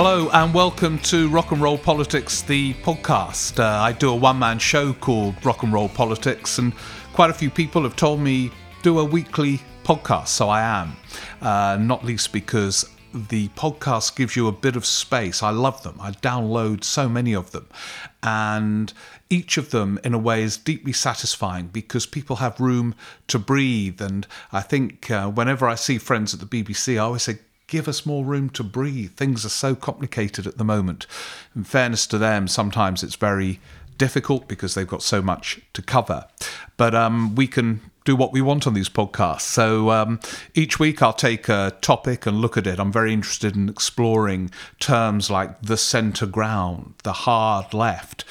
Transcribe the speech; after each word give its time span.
Hello 0.00 0.30
and 0.32 0.54
welcome 0.54 0.96
to 1.00 1.28
Rock 1.28 1.50
and 1.50 1.60
Roll 1.60 1.76
Politics, 1.76 2.42
the 2.42 2.72
podcast. 2.74 3.58
Uh, 3.58 3.82
I 3.82 3.90
do 3.90 4.10
a 4.10 4.14
one 4.14 4.38
man 4.38 4.60
show 4.60 4.92
called 4.92 5.44
Rock 5.44 5.64
and 5.64 5.72
Roll 5.72 5.88
Politics, 5.88 6.58
and 6.58 6.72
quite 7.14 7.30
a 7.30 7.34
few 7.34 7.50
people 7.50 7.82
have 7.82 7.96
told 7.96 8.20
me 8.20 8.52
do 8.84 9.00
a 9.00 9.04
weekly 9.04 9.60
podcast, 9.82 10.28
so 10.28 10.48
I 10.48 10.62
am. 10.62 10.92
Uh, 11.42 11.78
not 11.80 12.04
least 12.04 12.32
because 12.32 12.88
the 13.12 13.48
podcast 13.48 14.14
gives 14.14 14.36
you 14.36 14.46
a 14.46 14.52
bit 14.52 14.76
of 14.76 14.86
space. 14.86 15.42
I 15.42 15.50
love 15.50 15.82
them. 15.82 15.98
I 16.00 16.12
download 16.12 16.84
so 16.84 17.08
many 17.08 17.34
of 17.34 17.50
them. 17.50 17.66
And 18.22 18.92
each 19.30 19.56
of 19.56 19.70
them, 19.70 19.98
in 20.04 20.14
a 20.14 20.18
way, 20.18 20.44
is 20.44 20.56
deeply 20.56 20.92
satisfying 20.92 21.68
because 21.68 22.06
people 22.06 22.36
have 22.36 22.60
room 22.60 22.94
to 23.26 23.38
breathe. 23.40 24.00
And 24.00 24.28
I 24.52 24.60
think 24.60 25.10
uh, 25.10 25.28
whenever 25.28 25.66
I 25.66 25.74
see 25.74 25.98
friends 25.98 26.32
at 26.32 26.38
the 26.38 26.46
BBC, 26.46 26.94
I 26.94 26.98
always 26.98 27.22
say, 27.22 27.38
give 27.68 27.86
us 27.86 28.04
more 28.04 28.24
room 28.24 28.50
to 28.50 28.64
breathe. 28.64 29.12
Things 29.12 29.44
are 29.44 29.50
so 29.50 29.76
complicated 29.76 30.46
at 30.46 30.58
the 30.58 30.64
moment. 30.64 31.06
In 31.54 31.62
fairness 31.62 32.06
to 32.08 32.18
them, 32.18 32.48
sometimes 32.48 33.04
it's 33.04 33.14
very 33.14 33.60
difficult 33.98 34.48
because 34.48 34.74
they've 34.74 34.88
got 34.88 35.02
so 35.02 35.22
much 35.22 35.60
to 35.74 35.82
cover. 35.82 36.26
But 36.76 36.94
um, 36.94 37.34
we 37.34 37.46
can 37.46 37.80
do 38.04 38.16
what 38.16 38.32
we 38.32 38.40
want 38.40 38.66
on 38.66 38.72
these 38.72 38.88
podcasts. 38.88 39.42
So 39.42 39.90
um, 39.90 40.18
each 40.54 40.80
week 40.80 41.02
I'll 41.02 41.12
take 41.12 41.48
a 41.48 41.76
topic 41.82 42.24
and 42.24 42.40
look 42.40 42.56
at 42.56 42.66
it. 42.66 42.80
I'm 42.80 42.92
very 42.92 43.12
interested 43.12 43.54
in 43.54 43.68
exploring 43.68 44.50
terms 44.80 45.30
like 45.30 45.60
the 45.60 45.76
centre 45.76 46.26
ground, 46.26 46.94
the 47.02 47.12
hard 47.12 47.74
left. 47.74 48.24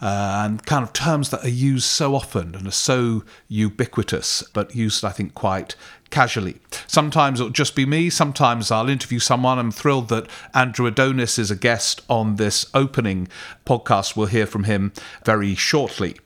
Uh, 0.00 0.42
and 0.44 0.64
kind 0.64 0.84
of 0.84 0.92
terms 0.92 1.30
that 1.30 1.44
are 1.44 1.48
used 1.48 1.86
so 1.86 2.14
often 2.14 2.54
and 2.54 2.68
are 2.68 2.70
so 2.70 3.24
ubiquitous, 3.48 4.44
but 4.52 4.74
used, 4.74 5.04
I 5.04 5.10
think, 5.10 5.34
quite 5.34 5.74
casually. 6.10 6.58
Sometimes 6.86 7.40
it'll 7.40 7.50
just 7.50 7.74
be 7.74 7.84
me, 7.84 8.08
sometimes 8.08 8.70
I'll 8.70 8.88
interview 8.88 9.18
someone. 9.18 9.58
I'm 9.58 9.72
thrilled 9.72 10.08
that 10.08 10.28
Andrew 10.54 10.86
Adonis 10.86 11.38
is 11.38 11.50
a 11.50 11.56
guest 11.56 12.00
on 12.08 12.36
this 12.36 12.70
opening 12.74 13.28
podcast. 13.66 14.16
We'll 14.16 14.28
hear 14.28 14.46
from 14.46 14.64
him 14.64 14.92
very 15.24 15.54
shortly. 15.54 16.16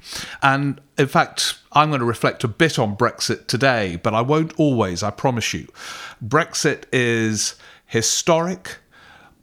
And 0.42 0.80
in 0.98 1.08
fact, 1.08 1.58
I'm 1.72 1.88
going 1.88 2.00
to 2.00 2.06
reflect 2.06 2.44
a 2.44 2.48
bit 2.48 2.78
on 2.78 2.96
Brexit 2.96 3.46
today, 3.46 3.96
but 3.96 4.14
I 4.14 4.20
won't 4.20 4.52
always, 4.58 5.02
I 5.02 5.10
promise 5.10 5.54
you. 5.54 5.66
Brexit 6.22 6.84
is 6.92 7.56
historic, 7.86 8.76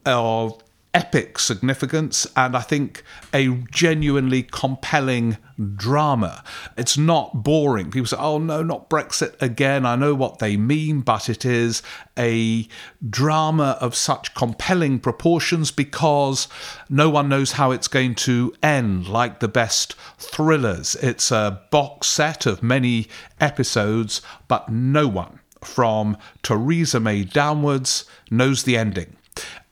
of 0.06 0.62
epic 0.94 1.38
significance 1.38 2.26
and 2.36 2.58
I 2.58 2.62
think 2.62 3.04
a 3.34 3.50
genuinely 3.72 4.42
compelling 4.44 5.38
drama. 5.76 6.44
It's 6.78 6.98
not 6.98 7.44
boring. 7.44 7.92
People 7.92 8.08
say, 8.08 8.18
oh 8.18 8.40
no, 8.40 8.64
not 8.64 8.90
Brexit 8.90 9.40
again. 9.42 9.86
I 9.86 9.96
know 9.96 10.16
what 10.16 10.40
they 10.40 10.58
mean, 10.58 11.02
but 11.02 11.30
it 11.30 11.46
is 11.46 11.84
a 12.18 12.68
drama 13.08 13.78
of 13.80 13.94
such 13.94 14.34
compelling 14.34 15.00
proportions 15.00 15.70
because 15.72 16.48
no 16.90 17.10
one 17.10 17.30
knows 17.30 17.54
how 17.54 17.72
it's 17.72 17.88
going 17.88 18.16
to 18.16 18.54
end, 18.64 19.08
like 19.08 19.40
the 19.40 19.48
best 19.48 19.96
thrillers. 20.18 20.96
It's 20.96 21.32
a 21.32 21.62
box 21.70 22.08
set 22.08 22.46
of 22.46 22.64
many 22.64 23.08
episodes, 23.40 24.22
but 24.48 24.70
no 24.70 25.08
one 25.08 25.40
from 25.64 26.18
Theresa 26.42 27.00
May 27.00 27.26
downwards 27.26 28.06
knows 28.32 28.64
the 28.64 28.78
ending 28.78 29.18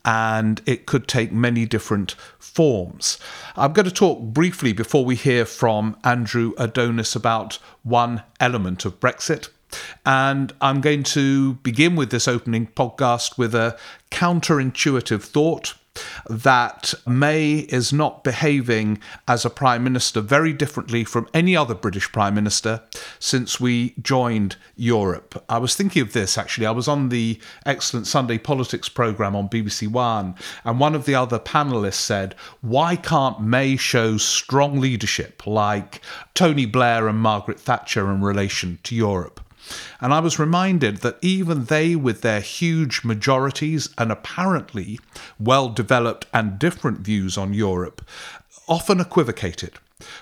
and 0.08 0.62
it 0.66 0.86
could 0.86 1.06
take 1.06 1.34
many 1.34 1.66
different 1.66 2.14
forms. 2.40 3.20
I'm 3.58 3.74
going 3.74 3.86
to 3.86 3.92
talk 3.92 4.22
briefly 4.22 4.72
before 4.72 5.04
we 5.04 5.16
hear 5.16 5.46
from 5.46 5.98
Andrew 6.02 6.54
Adonis 6.58 7.14
about 7.14 7.60
one 7.84 8.24
element 8.40 8.86
of 8.86 9.02
Brexit. 9.02 9.50
And 10.06 10.54
I'm 10.62 10.80
going 10.80 11.04
to 11.04 11.56
begin 11.56 11.98
with 11.98 12.10
this 12.10 12.26
opening 12.26 12.68
podcast 12.68 13.38
with 13.38 13.54
a 13.54 13.78
counterintuitive 14.10 15.22
thought 15.22 15.74
that 16.30 16.94
May 17.06 17.60
is 17.70 17.94
not 17.94 18.24
behaving 18.24 19.00
as 19.28 19.46
a 19.46 19.50
Prime 19.50 19.84
Minister 19.84 20.22
very 20.22 20.54
differently 20.54 21.04
from 21.04 21.28
any 21.34 21.56
other 21.56 21.76
British 21.76 22.12
Prime 22.12 22.36
Minister 22.36 22.82
since 23.20 23.60
we 23.60 23.94
joined 24.02 24.56
Europe. 24.76 25.44
I 25.50 25.58
was 25.58 25.76
thinking 25.76 26.02
of 26.02 26.14
this 26.14 26.38
actually. 26.38 26.68
I 26.68 26.72
was 26.72 26.88
on 26.88 27.10
the 27.10 27.40
excellent 27.66 28.08
Sunday 28.08 28.38
Politics 28.38 28.90
programme 28.90 29.36
on 29.36 29.50
BBC 29.50 29.88
One, 29.88 30.36
and 30.64 30.80
one 30.80 30.96
of 30.96 31.06
the 31.06 31.16
other 31.16 31.40
panelists 31.40 31.94
said, 31.96 32.36
Why 32.62 32.96
can't 32.96 33.42
May 33.42 33.78
show 33.78 34.18
strong 34.18 34.80
leadership 34.80 35.46
like 35.46 36.02
Tony 36.34 36.66
Blair 36.66 37.08
and 37.08 37.20
Margaret 37.20 37.60
Thatcher 37.60 38.12
in 38.12 38.22
relation 38.22 38.80
to 38.84 38.96
Europe? 38.96 39.42
And 40.00 40.14
I 40.14 40.20
was 40.20 40.40
reminded 40.40 40.98
that 40.98 41.18
even 41.22 41.66
they, 41.66 41.96
with 41.96 42.22
their 42.22 42.42
huge 42.42 43.04
majorities 43.04 43.90
and 43.98 44.12
apparently 44.12 45.00
well 45.40 45.70
developed 45.70 46.26
and 46.34 46.60
different 46.60 47.00
views 47.00 47.38
on 47.38 47.54
Europe, 47.54 48.02
often 48.68 49.00
equivocated 49.00 49.74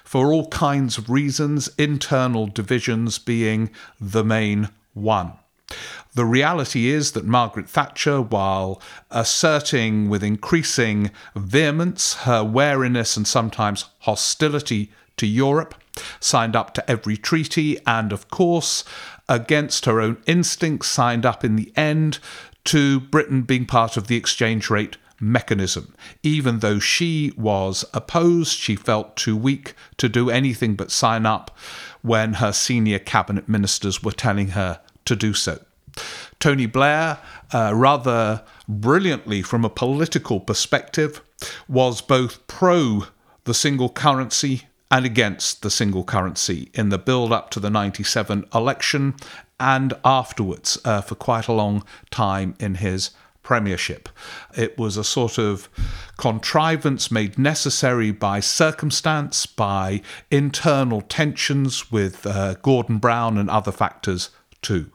for 0.04 0.32
all 0.32 0.48
kinds 0.48 0.98
of 0.98 1.10
reasons, 1.10 1.70
internal 1.78 2.48
divisions 2.48 3.20
being 3.20 3.70
the 4.00 4.24
main 4.24 4.70
one. 4.94 5.34
The 6.14 6.26
reality 6.26 6.88
is 6.88 7.12
that 7.12 7.26
Margaret 7.26 7.68
Thatcher, 7.68 8.22
while 8.22 8.82
asserting 9.12 10.08
with 10.10 10.24
increasing 10.24 11.12
vehemence 11.36 12.14
her 12.22 12.44
wariness 12.44 13.18
and 13.18 13.28
sometimes 13.28 13.86
hostility 14.00 14.92
to 15.18 15.28
Europe, 15.28 15.76
signed 16.20 16.56
up 16.56 16.74
to 16.76 16.90
every 16.90 17.18
treaty 17.18 17.78
and, 17.86 18.14
of 18.14 18.30
course, 18.30 18.86
against 19.28 19.86
her 19.86 20.00
own 20.02 20.18
instincts, 20.26 20.88
signed 20.88 21.26
up 21.26 21.44
in 21.44 21.56
the 21.56 21.72
end 21.76 22.20
to 22.66 23.00
Britain 23.00 23.44
being 23.44 23.66
part 23.66 23.98
of 23.98 24.08
the 24.08 24.16
exchange 24.16 24.70
rate 24.70 24.98
mechanism. 25.20 25.96
Even 26.24 26.60
though 26.60 26.80
she 26.80 27.32
was 27.38 27.86
opposed, 27.94 28.58
she 28.58 28.76
felt 28.76 29.16
too 29.16 29.36
weak 29.36 29.74
to 29.98 30.10
do 30.10 30.30
anything 30.30 30.76
but 30.76 30.92
sign 30.92 31.26
up 31.26 31.56
when 32.02 32.36
her 32.36 32.52
senior 32.52 33.00
cabinet 33.00 33.48
ministers 33.48 34.04
were 34.04 34.12
telling 34.12 34.50
her 34.50 34.80
to 35.06 35.16
do 35.16 35.34
so. 35.34 35.60
Tony 36.40 36.66
Blair, 36.66 37.20
uh, 37.54 37.72
rather 37.74 38.44
brilliantly 38.68 39.42
from 39.42 39.64
a 39.64 39.70
political 39.70 40.40
perspective, 40.40 41.22
was 41.68 42.02
both 42.02 42.46
pro 42.48 43.06
the 43.46 43.54
single 43.54 43.90
currency 43.90 44.64
and 44.92 45.06
against 45.06 45.62
the 45.62 45.72
single 45.72 46.04
currency 46.04 46.70
in 46.74 46.90
the 46.90 46.98
build 46.98 47.32
up 47.32 47.50
to 47.52 47.60
the 47.60 47.70
97 47.70 48.46
election 48.54 49.16
and 49.60 49.94
afterwards 50.04 50.78
uh, 50.86 51.02
for 51.02 51.16
quite 51.16 51.48
a 51.48 51.54
long 51.54 51.84
time 52.12 52.56
in 52.60 52.76
his 52.76 53.12
premiership. 53.46 54.10
It 54.58 54.78
was 54.78 54.98
a 54.98 55.04
sort 55.04 55.38
of 55.38 55.70
contrivance 56.18 57.12
made 57.12 57.38
necessary 57.38 58.12
by 58.12 58.40
circumstance, 58.40 59.46
by 59.46 60.02
internal 60.32 61.02
tensions 61.02 61.92
with 61.92 62.26
uh, 62.26 62.56
Gordon 62.56 62.98
Brown 62.98 63.38
and 63.38 63.50
other 63.50 63.72
factors 63.72 64.32
too. 64.62 64.92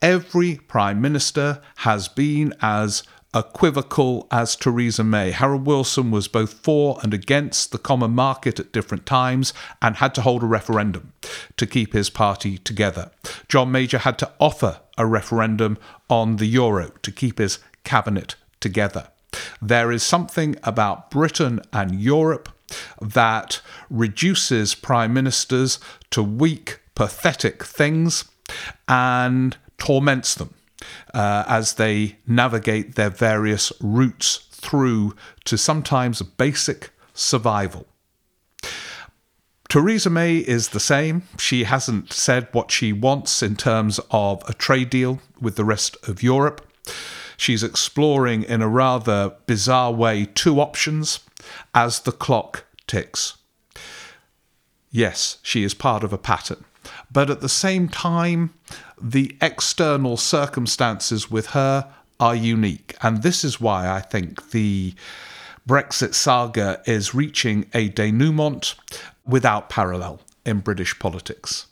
Every 0.00 0.56
Prime 0.56 1.00
Minister 1.00 1.60
has 1.78 2.06
been 2.06 2.54
as 2.60 3.02
equivocal 3.36 4.26
as 4.30 4.56
Theresa 4.56 5.04
May. 5.04 5.30
Harold 5.30 5.66
Wilson 5.66 6.10
was 6.10 6.26
both 6.26 6.54
for 6.54 6.98
and 7.02 7.12
against 7.12 7.70
the 7.70 7.78
common 7.78 8.12
market 8.12 8.58
at 8.58 8.72
different 8.72 9.04
times 9.04 9.52
and 9.82 9.96
had 9.96 10.14
to 10.14 10.22
hold 10.22 10.42
a 10.42 10.46
referendum 10.46 11.12
to 11.56 11.66
keep 11.66 11.92
his 11.92 12.08
party 12.08 12.56
together. 12.58 13.10
John 13.48 13.70
Major 13.70 13.98
had 13.98 14.18
to 14.20 14.32
offer 14.40 14.80
a 14.96 15.06
referendum 15.06 15.76
on 16.08 16.36
the 16.36 16.46
euro 16.46 16.92
to 17.02 17.12
keep 17.12 17.38
his 17.38 17.58
cabinet 17.84 18.36
together. 18.60 19.08
There 19.60 19.92
is 19.92 20.02
something 20.02 20.56
about 20.62 21.10
Britain 21.10 21.60
and 21.72 22.00
Europe 22.00 22.48
that 23.00 23.60
reduces 23.90 24.74
prime 24.74 25.12
ministers 25.12 25.78
to 26.10 26.22
weak, 26.22 26.80
pathetic 26.94 27.62
things 27.62 28.24
and 28.88 29.56
torments 29.76 30.34
them 30.34 30.54
uh, 31.14 31.44
as 31.46 31.74
they 31.74 32.18
navigate 32.26 32.94
their 32.94 33.10
various 33.10 33.72
routes 33.80 34.36
through 34.50 35.14
to 35.44 35.56
sometimes 35.56 36.22
basic 36.22 36.90
survival. 37.14 37.86
Theresa 39.68 40.10
May 40.10 40.36
is 40.36 40.68
the 40.68 40.80
same. 40.80 41.24
She 41.38 41.64
hasn't 41.64 42.12
said 42.12 42.48
what 42.52 42.70
she 42.70 42.92
wants 42.92 43.42
in 43.42 43.56
terms 43.56 43.98
of 44.10 44.42
a 44.48 44.54
trade 44.54 44.90
deal 44.90 45.20
with 45.40 45.56
the 45.56 45.64
rest 45.64 45.96
of 46.08 46.22
Europe. 46.22 46.66
She's 47.36 47.62
exploring 47.62 48.44
in 48.44 48.62
a 48.62 48.68
rather 48.68 49.34
bizarre 49.46 49.92
way 49.92 50.24
two 50.24 50.60
options 50.60 51.20
as 51.74 52.00
the 52.00 52.12
clock 52.12 52.64
ticks. 52.86 53.36
Yes, 54.90 55.38
she 55.42 55.64
is 55.64 55.74
part 55.74 56.04
of 56.04 56.12
a 56.12 56.18
pattern. 56.18 56.64
But 57.10 57.30
at 57.30 57.40
the 57.40 57.48
same 57.48 57.88
time, 57.88 58.54
the 59.00 59.36
external 59.40 60.16
circumstances 60.16 61.30
with 61.30 61.46
her 61.48 61.92
are 62.18 62.34
unique. 62.34 62.96
And 63.02 63.22
this 63.22 63.44
is 63.44 63.60
why 63.60 63.88
I 63.88 64.00
think 64.00 64.50
the 64.50 64.94
Brexit 65.68 66.14
saga 66.14 66.80
is 66.86 67.14
reaching 67.14 67.66
a 67.74 67.88
denouement 67.88 68.74
without 69.26 69.68
parallel 69.68 70.20
in 70.44 70.60
British 70.60 70.98
politics. 70.98 71.66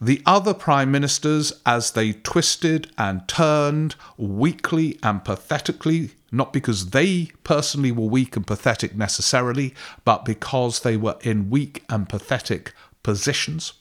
The 0.00 0.22
other 0.24 0.54
prime 0.54 0.90
ministers, 0.90 1.52
as 1.66 1.92
they 1.92 2.14
twisted 2.14 2.90
and 2.96 3.28
turned 3.28 3.96
weakly 4.16 4.98
and 5.02 5.24
pathetically, 5.24 6.12
not 6.32 6.52
because 6.52 6.90
they 6.90 7.30
personally 7.44 7.92
were 7.92 8.06
weak 8.06 8.34
and 8.36 8.46
pathetic 8.46 8.96
necessarily, 8.96 9.74
but 10.04 10.24
because 10.24 10.80
they 10.80 10.96
were 10.96 11.16
in 11.22 11.50
weak 11.50 11.84
and 11.88 12.08
pathetic 12.08 12.72
positions, 13.02 13.74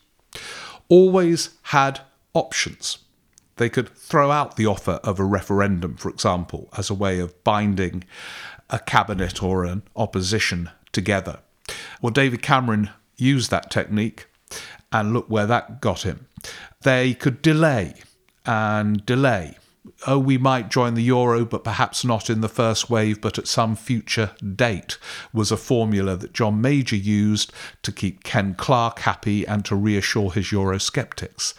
always 0.89 1.50
had 1.63 2.01
options. 2.34 3.00
They 3.57 3.69
could 3.69 3.89
throw 3.89 4.31
out 4.31 4.56
the 4.56 4.68
offer 4.68 5.00
of 5.04 5.19
a 5.19 5.25
referendum, 5.25 5.95
for 5.95 6.10
example, 6.10 6.69
as 6.78 6.89
a 6.89 6.95
way 6.95 7.19
of 7.19 7.44
binding 7.44 8.04
a 8.69 8.80
cabinet 8.80 9.42
or 9.42 9.66
an 9.66 9.84
opposition 9.95 10.69
together. 10.92 11.39
Well, 12.01 12.12
David 12.12 12.42
Cameron 12.42 12.92
used 13.18 13.50
that 13.50 13.72
technique, 13.72 14.28
and 14.92 15.13
look 15.13 15.30
where 15.30 15.48
that 15.48 15.81
got 15.81 16.04
him. 16.04 16.28
They 16.81 17.13
could 17.13 17.42
delay 17.42 17.95
and 18.45 19.06
delay 19.06 19.57
oh, 20.06 20.19
we 20.19 20.38
might 20.38 20.69
join 20.69 20.94
the 20.94 21.04
euro, 21.04 21.45
but 21.45 21.63
perhaps 21.63 22.04
not 22.04 22.30
in 22.30 22.42
the 22.42 22.50
first 22.50 22.89
wave, 22.89 23.22
but 23.22 23.38
at 23.38 23.48
some 23.48 23.75
future 23.75 24.31
date, 24.56 24.98
was 25.34 25.51
a 25.51 25.57
formula 25.57 26.16
that 26.16 26.34
John 26.34 26.62
Major 26.62 26.95
used 26.95 27.51
to 27.84 27.92
keep 27.92 28.24
Ken 28.24 28.54
Clarke 28.56 29.00
happy 29.00 29.45
and 29.45 29.63
to 29.66 29.75
reassure 29.75 30.31
his 30.31 30.48
Eurosceptics. 30.48 31.54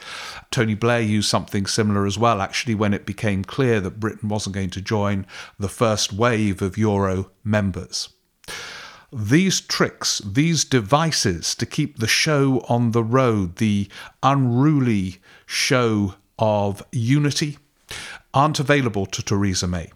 Tony 0.50 0.74
Blair 0.74 1.00
used 1.00 1.28
something 1.28 1.66
similar 1.66 2.06
as 2.06 2.18
well, 2.18 2.40
actually, 2.40 2.74
when 2.74 2.94
it 2.94 3.06
became 3.06 3.44
clear 3.44 3.80
that 3.80 4.00
Britain 4.00 4.28
wasn't 4.28 4.54
going 4.54 4.70
to 4.70 4.80
join 4.80 5.26
the 5.58 5.68
first 5.68 6.12
wave 6.12 6.62
of 6.62 6.78
euro 6.78 7.30
members 7.44 8.08
these 9.12 9.60
tricks, 9.60 10.20
these 10.24 10.64
devices 10.64 11.54
to 11.54 11.64
keep 11.64 11.98
the 11.98 12.06
show 12.06 12.60
on 12.68 12.90
the 12.90 13.02
road, 13.02 13.56
the 13.56 13.88
unruly 14.22 15.16
show 15.46 16.14
of 16.38 16.82
unity, 16.92 17.58
aren't 18.38 18.60
available 18.60 19.04
to 19.04 19.20
Theresa 19.20 19.66
May. 19.66 19.90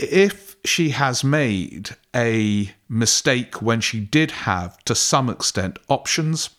If 0.00 0.56
she 0.64 0.90
has 0.90 1.22
made 1.22 1.90
a 2.14 2.72
mistake 2.88 3.62
when 3.62 3.80
she 3.80 4.00
did 4.00 4.32
have, 4.32 4.76
to 4.86 4.96
some 4.96 5.30
extent, 5.30 5.78
options, 5.88 6.50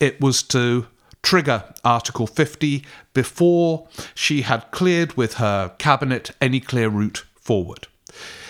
it 0.00 0.20
was 0.20 0.42
to 0.54 0.88
trigger 1.22 1.62
Article 1.84 2.26
50 2.26 2.84
before 3.14 3.86
she 4.12 4.42
had 4.42 4.72
cleared 4.72 5.16
with 5.16 5.34
her 5.34 5.68
cabinet 5.78 6.32
any 6.40 6.58
clear 6.58 6.88
route 6.88 7.24
forward. 7.36 7.86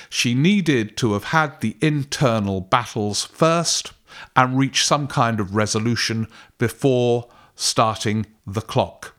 She 0.09 0.33
needed 0.33 0.97
to 0.97 1.13
have 1.13 1.25
had 1.25 1.61
the 1.61 1.77
internal 1.83 2.63
battles 2.63 3.27
first 3.27 3.93
and 4.35 4.56
reach 4.56 4.87
some 4.87 5.06
kind 5.06 5.39
of 5.39 5.55
resolution 5.55 6.27
before 6.56 7.29
starting 7.55 8.25
the 8.47 8.63
clock. 8.63 9.15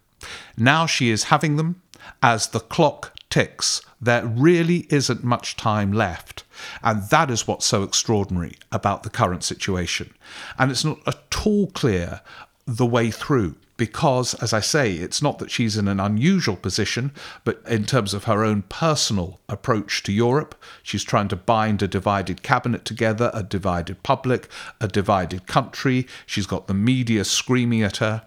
Now 0.58 0.88
she 0.88 1.12
is 1.12 1.26
having 1.26 1.58
them 1.58 1.84
as 2.22 2.48
the 2.48 2.60
clock 2.60 3.16
ticks. 3.30 3.82
There 4.00 4.26
really 4.26 4.88
isn't 4.90 5.24
much 5.24 5.58
time 5.58 5.92
left. 5.92 6.44
And 6.84 7.04
that 7.10 7.32
is 7.32 7.48
what's 7.48 7.66
so 7.66 7.84
extraordinary 7.84 8.56
about 8.72 9.04
the 9.04 9.10
current 9.10 9.44
situation. 9.44 10.14
And 10.58 10.72
it's 10.72 10.86
not 10.86 11.00
at 11.08 11.46
all 11.46 11.68
clear 11.68 12.22
the 12.68 12.86
way 12.86 13.10
through 13.12 13.56
because, 13.78 14.36
as 14.36 14.54
I 14.54 14.60
say, 14.60 14.94
it's 14.94 15.24
not 15.24 15.40
that 15.40 15.50
she's 15.50 15.76
in 15.76 15.88
an 15.88 16.00
unusual 16.00 16.56
position, 16.56 17.12
but 17.44 17.64
in 17.68 17.86
terms 17.86 18.14
of 18.14 18.26
her 18.26 18.44
own 18.44 18.62
personal 18.64 19.40
approach 19.50 20.04
to 20.04 20.12
Europe, 20.12 20.54
she's 20.84 21.04
trying 21.04 21.30
to 21.30 21.36
bind 21.36 21.82
a 21.82 21.88
divided 21.88 22.44
cabinet 22.44 22.86
together, 22.86 23.32
a 23.34 23.42
divided 23.42 24.04
public, 24.04 24.48
a 24.80 24.88
divided 24.88 25.48
country. 25.48 26.06
She's 26.28 26.46
got 26.46 26.68
the 26.68 26.76
media 26.76 27.26
screaming 27.26 27.82
at 27.82 27.98
her 27.98 28.22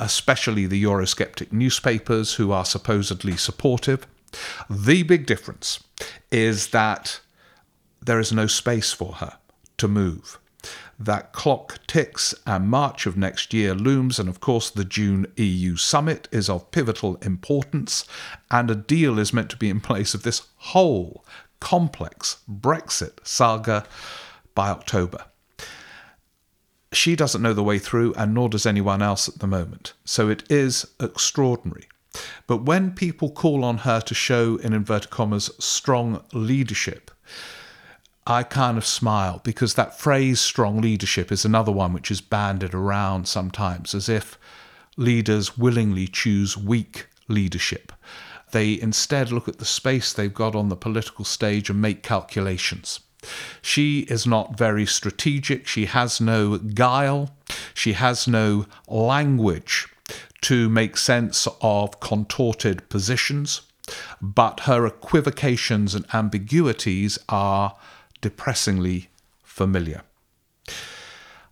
especially 0.00 0.66
the 0.66 0.82
Eurosceptic 0.82 1.52
newspapers 1.52 2.34
who 2.34 2.50
are 2.50 2.64
supposedly 2.64 3.36
supportive. 3.36 4.06
The 4.68 5.02
big 5.02 5.26
difference 5.26 5.84
is 6.32 6.68
that 6.68 7.20
there 8.00 8.18
is 8.18 8.32
no 8.32 8.46
space 8.46 8.92
for 8.92 9.14
her 9.14 9.38
to 9.76 9.86
move. 9.86 10.38
That 10.98 11.32
clock 11.32 11.78
ticks 11.86 12.34
and 12.46 12.68
March 12.68 13.06
of 13.06 13.16
next 13.16 13.54
year 13.54 13.74
looms, 13.74 14.18
and 14.18 14.28
of 14.28 14.40
course, 14.40 14.70
the 14.70 14.84
June 14.84 15.26
EU 15.36 15.76
summit 15.76 16.28
is 16.30 16.48
of 16.48 16.70
pivotal 16.70 17.16
importance, 17.16 18.04
and 18.50 18.70
a 18.70 18.74
deal 18.74 19.18
is 19.18 19.32
meant 19.32 19.50
to 19.50 19.56
be 19.56 19.70
in 19.70 19.80
place 19.80 20.14
of 20.14 20.22
this 20.22 20.48
whole 20.56 21.24
complex 21.60 22.38
Brexit 22.48 23.18
saga 23.22 23.84
by 24.54 24.68
October 24.68 25.24
she 26.92 27.14
doesn't 27.14 27.42
know 27.42 27.54
the 27.54 27.62
way 27.62 27.78
through, 27.78 28.14
and 28.14 28.34
nor 28.34 28.48
does 28.48 28.66
anyone 28.66 29.02
else 29.02 29.28
at 29.28 29.38
the 29.38 29.46
moment. 29.46 29.92
So 30.04 30.28
it 30.28 30.42
is 30.50 30.86
extraordinary. 30.98 31.86
But 32.46 32.64
when 32.64 32.92
people 32.92 33.30
call 33.30 33.64
on 33.64 33.78
her 33.78 34.00
to 34.00 34.14
show, 34.14 34.56
in 34.56 34.72
inverted 34.72 35.10
commas, 35.10 35.50
strong 35.58 36.24
leadership, 36.32 37.10
I 38.26 38.42
kind 38.42 38.76
of 38.76 38.84
smile 38.84 39.40
because 39.44 39.74
that 39.74 39.98
phrase 39.98 40.40
strong 40.40 40.80
leadership 40.80 41.32
is 41.32 41.44
another 41.44 41.72
one 41.72 41.92
which 41.92 42.10
is 42.10 42.20
banded 42.20 42.74
around 42.74 43.26
sometimes 43.26 43.94
as 43.94 44.08
if 44.08 44.38
leaders 44.96 45.56
willingly 45.56 46.06
choose 46.06 46.56
weak 46.56 47.06
leadership. 47.28 47.92
They 48.52 48.80
instead 48.80 49.30
look 49.30 49.48
at 49.48 49.58
the 49.58 49.64
space 49.64 50.12
they've 50.12 50.32
got 50.32 50.54
on 50.54 50.68
the 50.68 50.76
political 50.76 51.24
stage 51.24 51.70
and 51.70 51.80
make 51.80 52.02
calculations. 52.02 53.00
She 53.62 54.00
is 54.00 54.26
not 54.26 54.58
very 54.58 54.86
strategic. 54.86 55.66
She 55.66 55.86
has 55.86 56.20
no 56.20 56.58
guile. 56.58 57.34
She 57.74 57.92
has 57.94 58.26
no 58.26 58.66
language 58.88 59.86
to 60.42 60.68
make 60.68 60.96
sense 60.96 61.46
of 61.60 62.00
contorted 62.00 62.88
positions. 62.88 63.62
But 64.20 64.60
her 64.60 64.86
equivocations 64.86 65.94
and 65.94 66.06
ambiguities 66.14 67.18
are 67.28 67.76
depressingly 68.20 69.08
familiar. 69.42 70.02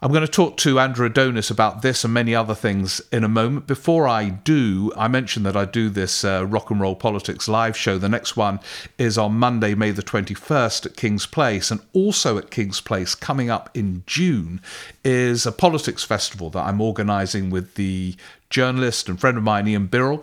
I'm 0.01 0.13
going 0.13 0.25
to 0.25 0.31
talk 0.31 0.57
to 0.59 0.79
Andrew 0.79 1.07
Adonis 1.07 1.51
about 1.51 1.83
this 1.83 2.05
and 2.05 2.15
many 2.15 2.33
other 2.33 2.55
things 2.55 3.01
in 3.11 3.25
a 3.25 3.29
moment. 3.29 3.67
Before 3.67 4.07
I 4.07 4.29
do, 4.29 4.93
I 4.97 5.09
mentioned 5.09 5.45
that 5.45 5.57
I 5.57 5.65
do 5.65 5.89
this 5.89 6.23
uh, 6.25 6.47
Rock 6.47 6.71
and 6.71 6.81
Roll 6.81 6.95
Politics 6.95 7.49
live 7.49 7.77
show. 7.77 7.99
The 7.99 8.09
next 8.09 8.37
one 8.37 8.61
is 8.97 9.19
on 9.19 9.35
Monday, 9.35 9.75
May 9.75 9.91
the 9.91 10.05
21st 10.05 10.87
at 10.87 10.97
King's 10.97 11.27
Place. 11.27 11.73
And 11.73 11.81
also 11.95 12.39
at 12.39 12.53
King's 12.53 12.81
Place, 12.81 13.17
coming 13.17 13.51
up 13.51 13.71
in 13.75 14.05
June, 14.07 14.61
is 15.03 15.47
a 15.47 15.51
politics 15.51 16.05
festival 16.05 16.49
that 16.51 16.65
I'm 16.65 16.81
organising 16.81 17.51
with 17.51 17.75
the 17.75 18.15
journalist 18.51 19.09
and 19.09 19.19
friend 19.19 19.37
of 19.37 19.43
mine, 19.43 19.67
Ian 19.67 19.89
Birrell, 19.89 20.23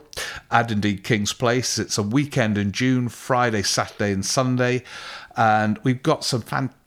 at 0.51 0.71
indeed 0.71 1.03
King's 1.03 1.33
Place. 1.33 1.77
It's 1.77 1.97
a 1.97 2.03
weekend 2.03 2.57
in 2.57 2.71
June, 2.71 3.09
Friday, 3.09 3.61
Saturday, 3.61 4.13
and 4.13 4.25
Sunday. 4.25 4.83
And 5.35 5.79
we've 5.83 6.01
got 6.01 6.23
some 6.23 6.43
fantastic 6.43 6.84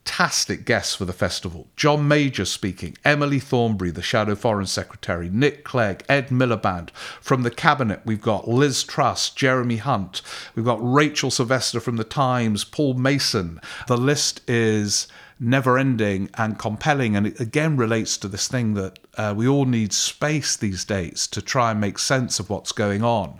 guests 0.65 0.95
for 0.95 1.05
the 1.05 1.13
festival. 1.13 1.67
John 1.75 2.07
Major 2.07 2.45
speaking, 2.45 2.97
Emily 3.05 3.39
Thornberry, 3.39 3.91
the 3.91 4.01
Shadow 4.01 4.35
Foreign 4.35 4.67
Secretary, 4.67 5.29
Nick 5.29 5.63
Clegg, 5.63 6.03
Ed 6.09 6.29
Miliband. 6.29 6.89
From 7.21 7.43
the 7.43 7.51
Cabinet, 7.51 8.01
we've 8.05 8.21
got 8.21 8.47
Liz 8.47 8.83
Truss, 8.83 9.29
Jeremy 9.29 9.77
Hunt. 9.77 10.21
We've 10.55 10.65
got 10.65 10.79
Rachel 10.81 11.31
Sylvester 11.31 11.79
from 11.79 11.97
The 11.97 12.03
Times, 12.03 12.63
Paul 12.63 12.95
Mason. 12.95 13.59
The 13.87 13.97
list 13.97 14.41
is 14.49 15.07
never 15.39 15.77
ending 15.77 16.29
and 16.33 16.59
compelling. 16.59 17.15
And 17.15 17.27
it 17.27 17.39
again 17.39 17.77
relates 17.77 18.17
to 18.17 18.27
this 18.27 18.47
thing 18.47 18.73
that 18.73 18.99
uh, 19.17 19.33
we 19.35 19.47
all 19.47 19.65
need 19.65 19.93
space 19.93 20.57
these 20.57 20.83
days 20.83 21.27
to 21.27 21.41
try 21.41 21.71
and 21.71 21.79
make 21.79 21.97
sense 21.97 22.39
of 22.39 22.49
what's 22.49 22.71
going 22.71 23.03
on 23.03 23.39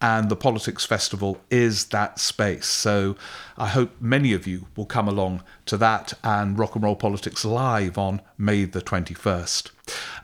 and 0.00 0.28
the 0.28 0.36
Politics 0.36 0.84
Festival 0.84 1.40
is 1.50 1.86
that 1.86 2.18
space. 2.18 2.66
So 2.66 3.16
I 3.56 3.68
hope 3.68 3.90
many 4.00 4.32
of 4.32 4.46
you 4.46 4.66
will 4.76 4.86
come 4.86 5.08
along 5.08 5.42
to 5.66 5.76
that 5.78 6.12
and 6.22 6.58
Rock 6.58 6.74
and 6.74 6.84
Roll 6.84 6.96
Politics 6.96 7.44
live 7.44 7.98
on 7.98 8.20
May 8.36 8.64
the 8.64 8.80
21st. 8.80 9.70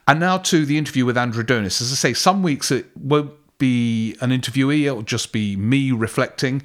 And 0.07 0.21
now 0.21 0.39
to 0.39 0.65
the 0.65 0.79
interview 0.79 1.05
with 1.05 1.19
Andrew 1.19 1.43
Adonis. 1.43 1.81
As 1.81 1.91
I 1.91 1.97
say, 1.97 2.13
some 2.13 2.43
weeks 2.43 2.71
it 2.71 2.87
won't 2.97 3.33
be 3.59 4.17
an 4.21 4.31
interviewee, 4.31 4.85
it'll 4.87 5.03
just 5.03 5.33
be 5.33 5.57
me 5.57 5.93
reflecting, 5.93 6.63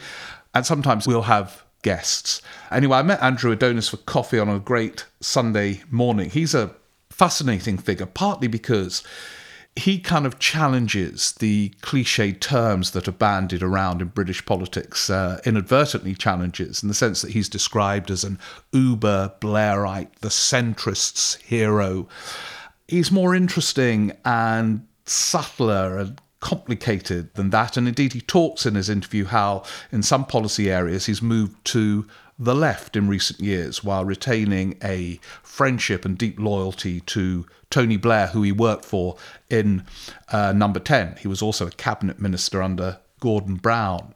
and 0.54 0.66
sometimes 0.66 1.08
we'll 1.08 1.24
have 1.24 1.64
guests. 1.82 2.42
Anyway, 2.72 2.98
I 2.98 3.04
met 3.04 3.22
Andrew 3.22 3.52
Adonis 3.52 3.90
for 3.90 3.98
coffee 3.98 4.40
on 4.40 4.50
a 4.50 4.60
great 4.60 5.06
Sunday 5.22 5.82
morning. 5.90 6.30
He's 6.30 6.54
a 6.54 6.76
fascinating 7.10 7.78
figure, 7.78 8.06
partly 8.06 8.48
because 8.48 9.04
he 9.76 10.00
kind 10.00 10.26
of 10.26 10.40
challenges 10.40 11.34
the 11.34 11.70
cliche 11.82 12.34
terms 12.34 12.92
that 12.92 13.08
are 13.08 13.14
bandied 13.14 13.64
around 13.64 14.02
in 14.02 14.10
British 14.10 14.46
politics, 14.46 15.10
uh, 15.10 15.40
inadvertently 15.46 16.16
challenges, 16.16 16.84
in 16.84 16.90
the 16.90 16.96
sense 16.96 17.22
that 17.22 17.32
he's 17.32 17.48
described 17.48 18.12
as 18.12 18.24
an 18.24 18.38
uber 18.74 19.34
Blairite, 19.40 20.14
the 20.20 20.30
centrists' 20.30 21.42
hero. 21.42 22.08
He's 22.88 23.12
more 23.12 23.34
interesting 23.36 24.12
and 24.26 24.86
subtler 25.06 25.98
and 25.98 26.22
complicated 26.40 27.34
than 27.36 27.50
that. 27.52 27.78
And 27.78 27.88
indeed, 27.88 28.14
he 28.14 28.22
talks 28.22 28.66
in 28.66 28.76
his 28.76 28.90
interview 28.90 29.26
how, 29.26 29.64
in 29.92 30.04
some 30.04 30.26
policy 30.26 30.72
areas, 30.72 31.06
he's 31.06 31.22
moved 31.22 31.64
to 31.66 32.08
the 32.38 32.56
left 32.56 32.96
in 32.96 33.10
recent 33.10 33.42
years 33.42 33.84
while 33.84 34.06
retaining 34.06 34.78
a 34.82 35.20
friendship 35.44 36.06
and 36.06 36.18
deep 36.18 36.40
loyalty 36.40 37.02
to 37.02 37.46
Tony 37.70 37.98
Blair, 37.98 38.28
who 38.28 38.42
he 38.42 38.52
worked 38.52 38.86
for 38.86 39.18
in 39.50 39.84
uh, 40.32 40.52
Number 40.52 40.80
10. 40.80 41.18
He 41.20 41.28
was 41.28 41.42
also 41.42 41.68
a 41.68 41.72
cabinet 41.72 42.20
minister 42.20 42.62
under 42.62 43.00
Gordon 43.20 43.56
Brown. 43.56 44.14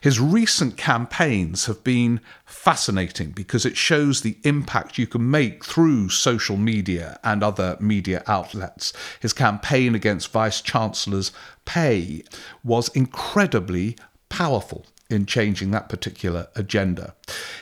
His 0.00 0.20
recent 0.20 0.76
campaigns 0.76 1.66
have 1.66 1.84
been 1.84 2.20
fascinating 2.44 3.30
because 3.30 3.66
it 3.66 3.76
shows 3.76 4.20
the 4.20 4.38
impact 4.42 4.98
you 4.98 5.06
can 5.06 5.30
make 5.30 5.64
through 5.64 6.08
social 6.08 6.56
media 6.56 7.18
and 7.22 7.42
other 7.42 7.76
media 7.78 8.22
outlets. 8.26 8.92
His 9.20 9.32
campaign 9.32 9.94
against 9.94 10.32
Vice 10.32 10.60
Chancellor's 10.60 11.32
pay 11.64 12.24
was 12.64 12.88
incredibly 12.88 13.96
powerful 14.28 14.86
in 15.10 15.24
changing 15.24 15.70
that 15.70 15.88
particular 15.88 16.48
agenda. 16.54 17.14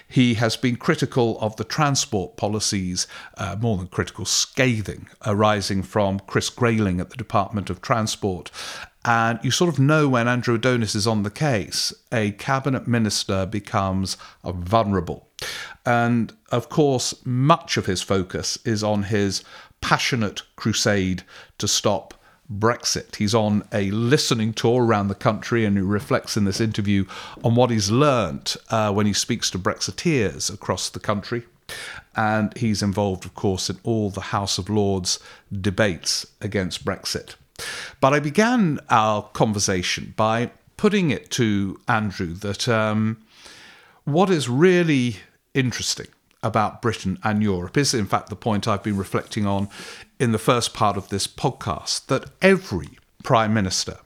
He 0.08 0.34
has 0.34 0.56
been 0.56 0.76
critical 0.76 1.38
of 1.40 1.56
the 1.56 1.64
transport 1.64 2.36
policies, 2.36 3.06
uh, 3.36 3.56
more 3.60 3.76
than 3.76 3.86
critical, 3.86 4.24
scathing, 4.24 5.08
arising 5.24 5.82
from 5.82 6.20
Chris 6.20 6.50
Grayling 6.50 7.00
at 7.00 7.10
the 7.10 7.16
Department 7.16 7.70
of 7.70 7.80
Transport. 7.80 8.50
And 9.04 9.38
you 9.44 9.52
sort 9.52 9.72
of 9.72 9.78
know 9.78 10.08
when 10.08 10.26
Andrew 10.26 10.56
Adonis 10.56 10.96
is 10.96 11.06
on 11.06 11.22
the 11.22 11.30
case, 11.30 11.92
a 12.10 12.32
cabinet 12.32 12.88
minister 12.88 13.46
becomes 13.46 14.16
vulnerable. 14.44 15.28
And 15.84 16.32
of 16.50 16.68
course, 16.68 17.14
much 17.24 17.76
of 17.76 17.86
his 17.86 18.02
focus 18.02 18.58
is 18.64 18.82
on 18.82 19.04
his 19.04 19.44
passionate 19.80 20.42
crusade 20.56 21.22
to 21.58 21.68
stop 21.68 22.14
Brexit. 22.52 23.16
He's 23.16 23.34
on 23.34 23.66
a 23.72 23.90
listening 23.90 24.52
tour 24.52 24.84
around 24.84 25.08
the 25.08 25.14
country 25.14 25.64
and 25.64 25.76
he 25.76 25.82
reflects 25.82 26.36
in 26.36 26.44
this 26.44 26.60
interview 26.60 27.04
on 27.42 27.54
what 27.54 27.70
he's 27.70 27.90
learnt 27.90 28.56
uh, 28.70 28.92
when 28.92 29.06
he 29.06 29.12
speaks 29.12 29.50
to 29.50 29.58
Brexiteers 29.58 30.52
across 30.52 30.88
the 30.88 31.00
country. 31.00 31.44
And 32.14 32.56
he's 32.56 32.82
involved, 32.82 33.24
of 33.24 33.34
course, 33.34 33.68
in 33.68 33.78
all 33.82 34.10
the 34.10 34.20
House 34.20 34.58
of 34.58 34.70
Lords 34.70 35.18
debates 35.52 36.26
against 36.40 36.84
Brexit. 36.84 37.34
But 38.00 38.12
I 38.12 38.20
began 38.20 38.78
our 38.90 39.22
conversation 39.22 40.14
by 40.16 40.50
putting 40.76 41.10
it 41.10 41.30
to 41.32 41.80
Andrew 41.88 42.34
that 42.34 42.68
um, 42.68 43.18
what 44.04 44.30
is 44.30 44.48
really 44.48 45.16
interesting 45.54 46.06
about 46.46 46.80
Britain 46.80 47.18
and 47.22 47.42
Europe 47.42 47.76
is, 47.76 47.92
in 47.92 48.06
fact, 48.06 48.30
the 48.30 48.36
point 48.36 48.68
I've 48.68 48.82
been 48.82 48.96
reflecting 48.96 49.46
on 49.46 49.68
in 50.18 50.32
the 50.32 50.38
first 50.38 50.72
part 50.72 50.96
of 50.96 51.08
this 51.08 51.26
podcast 51.26 52.06
that 52.06 52.30
every 52.40 52.88
Prime 53.24 53.52
Minister 53.52 53.98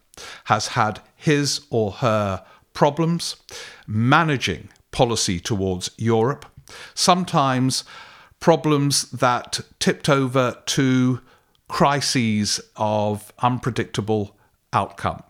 has 0.45 0.69
had 0.69 1.01
his 1.15 1.61
or 1.71 1.93
her 1.93 2.45
problems 2.73 3.37
managing 3.87 4.69
policy 4.91 5.39
towards 5.39 5.91
Europe, 5.99 6.47
sometimes 6.95 7.85
problems 8.41 9.11
that 9.11 9.61
tipped 9.79 10.09
over 10.09 10.57
to 10.67 11.21
crises 11.69 12.61
of 12.77 13.33
unpredictable 13.41 14.37
outcome. 14.73 15.23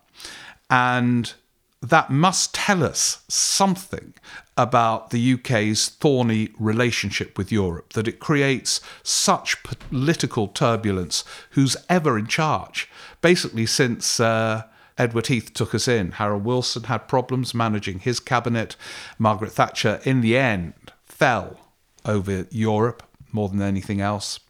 And 0.70 1.34
that 1.82 2.10
must 2.10 2.54
tell 2.54 2.84
us 2.84 3.24
something 3.28 4.12
about 4.56 5.10
the 5.10 5.34
UK's 5.34 5.88
thorny 5.88 6.50
relationship 6.58 7.38
with 7.38 7.50
Europe, 7.50 7.94
that 7.94 8.06
it 8.06 8.20
creates 8.20 8.80
such 9.02 9.62
political 9.62 10.46
turbulence. 10.46 11.24
Who's 11.50 11.76
ever 11.88 12.18
in 12.18 12.26
charge? 12.26 12.88
Basically, 13.22 13.64
since 13.64 14.20
uh, 14.20 14.64
Edward 14.98 15.28
Heath 15.28 15.54
took 15.54 15.74
us 15.74 15.88
in, 15.88 16.12
Harold 16.12 16.44
Wilson 16.44 16.84
had 16.84 17.08
problems 17.08 17.54
managing 17.54 18.00
his 18.00 18.20
cabinet. 18.20 18.76
Margaret 19.18 19.52
Thatcher, 19.52 20.00
in 20.04 20.20
the 20.20 20.36
end, 20.36 20.74
fell 21.06 21.58
over 22.04 22.46
Europe 22.50 23.02
more 23.32 23.48
than 23.48 23.62
anything 23.62 24.00
else. 24.00 24.40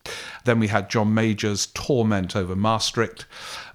Then 0.45 0.59
we 0.59 0.69
had 0.69 0.91
John 0.91 1.15
Major's 1.15 1.67
torment 1.67 2.35
over 2.37 2.57
Maastricht. 2.57 3.27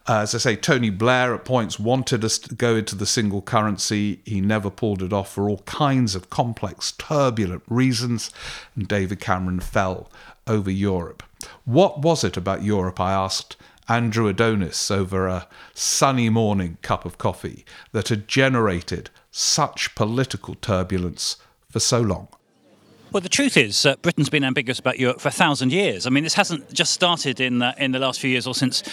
Uh, 0.08 0.20
as 0.20 0.36
I 0.36 0.38
say, 0.38 0.56
Tony 0.56 0.92
Blair 0.92 1.34
at 1.34 1.46
points 1.46 1.80
wanted 1.80 2.24
us 2.24 2.38
to 2.40 2.54
go 2.54 2.76
into 2.76 2.96
the 2.96 3.08
single 3.08 3.42
currency. 3.42 4.20
He 4.24 4.40
never 4.40 4.70
pulled 4.70 5.02
it 5.02 5.12
off 5.12 5.34
for 5.34 5.50
all 5.50 5.60
kinds 5.60 6.14
of 6.14 6.30
complex, 6.30 6.92
turbulent 6.92 7.64
reasons. 7.68 8.30
And 8.76 8.88
David 8.88 9.20
Cameron 9.20 9.62
fell 9.62 10.12
over 10.46 10.70
Europe. 10.70 11.24
What 11.66 12.02
was 12.02 12.24
it 12.24 12.38
about 12.38 12.64
Europe, 12.64 13.00
I 13.00 13.14
asked 13.14 13.56
Andrew 13.88 14.28
Adonis 14.28 14.92
over 14.92 15.28
a 15.28 15.48
sunny 15.74 16.30
morning 16.30 16.78
cup 16.82 17.06
of 17.06 17.18
coffee 17.18 17.66
that 17.92 18.10
had 18.10 18.28
generated 18.28 19.10
such 19.32 19.96
political 19.96 20.56
turbulence 20.56 21.38
for 21.70 21.80
so 21.80 22.02
long? 22.02 22.28
Well, 23.16 23.22
the 23.22 23.30
truth 23.30 23.56
is, 23.56 23.86
uh, 23.86 23.96
Britain's 24.02 24.30
been 24.30 24.44
ambiguous 24.44 24.80
about 24.80 25.00
Europe 25.00 25.22
for 25.22 25.30
a 25.30 25.32
thousand 25.32 25.72
years. 25.72 26.06
I 26.06 26.10
mean, 26.10 26.26
this 26.26 26.34
hasn't 26.34 26.74
just 26.74 26.92
started 26.92 27.40
in 27.40 27.62
uh, 27.62 27.74
in 27.78 27.94
the 27.94 28.00
last 28.00 28.20
few 28.20 28.30
years 28.30 28.46
or 28.46 28.54
since 28.54 28.84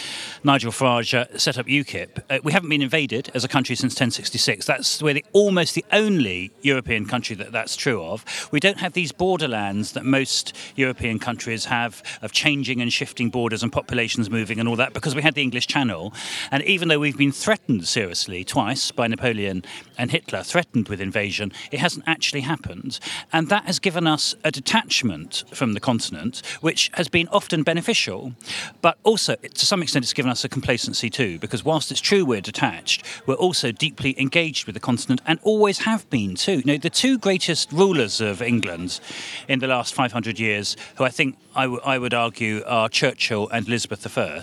Nigel 0.45 0.71
Farage 0.71 1.13
uh, 1.13 1.37
set 1.37 1.59
up 1.59 1.67
UKIP. 1.67 2.23
Uh, 2.31 2.39
we 2.45 2.53
haven't 2.53 2.69
been 2.69 2.83
invaded 2.83 3.33
as 3.35 3.43
a 3.43 3.49
country 3.49 3.75
since 3.75 3.95
1066. 3.95 4.65
That's 4.65 5.03
really 5.03 5.25
almost 5.33 5.75
the 5.75 5.85
only 5.91 6.53
European 6.61 7.05
country 7.05 7.35
that 7.35 7.51
that's 7.51 7.75
true 7.75 8.01
of. 8.01 8.25
We 8.53 8.61
don't 8.61 8.79
have 8.79 8.93
these 8.93 9.11
borderlands 9.11 9.91
that 9.95 10.05
most 10.05 10.57
European 10.77 11.19
countries 11.19 11.65
have 11.65 12.01
of 12.23 12.31
changing 12.31 12.81
and 12.81 12.93
shifting 12.93 13.29
borders 13.29 13.65
and 13.65 13.73
populations 13.73 14.31
moving 14.31 14.61
and 14.61 14.69
all 14.69 14.77
that 14.77 14.93
because 14.93 15.17
we 15.17 15.23
had 15.23 15.35
the 15.35 15.43
English 15.43 15.67
Channel. 15.67 16.15
And 16.53 16.63
even 16.63 16.87
though 16.87 17.01
we've 17.01 17.19
been 17.19 17.33
threatened 17.33 17.89
seriously 17.89 18.45
twice 18.45 18.93
by 18.93 19.09
Napoleon 19.09 19.65
and 19.99 20.13
Hitler, 20.13 20.45
threatened 20.45 20.89
with 20.89 21.01
invasion, 21.01 21.51
it 21.73 21.81
hasn't 21.81 22.05
actually 22.07 22.43
happened. 22.43 23.01
And 23.33 23.49
that 23.49 23.65
has 23.65 23.81
given 23.81 24.07
us 24.07 24.12
us 24.13 24.35
a 24.45 24.51
detachment 24.53 25.43
from 25.53 25.73
the 25.73 25.81
continent, 25.81 26.43
which 26.61 26.91
has 26.95 27.09
been 27.09 27.27
often 27.29 27.65
beneficial, 27.65 28.35
but 28.81 28.97
also 29.03 29.35
to 29.35 29.67
some 29.67 29.83
extent 29.83 30.05
it's 30.05 30.13
given 30.13 30.31
us 30.31 30.45
a 30.45 30.49
complacency 30.49 31.11
too, 31.11 31.39
because 31.41 31.65
whilst 31.65 31.91
it's 31.91 32.01
true 32.01 32.25
we're 32.25 32.41
detached, 32.41 33.05
we're 33.27 33.35
also 33.35 33.73
deeply 33.73 34.15
engaged 34.21 34.67
with 34.67 34.75
the 34.75 34.81
continent 34.81 35.21
and 35.27 35.39
always 35.43 35.79
have 35.81 36.09
been 36.11 36.37
too. 36.37 36.59
You 36.59 36.65
know, 36.65 36.79
the 36.79 36.91
two 36.91 37.19
greatest 37.19 37.73
rulers 37.73 38.21
of 38.21 38.41
England 38.41 39.01
in 39.49 39.59
the 39.59 39.67
last 39.67 39.95
500 39.95 40.39
years, 40.39 40.77
who 40.97 41.05
I 41.05 41.09
think 41.09 41.37
I, 41.57 41.63
w- 41.65 41.81
I 41.85 41.99
would 41.99 42.15
argue 42.15 42.63
are 42.67 42.89
Churchill 42.89 43.49
and 43.49 43.67
Elizabeth 43.67 44.07
I, 44.17 44.43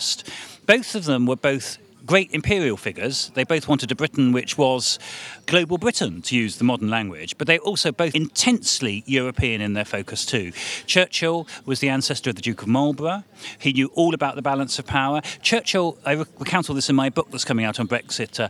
both 0.65 0.95
of 0.95 1.05
them 1.05 1.25
were 1.25 1.35
both 1.35 1.77
great 2.06 2.32
imperial 2.32 2.77
figures. 2.77 3.32
They 3.36 3.44
both 3.44 3.68
wanted 3.68 3.91
a 3.91 3.96
Britain 3.96 4.32
which 4.32 4.58
was 4.58 5.00
global 5.46 5.77
Britain, 5.77 6.22
to 6.22 6.36
use 6.36 6.58
the 6.58 6.63
modern 6.63 6.89
language, 6.89 7.38
but 7.38 7.48
they 7.48 7.58
also 7.60 7.91
both 7.91 8.13
intensely 8.13 9.03
European 9.08 9.62
in 9.62 9.74
their 9.74 9.86
focus 9.86 10.25
too. 10.25 10.51
Churchill 10.86 11.48
was 11.65 11.79
the 11.79 11.89
ancestor 11.89 12.29
of 12.29 12.36
the 12.36 12.41
Duke 12.41 12.62
of 12.62 12.68
Marlborough. 12.68 13.24
He 13.58 13.74
knew 13.74 13.91
all 13.96 14.13
about 14.13 14.36
the 14.36 14.41
balance 14.41 14.77
of 14.77 14.86
power. 14.86 15.22
Churchill, 15.41 15.98
I 16.06 16.13
recount 16.13 16.70
all 16.70 16.75
this 16.75 16.89
in 16.89 16.96
my 16.96 17.10
book 17.10 17.32
that's 17.32 17.46
coming 17.46 17.65
out 17.65 17.79
on 17.79 17.88
Brexit 17.88 18.39
uh, 18.39 18.50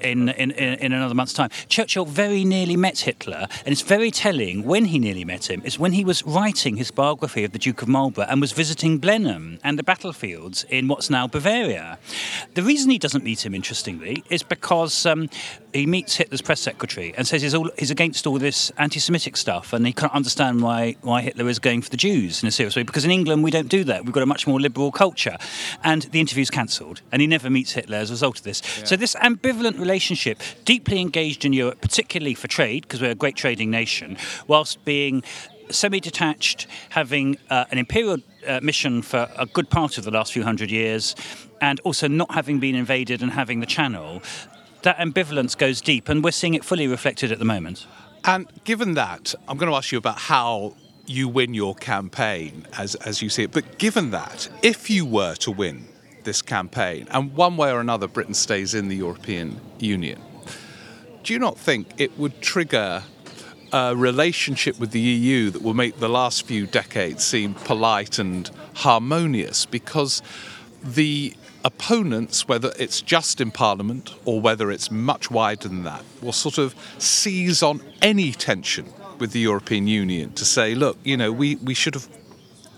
in, 0.00 0.30
in, 0.30 0.52
in, 0.52 0.92
another 0.92 1.14
month's 1.14 1.34
time. 1.34 1.50
Churchill 1.68 2.04
very 2.04 2.44
nearly 2.44 2.76
met 2.76 3.00
Hitler, 3.00 3.46
and 3.64 3.72
it's 3.72 3.82
very 3.82 4.10
telling 4.10 4.64
when 4.64 4.86
he 4.86 4.98
nearly 4.98 5.24
met 5.24 5.50
him 5.50 5.60
is 5.64 5.78
when 5.78 5.92
he 5.92 6.04
was 6.04 6.24
writing 6.24 6.76
his 6.76 6.90
biography 6.90 7.44
of 7.44 7.52
the 7.52 7.58
Duke 7.58 7.82
of 7.82 7.88
Marlborough 7.88 8.26
and 8.28 8.40
was 8.40 8.52
visiting 8.52 8.98
Blenheim 8.98 9.58
and 9.62 9.78
the 9.78 9.82
battlefields 9.82 10.64
in 10.70 10.88
what's 10.88 11.10
now 11.10 11.26
Bavaria. 11.26 11.98
The 12.54 12.62
reason 12.62 12.90
he 12.90 12.97
doesn't 12.98 13.24
meet 13.24 13.44
him, 13.44 13.54
interestingly, 13.54 14.22
is 14.30 14.42
because 14.42 15.06
um, 15.06 15.28
he 15.72 15.86
meets 15.86 16.16
Hitler's 16.16 16.42
press 16.42 16.60
secretary 16.60 17.14
and 17.16 17.26
says 17.26 17.42
he's, 17.42 17.54
all, 17.54 17.70
he's 17.78 17.90
against 17.90 18.26
all 18.26 18.38
this 18.38 18.70
anti-Semitic 18.78 19.36
stuff, 19.36 19.72
and 19.72 19.86
he 19.86 19.92
can't 19.92 20.12
understand 20.12 20.62
why 20.62 20.96
why 21.02 21.22
Hitler 21.22 21.48
is 21.48 21.58
going 21.58 21.82
for 21.82 21.90
the 21.90 21.96
Jews 21.96 22.42
in 22.42 22.48
a 22.48 22.52
serious 22.52 22.76
way. 22.76 22.82
Because 22.82 23.04
in 23.04 23.10
England 23.10 23.42
we 23.42 23.50
don't 23.50 23.68
do 23.68 23.84
that. 23.84 24.04
We've 24.04 24.12
got 24.12 24.22
a 24.22 24.26
much 24.26 24.46
more 24.46 24.60
liberal 24.60 24.90
culture, 24.92 25.36
and 25.82 26.02
the 26.02 26.20
interview's 26.20 26.50
cancelled, 26.50 27.02
and 27.12 27.20
he 27.20 27.26
never 27.26 27.50
meets 27.50 27.72
Hitler 27.72 27.98
as 27.98 28.10
a 28.10 28.14
result 28.14 28.38
of 28.38 28.44
this. 28.44 28.62
Yeah. 28.78 28.84
So 28.84 28.96
this 28.96 29.14
ambivalent 29.14 29.78
relationship, 29.78 30.42
deeply 30.64 31.00
engaged 31.00 31.44
in 31.44 31.52
Europe, 31.52 31.80
particularly 31.80 32.34
for 32.34 32.48
trade, 32.48 32.82
because 32.82 33.00
we're 33.00 33.10
a 33.10 33.14
great 33.14 33.36
trading 33.36 33.70
nation, 33.70 34.16
whilst 34.46 34.84
being 34.84 35.22
semi-detached, 35.70 36.66
having 36.90 37.36
uh, 37.50 37.66
an 37.70 37.78
imperial 37.78 38.18
uh, 38.46 38.58
mission 38.62 39.02
for 39.02 39.28
a 39.36 39.44
good 39.44 39.68
part 39.68 39.98
of 39.98 40.04
the 40.04 40.10
last 40.10 40.32
few 40.32 40.42
hundred 40.42 40.70
years, 40.70 41.14
and 41.60 41.80
also 41.80 42.08
not 42.08 42.32
having 42.32 42.58
been 42.58 42.74
invaded 42.74 43.22
and 43.22 43.32
having 43.32 43.60
the 43.60 43.66
channel, 43.66 44.22
that 44.82 44.96
ambivalence 44.98 45.56
goes 45.56 45.80
deep, 45.80 46.08
and 46.08 46.22
we're 46.22 46.30
seeing 46.30 46.54
it 46.54 46.64
fully 46.64 46.86
reflected 46.86 47.32
at 47.32 47.38
the 47.38 47.44
moment. 47.44 47.86
And 48.24 48.46
given 48.64 48.94
that, 48.94 49.34
I'm 49.48 49.56
going 49.56 49.70
to 49.70 49.76
ask 49.76 49.92
you 49.92 49.98
about 49.98 50.18
how 50.18 50.74
you 51.06 51.28
win 51.28 51.54
your 51.54 51.74
campaign 51.74 52.66
as, 52.76 52.94
as 52.96 53.22
you 53.22 53.28
see 53.28 53.44
it. 53.44 53.52
But 53.52 53.78
given 53.78 54.10
that, 54.10 54.48
if 54.62 54.90
you 54.90 55.06
were 55.06 55.34
to 55.36 55.50
win 55.50 55.88
this 56.24 56.42
campaign, 56.42 57.08
and 57.10 57.34
one 57.34 57.56
way 57.56 57.72
or 57.72 57.80
another 57.80 58.06
Britain 58.06 58.34
stays 58.34 58.74
in 58.74 58.88
the 58.88 58.96
European 58.96 59.60
Union, 59.78 60.20
do 61.22 61.32
you 61.32 61.38
not 61.38 61.58
think 61.58 61.88
it 61.98 62.18
would 62.18 62.40
trigger 62.40 63.02
a 63.72 63.94
relationship 63.96 64.78
with 64.78 64.90
the 64.92 65.00
EU 65.00 65.50
that 65.50 65.62
will 65.62 65.74
make 65.74 65.98
the 65.98 66.08
last 66.08 66.46
few 66.46 66.66
decades 66.66 67.24
seem 67.24 67.54
polite 67.54 68.18
and 68.18 68.50
harmonious? 68.74 69.66
Because 69.66 70.22
the 70.82 71.34
opponents, 71.68 72.48
whether 72.48 72.72
it's 72.78 73.02
just 73.02 73.40
in 73.40 73.50
Parliament 73.50 74.14
or 74.24 74.40
whether 74.40 74.70
it's 74.70 74.90
much 74.90 75.30
wider 75.30 75.68
than 75.68 75.84
that, 75.84 76.02
will 76.22 76.32
sort 76.32 76.56
of 76.56 76.74
seize 76.96 77.62
on 77.62 77.82
any 78.00 78.32
tension 78.32 78.86
with 79.18 79.32
the 79.32 79.40
European 79.40 79.86
Union 79.86 80.32
to 80.32 80.44
say, 80.46 80.74
look, 80.74 80.96
you 81.04 81.16
know, 81.16 81.30
we, 81.30 81.56
we 81.56 81.74
should 81.74 81.94
have 81.94 82.08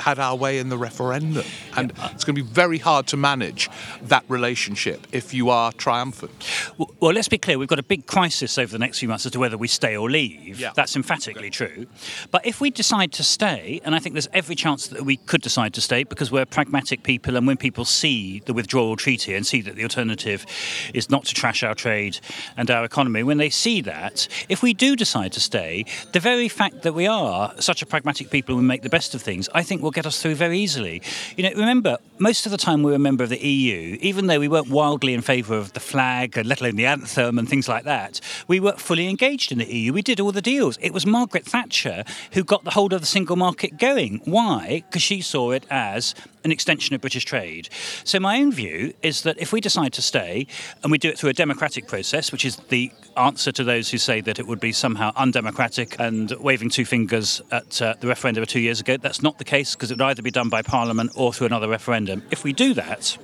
had 0.00 0.18
our 0.18 0.34
way 0.34 0.58
in 0.58 0.70
the 0.70 0.78
referendum. 0.78 1.44
And 1.80 1.92
yeah. 1.96 2.10
it's 2.12 2.24
going 2.24 2.36
to 2.36 2.42
be 2.42 2.48
very 2.48 2.78
hard 2.78 3.06
to 3.08 3.16
manage 3.16 3.68
that 4.02 4.24
relationship 4.28 5.06
if 5.12 5.34
you 5.34 5.50
are 5.50 5.72
triumphant. 5.72 6.44
Well, 6.78 6.90
well, 7.00 7.12
let's 7.12 7.28
be 7.28 7.38
clear 7.38 7.58
we've 7.58 7.68
got 7.68 7.78
a 7.78 7.84
big 7.84 8.06
crisis 8.06 8.58
over 8.58 8.70
the 8.70 8.78
next 8.78 8.98
few 8.98 9.08
months 9.08 9.26
as 9.26 9.32
to 9.32 9.38
whether 9.38 9.56
we 9.56 9.68
stay 9.68 9.96
or 9.96 10.10
leave. 10.10 10.58
Yeah. 10.60 10.72
That's 10.74 10.96
emphatically 10.96 11.48
okay. 11.48 11.50
true. 11.50 11.86
But 12.30 12.46
if 12.46 12.60
we 12.60 12.70
decide 12.70 13.12
to 13.12 13.22
stay, 13.22 13.80
and 13.84 13.94
I 13.94 13.98
think 13.98 14.14
there's 14.14 14.28
every 14.32 14.54
chance 14.54 14.88
that 14.88 15.04
we 15.04 15.16
could 15.16 15.42
decide 15.42 15.74
to 15.74 15.80
stay 15.80 16.04
because 16.04 16.30
we're 16.30 16.46
pragmatic 16.46 17.02
people, 17.02 17.36
and 17.36 17.46
when 17.46 17.56
people 17.56 17.84
see 17.84 18.40
the 18.46 18.52
withdrawal 18.52 18.96
treaty 18.96 19.34
and 19.34 19.46
see 19.46 19.60
that 19.62 19.76
the 19.76 19.82
alternative 19.82 20.46
is 20.94 21.10
not 21.10 21.24
to 21.26 21.34
trash 21.34 21.62
our 21.62 21.74
trade 21.74 22.20
and 22.56 22.70
our 22.70 22.84
economy, 22.84 23.22
when 23.22 23.38
they 23.38 23.50
see 23.50 23.80
that, 23.82 24.28
if 24.48 24.62
we 24.62 24.74
do 24.74 24.96
decide 24.96 25.32
to 25.32 25.40
stay, 25.40 25.84
the 26.12 26.20
very 26.20 26.48
fact 26.48 26.82
that 26.82 26.92
we 26.92 27.06
are 27.06 27.54
such 27.60 27.82
a 27.82 27.86
pragmatic 27.86 28.30
people 28.30 28.54
and 28.54 28.62
we 28.62 28.68
make 28.68 28.82
the 28.82 28.88
best 28.88 29.14
of 29.14 29.22
things, 29.22 29.48
I 29.54 29.62
think 29.62 29.82
will 29.82 29.90
get 29.90 30.06
us 30.06 30.20
through 30.20 30.34
very 30.34 30.58
easily. 30.58 31.02
You 31.36 31.44
know, 31.44 31.50
remember, 31.70 31.98
most 32.18 32.46
of 32.46 32.52
the 32.52 32.58
time 32.58 32.82
we 32.82 32.90
were 32.90 32.96
a 32.96 32.98
member 32.98 33.22
of 33.22 33.30
the 33.30 33.38
EU, 33.38 33.96
even 34.00 34.26
though 34.26 34.40
we 34.40 34.48
weren't 34.48 34.70
wildly 34.70 35.14
in 35.14 35.20
favour 35.20 35.54
of 35.54 35.72
the 35.72 35.78
flag, 35.78 36.36
let 36.44 36.60
alone 36.60 36.74
the 36.74 36.84
anthem 36.84 37.38
and 37.38 37.48
things 37.48 37.68
like 37.68 37.84
that, 37.84 38.20
we 38.48 38.58
were 38.58 38.72
fully 38.72 39.08
engaged 39.08 39.52
in 39.52 39.58
the 39.58 39.72
EU. 39.72 39.92
We 39.92 40.02
did 40.02 40.18
all 40.18 40.32
the 40.32 40.42
deals. 40.42 40.78
It 40.80 40.92
was 40.92 41.06
Margaret 41.06 41.44
Thatcher 41.44 42.02
who 42.32 42.42
got 42.42 42.64
the 42.64 42.72
hold 42.72 42.92
of 42.92 43.00
the 43.00 43.06
single 43.06 43.36
market 43.36 43.78
going. 43.78 44.20
Why? 44.24 44.82
Because 44.84 45.02
she 45.02 45.20
saw 45.20 45.52
it 45.52 45.64
as 45.70 46.12
an 46.44 46.52
extension 46.52 46.94
of 46.94 47.00
British 47.00 47.24
trade. 47.24 47.68
So 48.04 48.20
my 48.20 48.40
own 48.40 48.52
view 48.52 48.94
is 49.02 49.22
that 49.22 49.38
if 49.38 49.52
we 49.52 49.60
decide 49.60 49.92
to 49.94 50.02
stay 50.02 50.46
and 50.82 50.90
we 50.90 50.98
do 50.98 51.08
it 51.08 51.18
through 51.18 51.30
a 51.30 51.34
democratic 51.34 51.86
process, 51.86 52.32
which 52.32 52.44
is 52.44 52.56
the 52.68 52.90
answer 53.16 53.52
to 53.52 53.64
those 53.64 53.90
who 53.90 53.98
say 53.98 54.20
that 54.22 54.38
it 54.38 54.46
would 54.46 54.60
be 54.60 54.72
somehow 54.72 55.12
undemocratic 55.16 55.96
and 55.98 56.30
waving 56.40 56.70
two 56.70 56.84
fingers 56.84 57.42
at 57.50 57.82
uh, 57.82 57.94
the 58.00 58.06
referendum 58.06 58.44
two 58.46 58.60
years 58.60 58.80
ago, 58.80 58.96
that's 58.96 59.22
not 59.22 59.38
the 59.38 59.44
case 59.44 59.74
because 59.74 59.90
it 59.90 59.94
would 59.94 60.04
either 60.04 60.22
be 60.22 60.30
done 60.30 60.48
by 60.48 60.62
Parliament 60.62 61.10
or 61.14 61.32
through 61.32 61.46
another 61.46 61.68
referendum. 61.68 62.22
If 62.30 62.44
we 62.44 62.52
do 62.52 62.74
that, 62.74 63.16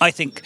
I 0.00 0.10
think 0.10 0.42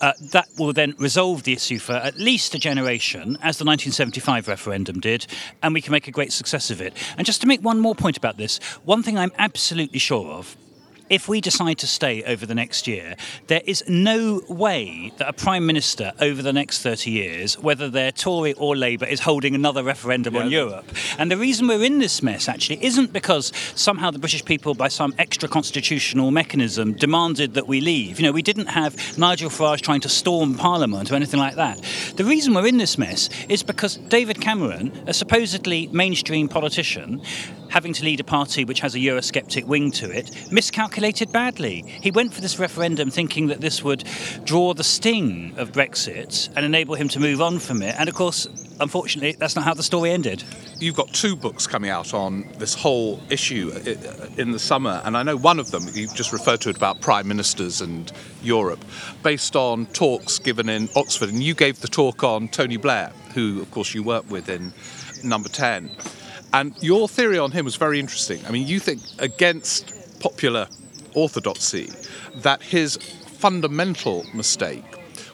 uh, 0.00 0.12
that 0.30 0.48
will 0.58 0.72
then 0.72 0.94
resolve 0.98 1.42
the 1.42 1.52
issue 1.52 1.78
for 1.78 1.94
at 1.94 2.18
least 2.18 2.54
a 2.54 2.58
generation, 2.58 3.36
as 3.42 3.58
the 3.58 3.64
1975 3.64 4.48
referendum 4.48 5.00
did, 5.00 5.26
and 5.62 5.74
we 5.74 5.80
can 5.80 5.92
make 5.92 6.06
a 6.06 6.12
great 6.12 6.32
success 6.32 6.70
of 6.70 6.80
it. 6.80 6.96
And 7.16 7.26
just 7.26 7.40
to 7.40 7.46
make 7.46 7.60
one 7.62 7.80
more 7.80 7.94
point 7.94 8.16
about 8.16 8.36
this, 8.36 8.58
one 8.84 9.02
thing 9.02 9.18
I'm 9.18 9.32
absolutely 9.38 9.98
sure 9.98 10.30
of 10.30 10.56
if 11.12 11.28
we 11.28 11.42
decide 11.42 11.76
to 11.76 11.86
stay 11.86 12.22
over 12.22 12.46
the 12.46 12.54
next 12.54 12.88
year, 12.88 13.14
there 13.48 13.60
is 13.66 13.84
no 13.86 14.40
way 14.48 15.12
that 15.18 15.28
a 15.28 15.32
Prime 15.34 15.66
Minister 15.66 16.12
over 16.18 16.40
the 16.40 16.54
next 16.54 16.80
30 16.80 17.10
years, 17.10 17.58
whether 17.58 17.90
they're 17.90 18.12
Tory 18.12 18.54
or 18.54 18.74
Labour, 18.74 19.04
is 19.04 19.20
holding 19.20 19.54
another 19.54 19.84
referendum 19.84 20.34
yeah. 20.34 20.40
on 20.40 20.50
Europe. 20.50 20.90
And 21.18 21.30
the 21.30 21.36
reason 21.36 21.68
we're 21.68 21.84
in 21.84 21.98
this 21.98 22.22
mess 22.22 22.48
actually 22.48 22.82
isn't 22.82 23.12
because 23.12 23.52
somehow 23.74 24.10
the 24.10 24.18
British 24.18 24.42
people, 24.42 24.74
by 24.74 24.88
some 24.88 25.12
extra 25.18 25.50
constitutional 25.50 26.30
mechanism, 26.30 26.94
demanded 26.94 27.52
that 27.54 27.68
we 27.68 27.82
leave. 27.82 28.18
You 28.18 28.24
know, 28.24 28.32
we 28.32 28.40
didn't 28.40 28.68
have 28.68 29.18
Nigel 29.18 29.50
Farage 29.50 29.82
trying 29.82 30.00
to 30.00 30.08
storm 30.08 30.54
Parliament 30.54 31.12
or 31.12 31.14
anything 31.14 31.40
like 31.40 31.56
that. 31.56 31.78
The 32.16 32.24
reason 32.24 32.54
we're 32.54 32.66
in 32.66 32.78
this 32.78 32.96
mess 32.96 33.28
is 33.50 33.62
because 33.62 33.98
David 33.98 34.40
Cameron, 34.40 34.90
a 35.06 35.12
supposedly 35.12 35.88
mainstream 35.88 36.48
politician, 36.48 37.20
having 37.68 37.92
to 37.94 38.04
lead 38.04 38.20
a 38.20 38.24
party 38.24 38.64
which 38.64 38.80
has 38.80 38.94
a 38.94 38.98
Eurosceptic 38.98 39.64
wing 39.64 39.90
to 39.90 40.10
it, 40.10 40.52
miscalculated 40.52 41.01
badly. 41.32 41.84
He 42.00 42.10
went 42.10 42.32
for 42.32 42.40
this 42.40 42.58
referendum 42.58 43.10
thinking 43.10 43.48
that 43.48 43.60
this 43.60 43.82
would 43.82 44.04
draw 44.44 44.72
the 44.72 44.84
sting 44.84 45.52
of 45.56 45.72
Brexit 45.72 46.48
and 46.54 46.64
enable 46.64 46.94
him 46.94 47.08
to 47.08 47.20
move 47.20 47.40
on 47.40 47.58
from 47.58 47.82
it. 47.82 47.94
And 47.98 48.08
of 48.08 48.14
course, 48.14 48.46
unfortunately, 48.80 49.32
that's 49.32 49.56
not 49.56 49.64
how 49.64 49.74
the 49.74 49.82
story 49.82 50.10
ended. 50.10 50.44
You've 50.78 50.94
got 50.94 51.12
two 51.12 51.34
books 51.34 51.66
coming 51.66 51.90
out 51.90 52.14
on 52.14 52.48
this 52.58 52.74
whole 52.74 53.20
issue 53.30 53.72
uh, 53.74 53.78
uh, 53.78 54.26
in 54.36 54.52
the 54.52 54.58
summer, 54.58 55.02
and 55.04 55.16
I 55.16 55.22
know 55.22 55.36
one 55.36 55.58
of 55.58 55.70
them 55.70 55.82
you've 55.92 56.14
just 56.14 56.32
referred 56.32 56.60
to 56.62 56.70
it 56.70 56.76
about 56.76 57.00
prime 57.00 57.26
ministers 57.26 57.80
and 57.80 58.10
Europe, 58.42 58.84
based 59.22 59.56
on 59.56 59.86
talks 59.86 60.38
given 60.38 60.68
in 60.68 60.88
Oxford. 60.94 61.30
And 61.30 61.42
you 61.42 61.54
gave 61.54 61.80
the 61.80 61.88
talk 61.88 62.22
on 62.22 62.48
Tony 62.48 62.76
Blair, 62.76 63.12
who, 63.34 63.60
of 63.60 63.70
course, 63.70 63.92
you 63.92 64.02
worked 64.02 64.30
with 64.30 64.48
in 64.48 64.72
Number 65.24 65.48
10. 65.48 65.90
And 66.52 66.74
your 66.82 67.08
theory 67.08 67.38
on 67.38 67.50
him 67.50 67.64
was 67.64 67.76
very 67.76 67.98
interesting. 67.98 68.44
I 68.46 68.50
mean, 68.50 68.66
you 68.66 68.78
think 68.78 69.00
against 69.18 70.20
popular 70.20 70.68
orthodoxy 71.14 71.90
that 72.36 72.62
his 72.62 72.96
fundamental 72.96 74.24
mistake 74.34 74.84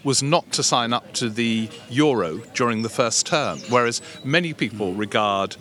was 0.04 0.22
not 0.22 0.50
to 0.52 0.62
sign 0.62 0.92
up 0.92 1.12
to 1.12 1.28
the 1.28 1.68
euro 1.90 2.38
during 2.54 2.82
the 2.82 2.88
first 2.88 3.26
term, 3.26 3.58
whereas 3.68 4.00
many 4.24 4.54
people 4.54 4.94
regard 4.94 5.56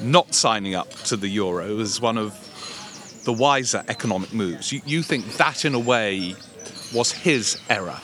not 0.00 0.34
signing 0.34 0.74
up 0.74 0.90
to 0.90 1.16
the 1.16 1.28
euro 1.28 1.78
as 1.78 2.00
one 2.00 2.18
of 2.18 2.34
the 3.24 3.32
wiser 3.32 3.84
economic 3.88 4.32
moves. 4.32 4.72
You, 4.72 4.80
you 4.86 5.02
think 5.02 5.24
that, 5.36 5.64
in 5.64 5.74
a 5.74 5.78
way, 5.78 6.34
was 6.94 7.12
his 7.12 7.60
error? 7.68 7.98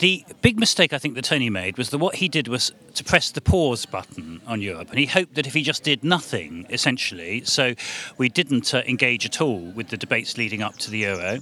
The 0.00 0.24
big 0.42 0.58
mistake 0.58 0.92
I 0.92 0.98
think 0.98 1.14
that 1.14 1.24
Tony 1.24 1.50
made 1.50 1.78
was 1.78 1.90
that 1.90 1.98
what 1.98 2.16
he 2.16 2.28
did 2.28 2.48
was 2.48 2.72
to 2.94 3.04
press 3.04 3.30
the 3.30 3.40
pause 3.40 3.86
button 3.86 4.40
on 4.46 4.60
Europe, 4.60 4.90
and 4.90 4.98
he 4.98 5.06
hoped 5.06 5.34
that 5.34 5.46
if 5.46 5.54
he 5.54 5.62
just 5.62 5.82
did 5.84 6.02
nothing, 6.02 6.66
essentially, 6.70 7.44
so 7.44 7.74
we 8.16 8.28
didn't 8.28 8.74
uh, 8.74 8.82
engage 8.86 9.24
at 9.24 9.40
all 9.40 9.60
with 9.60 9.88
the 9.88 9.96
debates 9.96 10.36
leading 10.36 10.62
up 10.62 10.76
to 10.78 10.90
the 10.90 10.98
euro, 10.98 11.38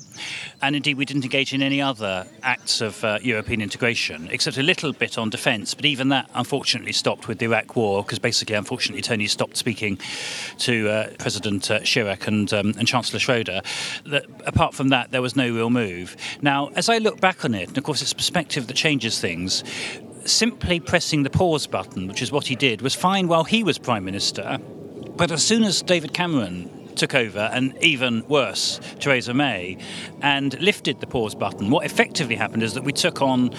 and 0.62 0.77
indeed 0.77 0.97
we 0.97 1.05
didn't 1.05 1.25
engage 1.25 1.53
in 1.55 1.62
any 1.62 1.81
other 1.81 2.27
acts 2.42 2.81
of 2.81 3.03
uh, 3.05 3.19
European 3.23 3.61
integration, 3.62 4.29
except 4.31 4.59
a 4.59 4.62
little 4.62 4.92
bit 4.92 5.19
on 5.19 5.31
defence. 5.31 5.75
But 5.75 5.85
even 5.85 6.09
that, 6.11 6.29
unfortunately, 6.35 6.92
stopped 6.92 7.29
with 7.29 7.38
the 7.38 7.47
Iraq 7.47 7.77
War, 7.77 8.03
because 8.03 8.19
basically, 8.19 8.55
unfortunately, 8.55 9.03
Tony 9.03 9.27
stopped 9.27 9.57
speaking 9.57 9.99
to 10.59 10.88
uh, 10.88 11.11
President 11.19 11.71
uh, 11.71 11.81
Chirac 11.81 12.27
and, 12.27 12.53
um, 12.53 12.75
and 12.79 12.87
Chancellor 12.87 13.19
Schroeder. 13.19 13.62
That, 14.05 14.27
apart 14.47 14.75
from 14.75 14.88
that, 14.88 15.11
there 15.11 15.23
was 15.23 15.37
no 15.37 15.51
real 15.51 15.71
move. 15.71 16.16
Now, 16.42 16.69
as 16.75 16.88
I 16.88 16.99
look 16.99 17.21
back 17.21 17.45
on 17.45 17.55
it, 17.55 17.69
and 17.69 17.79
of 17.79 17.85
course, 17.85 17.96
it's 18.03 18.13
perspective 18.13 18.37
perspective 18.37 18.67
that 18.67 18.77
changes 18.77 19.21
things. 19.21 19.65
Simply 20.25 20.81
pressing 20.81 21.23
the 21.23 21.31
pause 21.31 21.67
button, 21.67 22.07
which 22.09 22.23
is 22.23 22.31
what 22.31 22.47
he 22.47 22.55
did, 22.55 22.83
was 22.83 22.95
fine 22.95 23.29
while 23.29 23.45
he 23.45 23.63
was 23.63 23.79
Prime 23.79 24.05
Minister. 24.05 24.59
But 25.17 25.31
as 25.31 25.43
soon 25.43 25.65
as 25.65 25.83
David 25.83 26.13
Cameron 26.13 26.71
took 26.97 27.15
over, 27.15 27.51
and 27.53 27.77
even 27.83 28.27
worse, 28.27 28.81
Theresa 28.99 29.35
May, 29.35 29.79
and 30.23 30.59
lifted 30.61 31.01
the 31.01 31.07
pause 31.07 31.35
button. 31.35 31.71
What 31.71 31.85
effectively 31.85 32.35
happened 32.35 32.63
is 32.63 32.75
that 32.75 32.85
we 32.85 32.93
took 32.93 33.21
on 33.21 33.51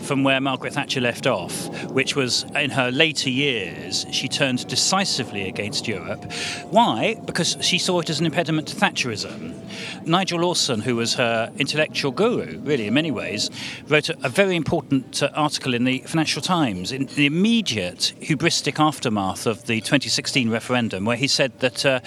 from 0.00 0.24
where 0.24 0.40
Margaret 0.40 0.72
Thatcher 0.72 1.00
left 1.00 1.26
off, 1.26 1.68
which 1.90 2.16
was 2.16 2.44
in 2.54 2.70
her 2.70 2.90
later 2.90 3.30
years, 3.30 4.06
she 4.10 4.28
turned 4.28 4.66
decisively 4.68 5.48
against 5.48 5.86
Europe. 5.86 6.32
Why? 6.70 7.16
Because 7.24 7.56
she 7.60 7.78
saw 7.78 8.00
it 8.00 8.10
as 8.10 8.20
an 8.20 8.26
impediment 8.26 8.68
to 8.68 8.76
Thatcherism. 8.76 9.54
Nigel 10.04 10.40
Lawson, 10.40 10.80
who 10.80 10.96
was 10.96 11.14
her 11.14 11.52
intellectual 11.58 12.10
guru, 12.10 12.58
really, 12.60 12.88
in 12.88 12.94
many 12.94 13.10
ways, 13.10 13.50
wrote 13.86 14.08
a, 14.08 14.16
a 14.24 14.28
very 14.28 14.56
important 14.56 15.22
uh, 15.22 15.30
article 15.34 15.72
in 15.72 15.84
the 15.84 16.00
Financial 16.00 16.42
Times 16.42 16.90
in 16.90 17.06
the 17.06 17.26
immediate 17.26 18.12
hubristic 18.20 18.80
aftermath 18.80 19.46
of 19.46 19.66
the 19.66 19.80
2016 19.80 20.50
referendum, 20.50 21.04
where 21.04 21.16
he 21.16 21.28
said 21.28 21.58
that 21.60 21.86
uh, 21.86 22.00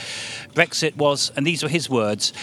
Brexit 0.53 0.81
Brexit 0.81 0.97
was, 0.97 1.31
and 1.35 1.45
these 1.45 1.63
were 1.63 1.69
his 1.69 1.89
words, 1.89 2.33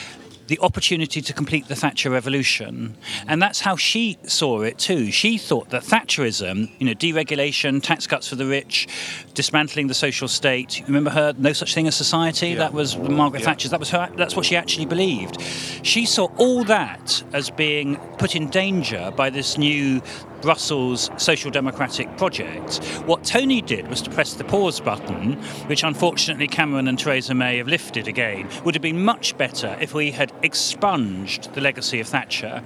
the 0.48 0.58
opportunity 0.60 1.20
to 1.20 1.32
complete 1.32 1.68
the 1.68 1.76
Thatcher 1.76 2.10
revolution. 2.10 2.96
And 3.26 3.40
that's 3.40 3.60
how 3.60 3.76
she 3.76 4.18
saw 4.24 4.62
it 4.62 4.78
too. 4.78 5.12
She 5.12 5.38
thought 5.38 5.70
that 5.70 5.82
Thatcherism, 5.82 6.70
you 6.78 6.86
know, 6.86 6.94
deregulation, 6.94 7.82
tax 7.82 8.06
cuts 8.06 8.28
for 8.28 8.36
the 8.36 8.46
rich, 8.46 8.88
dismantling 9.34 9.86
the 9.86 9.94
social 9.94 10.26
state. 10.26 10.82
Remember 10.86 11.10
her 11.10 11.34
no 11.38 11.52
such 11.52 11.74
thing 11.74 11.86
as 11.86 11.96
society? 11.96 12.48
Yeah. 12.48 12.56
That 12.56 12.72
was 12.72 12.96
Margaret 12.96 13.40
yeah. 13.40 13.46
Thatcher's. 13.46 13.70
That 13.70 13.80
was 13.80 13.90
her 13.90 14.10
that's 14.16 14.34
what 14.34 14.46
she 14.46 14.56
actually 14.56 14.86
believed. 14.86 15.40
She 15.82 16.06
saw 16.06 16.28
all 16.38 16.64
that 16.64 17.22
as 17.32 17.50
being 17.50 17.96
put 18.16 18.34
in 18.34 18.48
danger 18.48 19.12
by 19.14 19.30
this 19.30 19.58
new 19.58 20.00
Brussels 20.40 21.10
social 21.16 21.50
democratic 21.50 22.16
project. 22.16 22.78
What 23.06 23.24
Tony 23.24 23.60
did 23.60 23.88
was 23.88 24.02
to 24.02 24.10
press 24.10 24.34
the 24.34 24.44
pause 24.44 24.80
button, 24.80 25.34
which 25.66 25.82
unfortunately 25.82 26.48
Cameron 26.48 26.88
and 26.88 26.98
Theresa 26.98 27.34
May 27.34 27.58
have 27.58 27.68
lifted 27.68 28.08
again. 28.08 28.48
Would 28.64 28.74
have 28.74 28.82
been 28.82 29.04
much 29.04 29.36
better 29.36 29.76
if 29.80 29.94
we 29.94 30.10
had 30.10 30.32
expunged 30.42 31.54
the 31.54 31.60
legacy 31.60 32.00
of 32.00 32.08
Thatcher. 32.08 32.62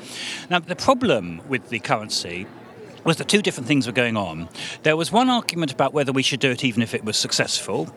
Now, 0.51 0.59
the 0.59 0.77
problem 0.77 1.41
with 1.49 1.69
the 1.69 1.79
currency 1.79 2.47
was 3.05 3.17
that 3.17 3.29
two 3.29 3.43
different 3.43 3.67
things 3.67 3.87
were 3.87 3.93
going 3.93 4.17
on. 4.17 4.49
There 4.83 4.97
was 4.97 5.11
one 5.11 5.29
argument 5.29 5.73
about 5.73 5.93
whether 5.93 6.13
we 6.13 6.23
should 6.23 6.41
do 6.41 6.51
it 6.51 6.65
even 6.65 6.83
if 6.83 6.95
it 6.95 7.05
was 7.05 7.17
successful, 7.17 7.93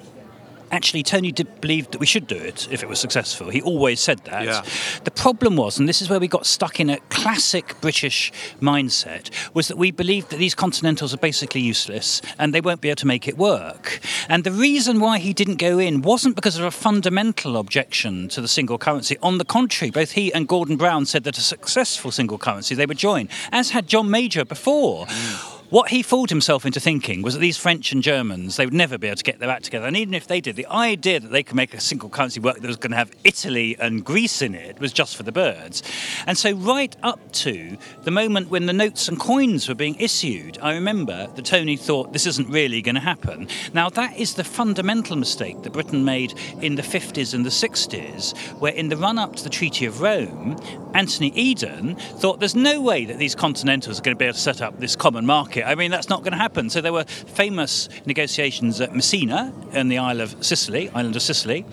actually 0.71 1.03
Tony 1.03 1.31
did 1.31 1.61
believe 1.61 1.91
that 1.91 1.99
we 1.99 2.05
should 2.05 2.27
do 2.27 2.35
it 2.35 2.67
if 2.71 2.83
it 2.83 2.89
was 2.89 2.99
successful. 2.99 3.49
He 3.49 3.61
always 3.61 3.99
said 3.99 4.19
that. 4.25 4.45
Yeah. 4.45 4.63
The 5.03 5.11
problem 5.11 5.55
was, 5.55 5.77
and 5.77 5.87
this 5.87 6.01
is 6.01 6.09
where 6.09 6.19
we 6.19 6.27
got 6.27 6.45
stuck 6.45 6.79
in 6.79 6.89
a 6.89 6.97
classic 7.09 7.79
British 7.81 8.31
mindset, 8.61 9.29
was 9.53 9.67
that 9.67 9.77
we 9.77 9.91
believed 9.91 10.29
that 10.29 10.37
these 10.37 10.55
continentals 10.55 11.13
are 11.13 11.17
basically 11.17 11.61
useless 11.61 12.21
and 12.39 12.53
they 12.53 12.61
won't 12.61 12.81
be 12.81 12.89
able 12.89 12.97
to 12.97 13.07
make 13.07 13.27
it 13.27 13.37
work. 13.37 13.99
And 14.29 14.43
the 14.43 14.51
reason 14.51 14.99
why 14.99 15.19
he 15.19 15.33
didn't 15.33 15.57
go 15.57 15.79
in 15.79 16.01
wasn't 16.01 16.35
because 16.35 16.57
of 16.57 16.65
a 16.65 16.71
fundamental 16.71 17.57
objection 17.57 18.27
to 18.29 18.41
the 18.41 18.47
single 18.47 18.77
currency. 18.77 19.17
On 19.21 19.37
the 19.37 19.45
contrary, 19.45 19.91
both 19.91 20.11
he 20.11 20.33
and 20.33 20.47
Gordon 20.47 20.77
Brown 20.77 21.05
said 21.05 21.23
that 21.23 21.37
a 21.37 21.41
successful 21.41 22.11
single 22.11 22.37
currency 22.37 22.75
they 22.75 22.85
would 22.85 22.97
join, 22.97 23.29
as 23.51 23.71
had 23.71 23.87
John 23.87 24.09
Major 24.09 24.45
before. 24.45 25.05
Mm. 25.05 25.54
What 25.75 25.89
he 25.89 26.03
fooled 26.03 26.29
himself 26.29 26.65
into 26.65 26.79
thinking 26.79 27.21
was 27.21 27.33
that 27.33 27.41
these 27.41 27.57
French 27.57 27.91
and 27.91 28.01
Germans, 28.01 28.55
they 28.55 28.65
would 28.65 28.73
never 28.73 28.97
be 28.97 29.07
able 29.07 29.17
to 29.17 29.23
get 29.25 29.39
their 29.39 29.49
act 29.49 29.65
together. 29.65 29.87
And 29.87 29.97
even 29.97 30.13
if 30.13 30.25
they 30.25 30.39
did, 30.39 30.55
the 30.55 30.67
idea 30.67 31.19
that 31.19 31.33
they 31.33 31.43
could 31.43 31.57
make 31.57 31.73
a 31.73 31.81
single 31.81 32.07
currency 32.07 32.39
work 32.39 32.61
that 32.61 32.65
was 32.65 32.77
going 32.77 32.91
to 32.91 32.97
have 32.97 33.11
Italy 33.25 33.75
and 33.77 34.05
Greece 34.05 34.41
in 34.41 34.55
it 34.55 34.79
was 34.79 34.93
just 34.93 35.17
for 35.17 35.23
the 35.23 35.33
birds. 35.33 35.83
And 36.27 36.37
so, 36.37 36.53
right 36.53 36.95
up 37.03 37.29
to 37.33 37.75
the 38.03 38.11
moment 38.11 38.49
when 38.49 38.67
the 38.67 38.71
notes 38.71 39.09
and 39.09 39.19
coins 39.19 39.67
were 39.67 39.75
being 39.75 39.95
issued, 39.95 40.57
I 40.61 40.75
remember 40.75 41.27
that 41.35 41.43
Tony 41.43 41.75
thought 41.75 42.13
this 42.13 42.25
isn't 42.25 42.49
really 42.49 42.81
going 42.81 42.95
to 42.95 43.01
happen. 43.01 43.49
Now, 43.73 43.89
that 43.89 44.15
is 44.15 44.35
the 44.35 44.45
fundamental 44.45 45.17
mistake 45.17 45.61
that 45.63 45.73
Britain 45.73 46.05
made 46.05 46.35
in 46.61 46.75
the 46.75 46.83
50s 46.83 47.33
and 47.33 47.45
the 47.45 47.49
60s, 47.49 48.37
where 48.61 48.71
in 48.71 48.87
the 48.87 48.95
run 48.95 49.19
up 49.19 49.35
to 49.35 49.43
the 49.43 49.49
Treaty 49.49 49.85
of 49.85 49.99
Rome, 49.99 50.55
Anthony 50.93 51.33
Eden 51.35 51.97
thought 51.97 52.39
there's 52.39 52.55
no 52.55 52.79
way 52.79 53.03
that 53.03 53.17
these 53.17 53.35
continentals 53.35 53.99
are 53.99 54.03
going 54.03 54.15
to 54.15 54.19
be 54.19 54.23
able 54.23 54.35
to 54.35 54.39
set 54.39 54.61
up 54.61 54.79
this 54.79 54.95
common 54.95 55.25
market. 55.25 55.64
I 55.65 55.75
mean, 55.75 55.91
that's 55.91 56.09
not 56.09 56.21
going 56.21 56.31
to 56.31 56.37
happen. 56.37 56.69
So 56.69 56.81
there 56.81 56.93
were 56.93 57.03
famous 57.03 57.89
negotiations 58.05 58.79
at 58.81 58.93
Messina 58.93 59.53
in 59.73 59.89
the 59.89 59.97
Isle 59.97 60.21
of 60.21 60.45
Sicily, 60.45 60.89
island 60.91 61.15
of 61.15 61.21
Sicily, 61.21 61.65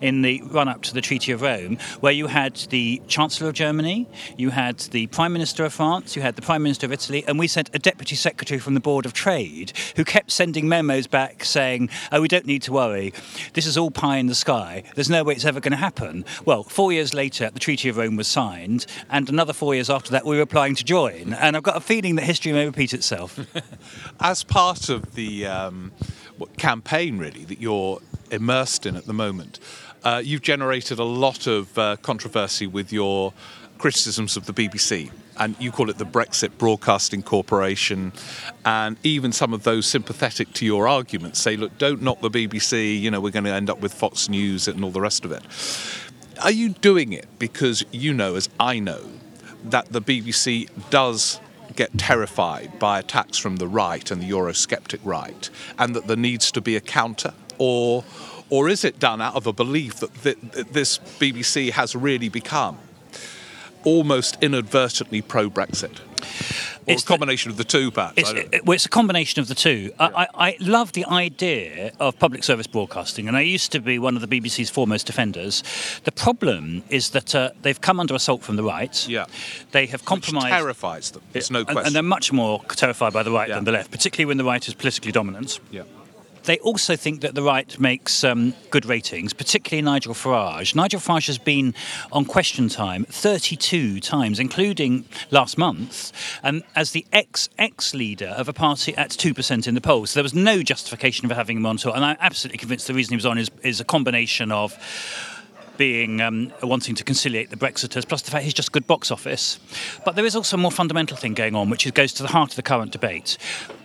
in 0.00 0.22
the 0.22 0.42
run 0.42 0.68
up 0.68 0.82
to 0.82 0.94
the 0.94 1.00
Treaty 1.00 1.32
of 1.32 1.42
Rome, 1.42 1.78
where 2.00 2.12
you 2.12 2.26
had 2.26 2.56
the 2.70 3.02
Chancellor 3.08 3.48
of 3.48 3.54
Germany, 3.54 4.08
you 4.36 4.50
had 4.50 4.78
the 4.78 5.06
Prime 5.08 5.32
Minister 5.32 5.64
of 5.64 5.72
France, 5.72 6.14
you 6.16 6.22
had 6.22 6.36
the 6.36 6.42
Prime 6.42 6.62
Minister 6.62 6.86
of 6.86 6.92
Italy, 6.92 7.24
and 7.26 7.38
we 7.38 7.48
sent 7.48 7.70
a 7.74 7.78
Deputy 7.78 8.16
Secretary 8.16 8.60
from 8.60 8.74
the 8.74 8.80
Board 8.80 9.06
of 9.06 9.12
Trade 9.12 9.72
who 9.96 10.04
kept 10.04 10.30
sending 10.30 10.68
memos 10.68 11.06
back 11.06 11.44
saying, 11.44 11.90
oh, 12.12 12.20
we 12.20 12.28
don't 12.28 12.46
need 12.46 12.62
to 12.62 12.72
worry. 12.72 13.12
This 13.54 13.66
is 13.66 13.76
all 13.76 13.90
pie 13.90 14.18
in 14.18 14.26
the 14.26 14.34
sky. 14.34 14.84
There's 14.94 15.10
no 15.10 15.24
way 15.24 15.34
it's 15.34 15.44
ever 15.44 15.60
going 15.60 15.72
to 15.72 15.76
happen. 15.76 16.24
Well, 16.44 16.62
four 16.62 16.92
years 16.92 17.14
later, 17.14 17.50
the 17.50 17.60
Treaty 17.60 17.88
of 17.88 17.96
Rome 17.96 18.16
was 18.16 18.28
signed, 18.28 18.86
and 19.10 19.28
another 19.28 19.52
four 19.52 19.74
years 19.74 19.90
after 19.90 20.10
that, 20.12 20.24
we 20.24 20.36
were 20.36 20.42
applying 20.42 20.74
to 20.76 20.84
join. 20.84 21.32
And 21.34 21.56
I've 21.56 21.62
got 21.62 21.76
a 21.76 21.80
feeling 21.80 22.14
that 22.16 22.24
history 22.24 22.52
may 22.52 22.66
repeat 22.66 22.94
itself. 22.94 23.27
As 24.20 24.44
part 24.44 24.88
of 24.88 25.14
the 25.14 25.46
um, 25.46 25.92
campaign, 26.56 27.18
really, 27.18 27.44
that 27.44 27.60
you're 27.60 28.00
immersed 28.30 28.86
in 28.86 28.96
at 28.96 29.06
the 29.06 29.12
moment, 29.12 29.58
uh, 30.04 30.22
you've 30.24 30.42
generated 30.42 30.98
a 30.98 31.04
lot 31.04 31.46
of 31.46 31.76
uh, 31.78 31.96
controversy 31.96 32.66
with 32.66 32.92
your 32.92 33.32
criticisms 33.78 34.36
of 34.36 34.46
the 34.46 34.52
BBC. 34.52 35.10
And 35.38 35.54
you 35.60 35.70
call 35.70 35.88
it 35.88 35.98
the 35.98 36.04
Brexit 36.04 36.58
Broadcasting 36.58 37.22
Corporation. 37.22 38.12
And 38.64 38.96
even 39.04 39.30
some 39.30 39.54
of 39.54 39.62
those 39.62 39.86
sympathetic 39.86 40.52
to 40.54 40.66
your 40.66 40.88
arguments 40.88 41.40
say, 41.40 41.56
look, 41.56 41.78
don't 41.78 42.02
knock 42.02 42.20
the 42.20 42.30
BBC, 42.30 43.00
you 43.00 43.10
know, 43.10 43.20
we're 43.20 43.30
going 43.30 43.44
to 43.44 43.52
end 43.52 43.70
up 43.70 43.80
with 43.80 43.94
Fox 43.94 44.28
News 44.28 44.66
and 44.66 44.82
all 44.82 44.90
the 44.90 45.00
rest 45.00 45.24
of 45.24 45.30
it. 45.30 45.44
Are 46.42 46.50
you 46.50 46.70
doing 46.70 47.12
it 47.12 47.26
because 47.38 47.84
you 47.92 48.12
know, 48.12 48.34
as 48.34 48.48
I 48.58 48.80
know, 48.80 49.00
that 49.64 49.92
the 49.92 50.00
BBC 50.00 50.68
does 50.90 51.40
get 51.78 51.96
terrified 51.96 52.76
by 52.80 52.98
attacks 52.98 53.38
from 53.38 53.56
the 53.56 53.68
right 53.68 54.10
and 54.10 54.20
the 54.20 54.28
Eurosceptic 54.28 54.98
right, 55.04 55.48
and 55.78 55.94
that 55.94 56.08
there 56.08 56.16
needs 56.16 56.50
to 56.50 56.60
be 56.60 56.74
a 56.74 56.80
counter? 56.80 57.32
Or, 57.56 58.04
or 58.50 58.68
is 58.68 58.84
it 58.84 58.98
done 58.98 59.22
out 59.22 59.36
of 59.36 59.46
a 59.46 59.52
belief 59.52 60.00
that, 60.00 60.12
that 60.24 60.72
this 60.72 60.98
BBC 60.98 61.70
has 61.70 61.94
really 61.94 62.28
become 62.28 62.78
almost 63.84 64.36
inadvertently 64.42 65.22
pro 65.22 65.48
Brexit? 65.50 66.00
Or 66.00 66.92
It's 66.92 67.02
a 67.02 67.04
the- 67.04 67.08
combination 67.08 67.50
of 67.50 67.58
the 67.58 67.64
two, 67.64 67.90
perhaps? 67.90 68.14
It's, 68.16 68.30
it- 68.30 68.64
well, 68.64 68.74
it's 68.74 68.86
a 68.86 68.88
combination 68.88 69.40
of 69.40 69.48
the 69.48 69.54
two. 69.54 69.92
I, 70.00 70.06
I, 70.06 70.26
I 70.48 70.56
love 70.60 70.92
the 70.92 71.04
idea 71.04 71.92
of 72.00 72.18
public 72.18 72.42
service 72.44 72.66
broadcasting, 72.66 73.28
and 73.28 73.36
I 73.36 73.42
used 73.42 73.72
to 73.72 73.80
be 73.80 73.98
one 73.98 74.16
of 74.16 74.26
the 74.26 74.40
BBC's 74.40 74.70
foremost 74.70 75.06
defenders. 75.06 75.62
The 76.04 76.12
problem 76.12 76.82
is 76.88 77.10
that 77.10 77.34
uh, 77.34 77.50
they've 77.62 77.80
come 77.80 78.00
under 78.00 78.14
assault 78.14 78.42
from 78.42 78.56
the 78.56 78.64
right. 78.64 79.06
Yeah. 79.08 79.26
They 79.72 79.86
have 79.86 80.00
Which 80.00 80.06
compromised. 80.06 80.46
terrifies 80.48 81.10
them. 81.10 81.22
There's 81.32 81.50
no 81.50 81.58
and, 81.60 81.66
question. 81.68 81.86
and 81.88 81.94
they're 81.94 82.02
much 82.02 82.32
more 82.32 82.62
terrified 82.70 83.12
by 83.12 83.22
the 83.22 83.30
right 83.32 83.48
Yeah. 83.48 83.56
than 83.56 83.64
the 83.64 83.72
left, 83.72 83.90
particularly 83.90 84.26
when 84.26 84.38
the 84.38 84.44
right 84.44 84.66
is 84.66 84.72
politically 84.74 85.12
dominant. 85.12 85.60
yeah. 85.70 85.82
They 86.48 86.58
also 86.60 86.96
think 86.96 87.20
that 87.20 87.34
the 87.34 87.42
right 87.42 87.78
makes 87.78 88.24
um, 88.24 88.54
good 88.70 88.86
ratings, 88.86 89.34
particularly 89.34 89.82
Nigel 89.82 90.14
Farage. 90.14 90.74
Nigel 90.74 90.98
Farage 90.98 91.26
has 91.26 91.36
been 91.36 91.74
on 92.10 92.24
Question 92.24 92.70
Time 92.70 93.04
32 93.04 94.00
times, 94.00 94.40
including 94.40 95.04
last 95.30 95.58
month, 95.58 96.10
and 96.42 96.62
as 96.74 96.92
the 96.92 97.04
ex-ex 97.12 97.92
leader 97.92 98.28
of 98.28 98.48
a 98.48 98.54
party 98.54 98.96
at 98.96 99.10
2% 99.10 99.68
in 99.68 99.74
the 99.74 99.82
polls. 99.82 100.08
So 100.08 100.20
there 100.20 100.22
was 100.22 100.32
no 100.32 100.62
justification 100.62 101.28
for 101.28 101.34
having 101.34 101.58
him 101.58 101.66
on 101.66 101.76
tour, 101.76 101.92
and 101.94 102.02
I'm 102.02 102.16
absolutely 102.18 102.56
convinced 102.56 102.86
the 102.86 102.94
reason 102.94 103.12
he 103.12 103.16
was 103.16 103.26
on 103.26 103.36
is, 103.36 103.50
is 103.62 103.78
a 103.82 103.84
combination 103.84 104.50
of 104.50 104.74
being 105.76 106.22
um, 106.22 106.50
wanting 106.62 106.94
to 106.94 107.04
conciliate 107.04 107.50
the 107.50 107.56
Brexiters, 107.56 108.08
plus 108.08 108.22
the 108.22 108.30
fact 108.30 108.44
he's 108.44 108.54
just 108.54 108.72
good 108.72 108.86
box 108.86 109.10
office. 109.10 109.60
But 110.02 110.16
there 110.16 110.24
is 110.24 110.34
also 110.34 110.56
a 110.56 110.60
more 110.60 110.72
fundamental 110.72 111.18
thing 111.18 111.34
going 111.34 111.54
on, 111.54 111.68
which 111.68 111.92
goes 111.92 112.14
to 112.14 112.22
the 112.22 112.30
heart 112.30 112.52
of 112.52 112.56
the 112.56 112.62
current 112.62 112.92
debate. 112.92 113.36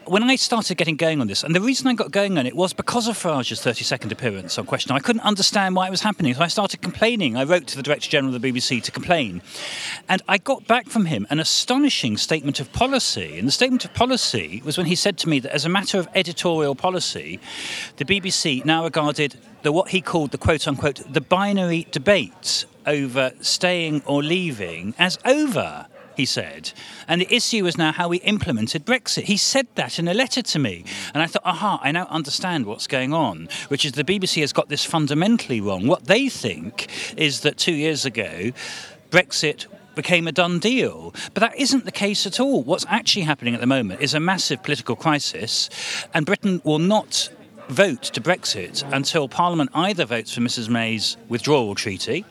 When 0.06 0.24
I 0.24 0.36
started 0.36 0.76
getting 0.76 0.98
going 0.98 1.22
on 1.22 1.28
this, 1.28 1.44
and 1.44 1.56
the 1.56 1.62
reason 1.62 1.88
I 1.88 1.94
got 1.94 2.12
going 2.12 2.38
on 2.38 2.46
it 2.46 2.56
was 2.56 2.74
because 2.74 3.08
of 3.08 3.16
Farage's 3.16 3.62
30 3.62 3.86
second 3.86 4.12
appearance 4.12 4.58
on 4.58 4.66
Question. 4.66 4.92
I 4.92 5.00
couldn't 5.00 5.22
understand 5.22 5.76
why 5.76 5.88
it 5.88 5.92
was 5.92 6.02
happening, 6.02 6.34
so 6.34 6.42
I 6.42 6.48
started 6.48 6.82
complaining. 6.82 7.38
I 7.38 7.46
wrote 7.46 7.68
to 7.68 7.78
the 7.78 7.84
Director 7.84 8.10
General 8.10 8.36
of 8.36 8.42
the 8.42 8.52
BBC 8.52 8.84
to 8.84 8.92
complain. 8.92 9.42
And 10.10 10.22
I 10.28 10.40
got 10.40 10.68
back 10.68 10.90
from 10.90 11.06
him 11.06 11.26
an 11.30 11.40
astonishing 11.40 12.18
statement 12.18 12.60
of 12.60 12.74
policy. 12.74 13.40
And 13.40 13.48
the 13.48 13.52
statement 13.52 13.86
of 13.86 13.94
policy 13.94 14.62
was 14.66 14.78
when 14.78 14.88
he 14.88 14.96
said 14.96 15.18
to 15.20 15.30
me 15.30 15.40
that 15.40 15.54
as 15.54 15.64
a 15.64 15.70
matter 15.70 16.00
of 16.00 16.10
editorial 16.16 16.76
policy, 16.76 17.40
the 17.96 18.06
BBC 18.06 18.66
now 18.66 18.84
regarded 18.84 19.40
the 19.62 19.72
what 19.72 19.90
he 19.90 20.02
called 20.02 20.32
the 20.32 20.38
quote 20.38 20.68
unquote 20.68 21.02
the 21.14 21.22
binary 21.22 21.88
debate 21.92 22.66
over 22.86 23.32
staying 23.40 24.04
or 24.06 24.22
leaving 24.22 24.94
as 25.00 25.18
over. 25.24 25.88
He 26.16 26.26
said, 26.26 26.72
and 27.08 27.22
the 27.22 27.34
issue 27.34 27.66
is 27.66 27.78
now 27.78 27.92
how 27.92 28.08
we 28.08 28.18
implemented 28.18 28.86
Brexit. 28.86 29.24
He 29.24 29.38
said 29.38 29.68
that 29.76 29.98
in 29.98 30.08
a 30.08 30.14
letter 30.14 30.42
to 30.42 30.60
me, 30.60 30.86
and 31.14 31.24
I 31.24 31.28
thought, 31.28 31.42
aha, 31.46 31.80
I 31.82 31.92
now 31.92 32.08
understand 32.10 32.66
what's 32.66 32.88
going 32.88 33.14
on. 33.14 33.50
Which 33.70 33.84
is 33.86 33.94
the 33.94 34.04
BBC 34.04 34.42
has 34.42 34.54
got 34.54 34.70
this 34.70 34.86
fundamentally 34.86 35.60
wrong. 35.60 35.88
What 35.88 36.06
they 36.06 36.30
think 36.30 36.90
is 37.18 37.42
that 37.42 37.58
two 37.58 37.74
years 37.74 38.06
ago, 38.06 38.52
Brexit 39.10 39.66
became 39.96 40.28
a 40.28 40.32
done 40.32 40.60
deal. 40.60 41.14
But 41.34 41.42
that 41.42 41.58
isn't 41.58 41.86
the 41.86 41.92
case 41.92 42.26
at 42.26 42.40
all. 42.40 42.64
What's 42.64 42.86
actually 42.88 43.24
happening 43.24 43.54
at 43.54 43.62
the 43.62 43.68
moment 43.68 44.02
is 44.02 44.14
a 44.14 44.20
massive 44.20 44.64
political 44.64 44.96
crisis, 44.96 45.70
and 46.14 46.26
Britain 46.26 46.62
will 46.64 46.80
not 46.80 47.30
vote 47.70 48.04
to 48.04 48.22
Brexit 48.22 48.84
until 48.92 49.30
Parliament 49.30 49.70
either 49.74 50.06
votes 50.06 50.34
for 50.34 50.42
Mrs 50.42 50.70
May's 50.70 51.18
withdrawal 51.30 51.76
treaty 51.76 52.26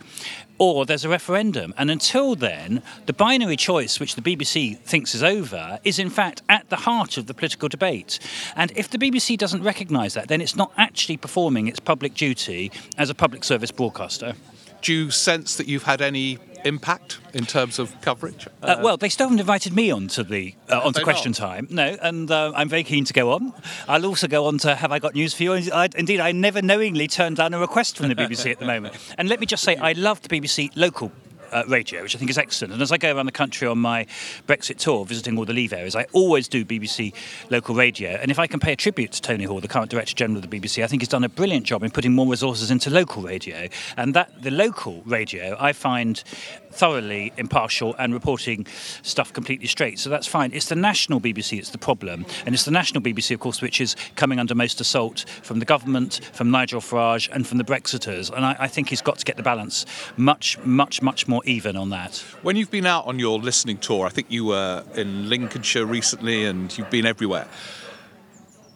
or 0.62 0.86
there's 0.86 1.04
a 1.04 1.08
referendum. 1.08 1.74
And 1.76 1.90
until 1.90 2.36
then, 2.36 2.84
the 3.06 3.12
binary 3.12 3.56
choice, 3.56 3.98
which 3.98 4.14
the 4.14 4.22
BBC 4.22 4.78
thinks 4.78 5.12
is 5.12 5.20
over, 5.20 5.80
is 5.82 5.98
in 5.98 6.08
fact 6.08 6.42
at 6.48 6.70
the 6.70 6.76
heart 6.76 7.16
of 7.16 7.26
the 7.26 7.34
political 7.34 7.68
debate. 7.68 8.20
And 8.54 8.70
if 8.76 8.88
the 8.88 8.96
BBC 8.96 9.36
doesn't 9.36 9.64
recognise 9.64 10.14
that, 10.14 10.28
then 10.28 10.40
it's 10.40 10.54
not 10.54 10.72
actually 10.76 11.16
performing 11.16 11.66
its 11.66 11.80
public 11.80 12.14
duty 12.14 12.70
as 12.96 13.10
a 13.10 13.14
public 13.14 13.42
service 13.42 13.72
broadcaster. 13.72 14.34
Do 14.82 14.92
you 14.92 15.10
sense 15.10 15.56
that 15.56 15.66
you've 15.66 15.82
had 15.82 16.00
any 16.00 16.38
impact 16.64 17.18
in 17.34 17.46
terms 17.46 17.78
of 17.78 17.98
coverage? 18.00 18.46
Uh, 18.62 18.80
well, 18.82 18.96
they 18.96 19.08
still 19.08 19.26
haven't 19.26 19.40
invited 19.40 19.74
me 19.74 19.90
onto 19.90 20.22
the 20.22 20.54
uh, 20.68 20.80
onto 20.80 21.00
they 21.00 21.04
Question 21.04 21.32
not? 21.32 21.38
Time. 21.38 21.66
No, 21.70 21.96
and 22.00 22.30
uh, 22.30 22.52
I'm 22.54 22.68
very 22.68 22.84
keen 22.84 23.04
to 23.04 23.12
go 23.12 23.32
on. 23.32 23.52
I'll 23.88 24.06
also 24.06 24.28
go 24.28 24.46
on 24.46 24.58
to 24.58 24.74
Have 24.74 24.92
I 24.92 24.98
Got 24.98 25.14
News 25.14 25.34
for 25.34 25.42
You? 25.42 25.52
I, 25.72 25.88
indeed, 25.96 26.20
I 26.20 26.32
never 26.32 26.62
knowingly 26.62 27.08
turned 27.08 27.36
down 27.36 27.54
a 27.54 27.58
request 27.58 27.96
from 27.96 28.08
the 28.08 28.14
BBC 28.14 28.50
at 28.50 28.58
the 28.58 28.66
moment. 28.66 28.94
And 29.18 29.28
let 29.28 29.40
me 29.40 29.46
just 29.46 29.64
say, 29.64 29.76
I 29.76 29.92
love 29.92 30.22
the 30.22 30.28
BBC 30.28 30.70
local. 30.76 31.12
Uh, 31.52 31.64
radio, 31.68 32.02
which 32.02 32.16
I 32.16 32.18
think 32.18 32.30
is 32.30 32.38
excellent. 32.38 32.72
And 32.72 32.80
as 32.80 32.90
I 32.90 32.96
go 32.96 33.14
around 33.14 33.26
the 33.26 33.32
country 33.32 33.68
on 33.68 33.78
my 33.78 34.06
Brexit 34.46 34.78
tour, 34.78 35.04
visiting 35.04 35.36
all 35.36 35.44
the 35.44 35.52
leave 35.52 35.74
areas, 35.74 35.94
I 35.94 36.06
always 36.12 36.48
do 36.48 36.64
BBC 36.64 37.12
local 37.50 37.74
radio. 37.74 38.12
And 38.12 38.30
if 38.30 38.38
I 38.38 38.46
can 38.46 38.58
pay 38.58 38.72
a 38.72 38.76
tribute 38.76 39.12
to 39.12 39.20
Tony 39.20 39.44
Hall, 39.44 39.60
the 39.60 39.68
current 39.68 39.90
Director 39.90 40.14
General 40.14 40.42
of 40.42 40.48
the 40.48 40.60
BBC, 40.60 40.82
I 40.82 40.86
think 40.86 41.02
he's 41.02 41.10
done 41.10 41.24
a 41.24 41.28
brilliant 41.28 41.66
job 41.66 41.82
in 41.82 41.90
putting 41.90 42.14
more 42.14 42.26
resources 42.26 42.70
into 42.70 42.88
local 42.88 43.22
radio. 43.22 43.68
And 43.98 44.14
that 44.14 44.42
the 44.42 44.50
local 44.50 45.02
radio, 45.04 45.54
I 45.60 45.72
find 45.74 46.24
thoroughly 46.72 47.32
impartial 47.36 47.94
and 47.98 48.12
reporting 48.12 48.66
stuff 49.02 49.32
completely 49.32 49.66
straight. 49.66 49.98
So 49.98 50.10
that's 50.10 50.26
fine. 50.26 50.52
It's 50.52 50.68
the 50.68 50.76
national 50.76 51.20
BBC 51.20 51.56
that's 51.56 51.70
the 51.70 51.78
problem. 51.78 52.26
And 52.46 52.54
it's 52.54 52.64
the 52.64 52.70
national 52.70 53.02
BBC, 53.02 53.34
of 53.34 53.40
course, 53.40 53.62
which 53.62 53.80
is 53.80 53.96
coming 54.16 54.38
under 54.38 54.54
most 54.54 54.80
assault 54.80 55.24
from 55.42 55.58
the 55.58 55.64
government, 55.64 56.20
from 56.32 56.50
Nigel 56.50 56.80
Farage, 56.80 57.28
and 57.30 57.46
from 57.46 57.58
the 57.58 57.64
Brexiters. 57.64 58.30
And 58.34 58.44
I, 58.44 58.56
I 58.58 58.68
think 58.68 58.88
he's 58.88 59.02
got 59.02 59.18
to 59.18 59.24
get 59.24 59.36
the 59.36 59.42
balance 59.42 59.86
much, 60.16 60.58
much, 60.64 61.02
much 61.02 61.28
more 61.28 61.42
even 61.44 61.76
on 61.76 61.90
that. 61.90 62.18
When 62.42 62.56
you've 62.56 62.70
been 62.70 62.86
out 62.86 63.06
on 63.06 63.18
your 63.18 63.38
listening 63.38 63.78
tour, 63.78 64.06
I 64.06 64.10
think 64.10 64.30
you 64.30 64.46
were 64.46 64.84
in 64.94 65.28
Lincolnshire 65.28 65.86
recently 65.86 66.44
and 66.44 66.76
you've 66.76 66.90
been 66.90 67.06
everywhere. 67.06 67.46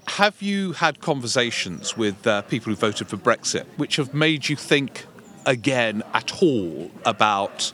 have 0.07 0.41
you 0.41 0.73
had 0.73 1.01
conversations 1.01 1.97
with 1.97 2.27
uh, 2.27 2.43
people 2.43 2.71
who 2.71 2.77
voted 2.77 3.09
for 3.09 3.17
Brexit 3.17 3.65
which 3.77 3.97
have 3.97 4.15
made 4.15 4.49
you 4.49 4.57
think 4.57 5.05
again 5.45 6.03
at 6.15 6.43
all 6.43 6.91
about 7.05 7.73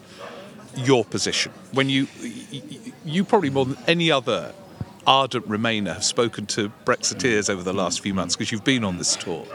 your 0.77 1.05
position? 1.05 1.53
When 1.73 1.89
you, 1.89 2.09
you 3.05 3.25
probably 3.25 3.51
more 3.51 3.67
than 3.67 3.79
any 3.87 4.11
other 4.11 4.55
ardent 5.07 5.49
Remainer 5.49 5.95
have 5.95 6.05
spoken 6.05 6.47
to 6.47 6.71
Brexiteers 6.85 7.51
over 7.51 7.63
the 7.63 7.73
last 7.73 8.01
few 8.01 8.15
months 8.15 8.37
because 8.37 8.53
you've 8.53 8.65
been 8.65 8.85
on 8.85 8.99
this 8.99 9.17
tour. 9.17 9.47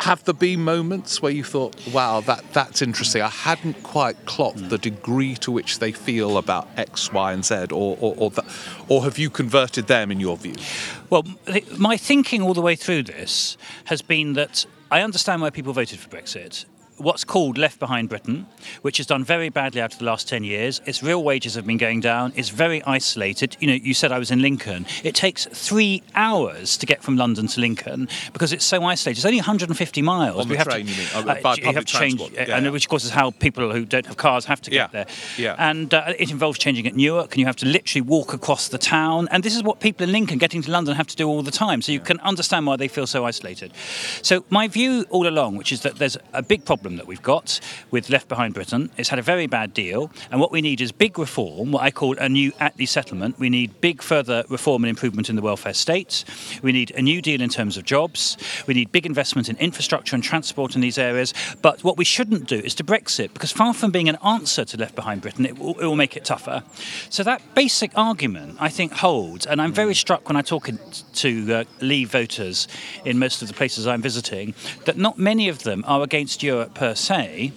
Have 0.00 0.22
there 0.24 0.34
been 0.34 0.62
moments 0.62 1.20
where 1.20 1.32
you 1.32 1.42
thought, 1.42 1.74
"Wow, 1.92 2.20
that 2.20 2.44
that's 2.52 2.82
interesting"? 2.82 3.20
I 3.20 3.28
hadn't 3.28 3.82
quite 3.82 4.26
clocked 4.26 4.68
the 4.68 4.78
degree 4.78 5.34
to 5.36 5.50
which 5.50 5.80
they 5.80 5.90
feel 5.90 6.38
about 6.38 6.68
X, 6.76 7.12
Y, 7.12 7.32
and 7.32 7.44
Z, 7.44 7.66
or 7.72 7.96
or, 8.00 8.14
or, 8.16 8.32
or 8.88 9.02
have 9.02 9.18
you 9.18 9.28
converted 9.28 9.88
them 9.88 10.12
in 10.12 10.20
your 10.20 10.36
view? 10.36 10.54
Well, 11.10 11.24
my 11.76 11.96
thinking 11.96 12.42
all 12.42 12.54
the 12.54 12.60
way 12.60 12.76
through 12.76 13.04
this 13.04 13.56
has 13.86 14.00
been 14.00 14.34
that 14.34 14.66
I 14.90 15.02
understand 15.02 15.42
why 15.42 15.50
people 15.50 15.72
voted 15.72 15.98
for 15.98 16.08
Brexit 16.08 16.64
what's 16.98 17.24
called 17.24 17.58
Left 17.58 17.78
Behind 17.78 18.08
Britain, 18.08 18.46
which 18.82 18.96
has 18.98 19.06
done 19.06 19.24
very 19.24 19.48
badly 19.48 19.80
out 19.80 19.92
of 19.92 19.98
the 19.98 20.04
last 20.04 20.28
10 20.28 20.44
years. 20.44 20.80
Its 20.86 21.02
real 21.02 21.22
wages 21.22 21.54
have 21.54 21.66
been 21.66 21.76
going 21.76 22.00
down. 22.00 22.32
It's 22.36 22.48
very 22.50 22.82
isolated. 22.84 23.56
You 23.60 23.68
know, 23.68 23.74
you 23.74 23.94
said 23.94 24.12
I 24.12 24.18
was 24.18 24.30
in 24.30 24.42
Lincoln. 24.42 24.86
It 25.04 25.14
takes 25.14 25.46
three 25.46 26.02
hours 26.14 26.76
to 26.78 26.86
get 26.86 27.02
from 27.02 27.16
London 27.16 27.46
to 27.48 27.60
Lincoln 27.60 28.08
because 28.32 28.52
it's 28.52 28.64
so 28.64 28.82
isolated. 28.84 29.18
It's 29.18 29.24
only 29.26 29.38
150 29.38 30.02
miles. 30.02 30.40
On 30.40 30.48
the 30.48 30.52
we 30.52 30.56
have 30.56 30.68
train, 30.68 30.86
to, 30.86 30.92
you 30.92 30.98
mean? 30.98 31.08
Uh, 31.14 31.22
by 31.22 31.40
public 31.40 31.74
have 31.74 31.84
to 31.84 31.92
change, 31.92 32.16
transport. 32.18 32.32
Yeah, 32.48 32.56
and 32.56 32.64
yeah. 32.66 32.70
which 32.70 32.86
of 32.86 32.90
course 32.90 33.04
is 33.04 33.10
how 33.10 33.30
people 33.30 33.72
who 33.72 33.84
don't 33.84 34.06
have 34.06 34.16
cars 34.16 34.44
have 34.46 34.60
to 34.62 34.70
Yeah, 34.72 34.84
get 34.84 34.92
there. 34.92 35.06
yeah. 35.36 35.56
And 35.58 35.92
uh, 35.92 36.12
it 36.18 36.30
involves 36.30 36.58
changing 36.58 36.86
at 36.86 36.94
Newark, 36.94 37.32
and 37.32 37.40
you 37.40 37.46
have 37.46 37.56
to 37.56 37.66
literally 37.66 38.02
walk 38.02 38.32
across 38.32 38.68
the 38.68 38.78
town. 38.78 39.28
And 39.30 39.42
this 39.42 39.56
is 39.56 39.62
what 39.62 39.80
people 39.80 40.04
in 40.04 40.12
Lincoln 40.12 40.38
getting 40.38 40.62
to 40.62 40.70
London 40.70 40.94
have 40.96 41.06
to 41.08 41.16
do 41.16 41.28
all 41.28 41.42
the 41.42 41.50
time. 41.50 41.82
So 41.82 41.92
you 41.92 42.00
can 42.00 42.18
understand 42.20 42.66
why 42.66 42.76
they 42.76 42.88
feel 42.88 43.06
so 43.06 43.24
isolated. 43.24 43.72
So 44.22 44.44
my 44.50 44.68
view 44.68 45.04
all 45.10 45.26
along, 45.26 45.56
which 45.56 45.72
is 45.72 45.82
that 45.82 45.96
there's 45.96 46.16
a 46.32 46.42
big 46.42 46.64
problem 46.64 46.87
that 46.96 47.06
we've 47.06 47.22
got 47.22 47.60
with 47.90 48.10
Left 48.10 48.28
Behind 48.28 48.54
Britain. 48.54 48.90
It's 48.96 49.08
had 49.08 49.18
a 49.18 49.22
very 49.22 49.46
bad 49.46 49.74
deal, 49.74 50.10
and 50.30 50.40
what 50.40 50.52
we 50.52 50.60
need 50.60 50.80
is 50.80 50.92
big 50.92 51.18
reform, 51.18 51.72
what 51.72 51.82
I 51.82 51.90
call 51.90 52.16
a 52.18 52.28
new 52.28 52.52
Attlee 52.52 52.88
settlement. 52.88 53.38
We 53.38 53.50
need 53.50 53.80
big 53.80 54.02
further 54.02 54.44
reform 54.48 54.84
and 54.84 54.90
improvement 54.90 55.28
in 55.28 55.36
the 55.36 55.42
welfare 55.42 55.74
state. 55.74 56.24
We 56.62 56.72
need 56.72 56.90
a 56.92 57.02
new 57.02 57.20
deal 57.22 57.40
in 57.40 57.50
terms 57.50 57.76
of 57.76 57.84
jobs. 57.84 58.36
We 58.66 58.74
need 58.74 58.92
big 58.92 59.06
investment 59.06 59.48
in 59.48 59.56
infrastructure 59.56 60.14
and 60.14 60.24
transport 60.24 60.74
in 60.74 60.80
these 60.80 60.98
areas. 60.98 61.34
But 61.62 61.84
what 61.84 61.96
we 61.96 62.04
shouldn't 62.04 62.46
do 62.46 62.58
is 62.58 62.74
to 62.76 62.84
Brexit, 62.84 63.32
because 63.32 63.52
far 63.52 63.74
from 63.74 63.90
being 63.90 64.08
an 64.08 64.18
answer 64.24 64.64
to 64.64 64.76
Left 64.76 64.94
Behind 64.94 65.20
Britain, 65.20 65.46
it 65.46 65.58
will, 65.58 65.78
it 65.80 65.84
will 65.84 65.96
make 65.96 66.16
it 66.16 66.24
tougher. 66.24 66.62
So 67.10 67.22
that 67.22 67.42
basic 67.54 67.96
argument, 67.96 68.56
I 68.60 68.68
think, 68.68 68.92
holds. 68.92 69.46
And 69.46 69.60
I'm 69.60 69.72
very 69.72 69.94
struck 69.94 70.28
when 70.28 70.36
I 70.36 70.42
talk 70.42 70.68
to 71.14 71.52
uh, 71.52 71.64
Leave 71.80 72.10
voters 72.10 72.68
in 73.04 73.18
most 73.18 73.42
of 73.42 73.48
the 73.48 73.54
places 73.54 73.86
I'm 73.86 74.02
visiting 74.02 74.54
that 74.84 74.96
not 74.96 75.18
many 75.18 75.48
of 75.48 75.62
them 75.62 75.84
are 75.86 76.02
against 76.02 76.42
Europe 76.42 76.77
per 76.78 76.94
se. 76.94 77.52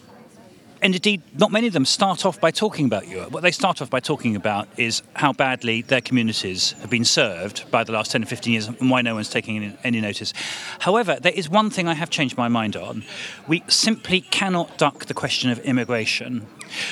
And 0.82 0.96
indeed, 0.96 1.22
not 1.38 1.52
many 1.52 1.68
of 1.68 1.74
them 1.74 1.86
start 1.86 2.26
off 2.26 2.42
by 2.42 2.50
talking 2.50 2.88
about 2.88 3.08
Europe. 3.08 3.32
What 3.32 3.44
they 3.44 3.52
start 3.52 3.84
off 3.84 3.90
by 3.92 4.00
talking 4.00 4.36
about 4.36 4.68
is 4.78 5.04
how 5.14 5.32
badly 5.32 5.84
their 5.84 6.02
communities 6.02 6.72
have 6.82 6.90
been 6.90 7.06
served 7.06 7.70
by 7.70 7.84
the 7.84 7.92
last 7.92 8.10
10 8.12 8.24
or 8.24 8.26
15 8.26 8.52
years 8.52 8.68
and 8.68 8.90
why 8.90 9.04
no 9.04 9.14
one's 9.14 9.30
taking 9.30 9.58
any, 9.58 9.78
any 9.84 10.02
notice. 10.02 10.34
However, 10.80 11.20
there 11.22 11.34
is 11.34 11.48
one 11.48 11.70
thing 11.70 11.88
I 11.88 11.94
have 11.94 12.10
changed 12.10 12.36
my 12.36 12.48
mind 12.48 12.76
on. 12.76 13.04
We 13.48 13.64
simply 13.68 14.22
cannot 14.22 14.80
duck 14.80 15.06
the 15.06 15.14
question 15.14 15.52
of 15.52 15.60
immigration. 15.60 16.48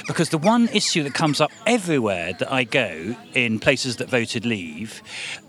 Because 0.08 0.30
the 0.30 0.38
one 0.38 0.70
issue 0.70 1.04
that 1.04 1.13
comes 1.13 1.42
up 1.42 1.52
everywhere 1.65 2.34
that 2.39 2.52
I 2.52 2.63
go 2.63 3.15
in 3.34 3.60
places 3.60 3.98
that 3.98 4.10
voted 4.10 4.46
Leave, 4.46 5.02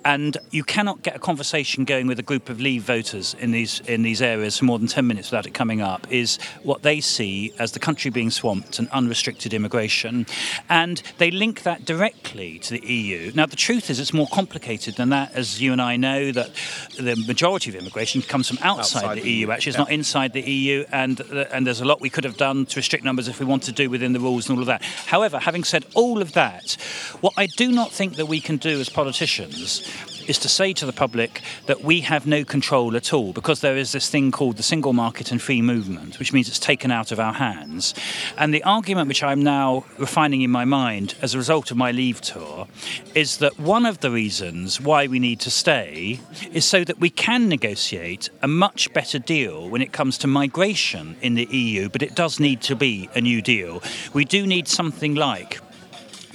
and 0.05 0.37
you 0.51 0.65
cannot 0.65 1.03
get 1.03 1.17
a 1.17 1.19
conversation 1.19 1.85
going 1.85 2.07
with 2.07 2.19
a 2.19 2.23
group 2.23 2.49
of 2.49 2.61
Leave 2.61 2.83
voters 2.83 3.35
in 3.39 3.51
these 3.51 3.81
in 3.81 4.03
these 4.03 4.23
areas 4.23 4.59
for 4.59 4.65
more 4.65 4.79
than 4.79 4.89
ten 4.89 5.07
minutes 5.07 5.31
without 5.31 5.47
it 5.47 5.55
coming 5.55 5.81
up, 5.81 6.07
is 6.11 6.39
what 6.63 6.83
they 6.83 7.01
see 7.01 7.53
as 7.59 7.73
the 7.73 7.79
country 7.79 8.11
being 8.11 8.31
swamped 8.31 8.79
and 8.79 8.89
unrestricted 8.91 9.53
immigration, 9.53 10.27
and 10.69 11.03
they 11.19 11.31
link 11.31 11.63
that 11.63 11.85
directly 11.85 12.59
to 12.61 12.71
the 12.73 12.87
EU. 12.87 13.33
Now 13.35 13.47
the 13.47 13.57
truth 13.57 13.91
is, 13.91 14.01
it's 14.01 14.13
more 14.13 14.29
complicated 14.29 14.97
than 14.97 15.11
that, 15.11 15.33
as 15.35 15.61
you 15.61 15.73
and 15.73 15.83
I 15.83 15.97
know 15.97 16.33
that 16.33 16.51
the 16.99 17.17
majority 17.27 17.71
of 17.71 17.77
immigration 17.77 18.23
comes 18.23 18.49
from 18.49 18.59
outside, 18.63 19.05
Outside 19.05 19.23
the. 19.23 19.31
EU, 19.31 19.51
Actually, 19.51 19.71
it's 19.71 19.77
yeah. 19.79 19.83
not 19.83 19.91
inside 19.91 20.33
the 20.33 20.43
EU, 20.43 20.85
and 20.93 21.21
and 21.21 21.67
there's 21.67 21.81
a 21.81 21.85
lot 21.85 22.01
we 22.01 22.11
could 22.11 22.25
have 22.25 22.37
done 22.37 22.67
to 22.67 22.77
restrict 22.77 23.05
numbers 23.05 23.29
if 23.29 23.41
we 23.41 23.47
want 23.47 23.63
to 23.65 23.73
do 23.73 23.91
within 23.91 24.13
the 24.13 24.20
rules 24.21 24.49
and 24.49 24.59
all 24.59 24.63
of 24.63 24.67
that. 24.67 24.83
However, 24.83 25.39
having 25.39 25.65
said 25.65 25.85
all 25.95 26.23
of 26.23 26.33
that, 26.33 26.73
what 27.21 27.35
I 27.37 27.47
do 27.47 27.71
not 27.73 27.91
think 27.91 28.17
that 28.17 28.27
we 28.27 28.41
can 28.41 28.57
do 28.57 28.81
as 28.81 28.89
politicians 28.89 29.83
is 30.31 30.39
to 30.39 30.49
say 30.49 30.73
to 30.73 30.87
the 30.87 30.93
public 30.93 31.43
that 31.67 31.83
we 31.83 32.03
have 32.03 32.25
no 32.25 32.45
control 32.45 32.97
at 32.97 33.13
all 33.13 33.33
because 33.33 33.61
there 33.61 33.77
is 33.77 33.91
this 33.91 34.09
thing 34.09 34.31
called 34.31 34.57
the 34.57 34.63
single 34.63 34.93
market 34.93 35.33
and 35.33 35.43
free 35.43 35.61
movement, 35.61 36.21
which 36.21 36.33
means 36.33 36.47
it's 36.47 36.61
taken 36.61 36.93
out 36.93 37.11
of 37.11 37.19
our 37.19 37.33
hands. 37.33 37.95
And 38.39 38.55
the 38.55 38.63
argument 38.63 39.09
which 39.09 39.25
I'm 39.25 39.43
now 39.43 39.85
refining 39.99 40.43
in 40.43 40.51
my 40.51 40.65
mind 40.65 41.17
as 41.21 41.35
a 41.35 41.39
result 41.39 41.73
of 41.73 41.77
my 41.77 41.91
leave 41.91 42.21
tour 42.21 42.69
is 43.13 43.39
that 43.39 43.59
one 43.59 43.85
of 43.85 43.99
the 43.99 44.11
reasons 44.13 44.81
why 44.81 45.09
we 45.09 45.19
need 45.19 45.41
to 45.41 45.51
stay 45.51 46.21
is 46.53 46.65
so 46.65 46.85
that 46.85 47.01
we 47.01 47.11
can 47.11 47.49
negotiate 47.49 48.31
a 48.41 48.47
much 48.47 48.93
better 48.93 49.19
deal 49.19 49.69
when 49.69 49.83
it 49.83 49.93
comes 49.93 50.17
to 50.19 50.29
migration 50.29 51.17
in 51.21 51.35
the 51.35 51.49
EU, 51.51 51.89
but 51.89 52.03
it 52.03 52.15
does 52.15 52.39
need 52.39 52.61
to 52.63 52.77
be 52.77 53.11
a 53.17 53.21
new 53.21 53.43
deal. 53.43 53.83
We 54.15 54.25
do 54.25 54.47
need 54.47 54.69
something 54.69 55.17
like 55.17 55.59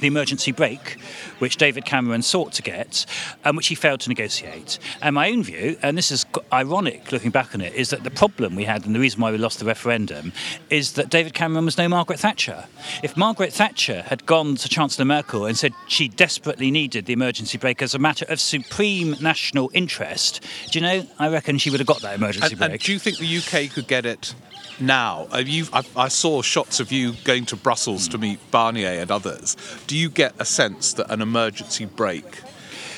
the 0.05 0.07
emergency 0.07 0.51
brake, 0.51 0.97
which 1.39 1.57
David 1.57 1.83
Cameron 1.83 2.21
sought 2.21 2.53
to 2.53 2.61
get, 2.61 3.07
and 3.43 3.57
which 3.57 3.67
he 3.67 3.75
failed 3.75 4.01
to 4.01 4.09
negotiate. 4.09 4.77
And 5.01 5.15
my 5.15 5.31
own 5.31 5.41
view, 5.43 5.77
and 5.81 5.97
this 5.97 6.11
is 6.11 6.27
ironic 6.53 7.11
looking 7.11 7.31
back 7.31 7.55
on 7.55 7.61
it, 7.61 7.73
is 7.73 7.89
that 7.89 8.03
the 8.03 8.11
problem 8.11 8.55
we 8.55 8.65
had 8.65 8.85
and 8.85 8.93
the 8.93 8.99
reason 8.99 9.19
why 9.19 9.31
we 9.31 9.39
lost 9.39 9.57
the 9.57 9.65
referendum 9.65 10.31
is 10.69 10.91
that 10.93 11.09
David 11.09 11.33
Cameron 11.33 11.65
was 11.65 11.77
no 11.79 11.89
Margaret 11.89 12.19
Thatcher. 12.19 12.65
If 13.01 13.17
Margaret 13.17 13.51
Thatcher 13.51 14.03
had 14.03 14.27
gone 14.27 14.55
to 14.57 14.69
Chancellor 14.69 15.05
Merkel 15.05 15.47
and 15.47 15.57
said 15.57 15.73
she 15.87 16.07
desperately 16.07 16.69
needed 16.69 17.07
the 17.07 17.13
emergency 17.13 17.57
brake 17.57 17.81
as 17.81 17.95
a 17.95 17.99
matter 17.99 18.25
of 18.29 18.39
supreme 18.39 19.15
national 19.19 19.71
interest, 19.73 20.41
do 20.69 20.77
you 20.77 20.85
know, 20.85 21.07
I 21.17 21.29
reckon 21.29 21.57
she 21.57 21.71
would 21.71 21.79
have 21.79 21.87
got 21.87 22.01
that 22.01 22.13
emergency 22.15 22.51
And, 22.51 22.59
brake. 22.59 22.71
and 22.71 22.79
do 22.79 22.93
you 22.93 22.99
think 22.99 23.17
the 23.17 23.37
UK 23.37 23.71
could 23.73 23.87
get 23.87 24.05
it 24.05 24.35
now? 24.79 25.27
Uh, 25.33 25.37
you, 25.37 25.65
I, 25.73 25.83
I 25.95 26.07
saw 26.07 26.41
shots 26.41 26.79
of 26.79 26.91
you 26.91 27.13
going 27.23 27.45
to 27.47 27.55
Brussels 27.55 28.07
to 28.09 28.17
meet 28.17 28.39
Barnier 28.51 29.01
and 29.01 29.11
others. 29.11 29.55
Do 29.87 29.97
you 29.97 30.09
get 30.09 30.33
a 30.39 30.45
sense 30.45 30.93
that 30.93 31.11
an 31.11 31.21
emergency 31.21 31.85
brake 31.85 32.41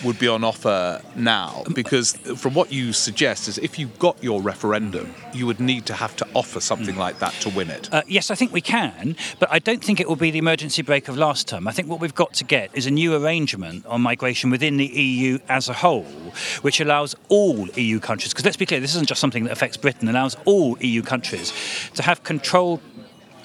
would 0.04 0.20
be 0.20 0.28
on 0.28 0.44
offer 0.44 1.02
now? 1.16 1.64
Because 1.74 2.14
from 2.38 2.54
what 2.54 2.72
you 2.72 2.94
suggest 2.94 3.48
is 3.48 3.58
if 3.58 3.80
you 3.80 3.88
got 4.00 4.22
your 4.24 4.42
referendum, 4.42 5.14
you 5.34 5.46
would 5.46 5.60
need 5.60 5.86
to 5.88 5.94
have 5.94 6.16
to 6.18 6.28
offer 6.34 6.60
something 6.60 6.96
like 6.96 7.20
that 7.20 7.34
to 7.42 7.50
win 7.50 7.70
it. 7.70 7.92
Uh, 7.92 8.02
yes, 8.08 8.32
I 8.32 8.36
think 8.36 8.52
we 8.54 8.62
can, 8.62 9.16
but 9.40 9.50
I 9.52 9.60
don't 9.60 9.84
think 9.84 10.00
it 10.00 10.08
will 10.08 10.16
be 10.16 10.32
the 10.32 10.40
emergency 10.40 10.82
brake 10.82 11.08
of 11.08 11.18
last 11.18 11.48
term. 11.48 11.68
I 11.68 11.72
think 11.72 11.88
what 11.88 12.00
we've 12.00 12.16
got 12.16 12.34
to 12.36 12.44
get 12.44 12.76
is 12.76 12.86
a 12.86 12.92
new 12.92 13.16
arrangement 13.16 13.86
on 13.86 14.02
migration 14.02 14.50
within 14.50 14.78
the 14.78 14.86
EU 14.86 15.40
as 15.50 15.70
a 15.70 15.74
whole, 15.74 16.04
which 16.62 16.80
allows 16.80 17.16
all 17.30 17.68
EU 17.70 18.00
countries, 18.00 18.34
because 18.34 18.46
let's 18.46 18.58
be 18.58 18.66
clear, 18.66 18.80
this 18.80 18.96
isn't 18.96 19.08
just 19.08 19.22
something 19.22 19.46
that 19.46 19.52
affects 19.52 19.78
Britain, 19.78 20.08
allows 20.08 20.36
all 20.46 20.78
EU 20.80 21.02
countries 21.02 21.54
to 21.96 22.04
have 22.04 22.24
control 22.24 22.82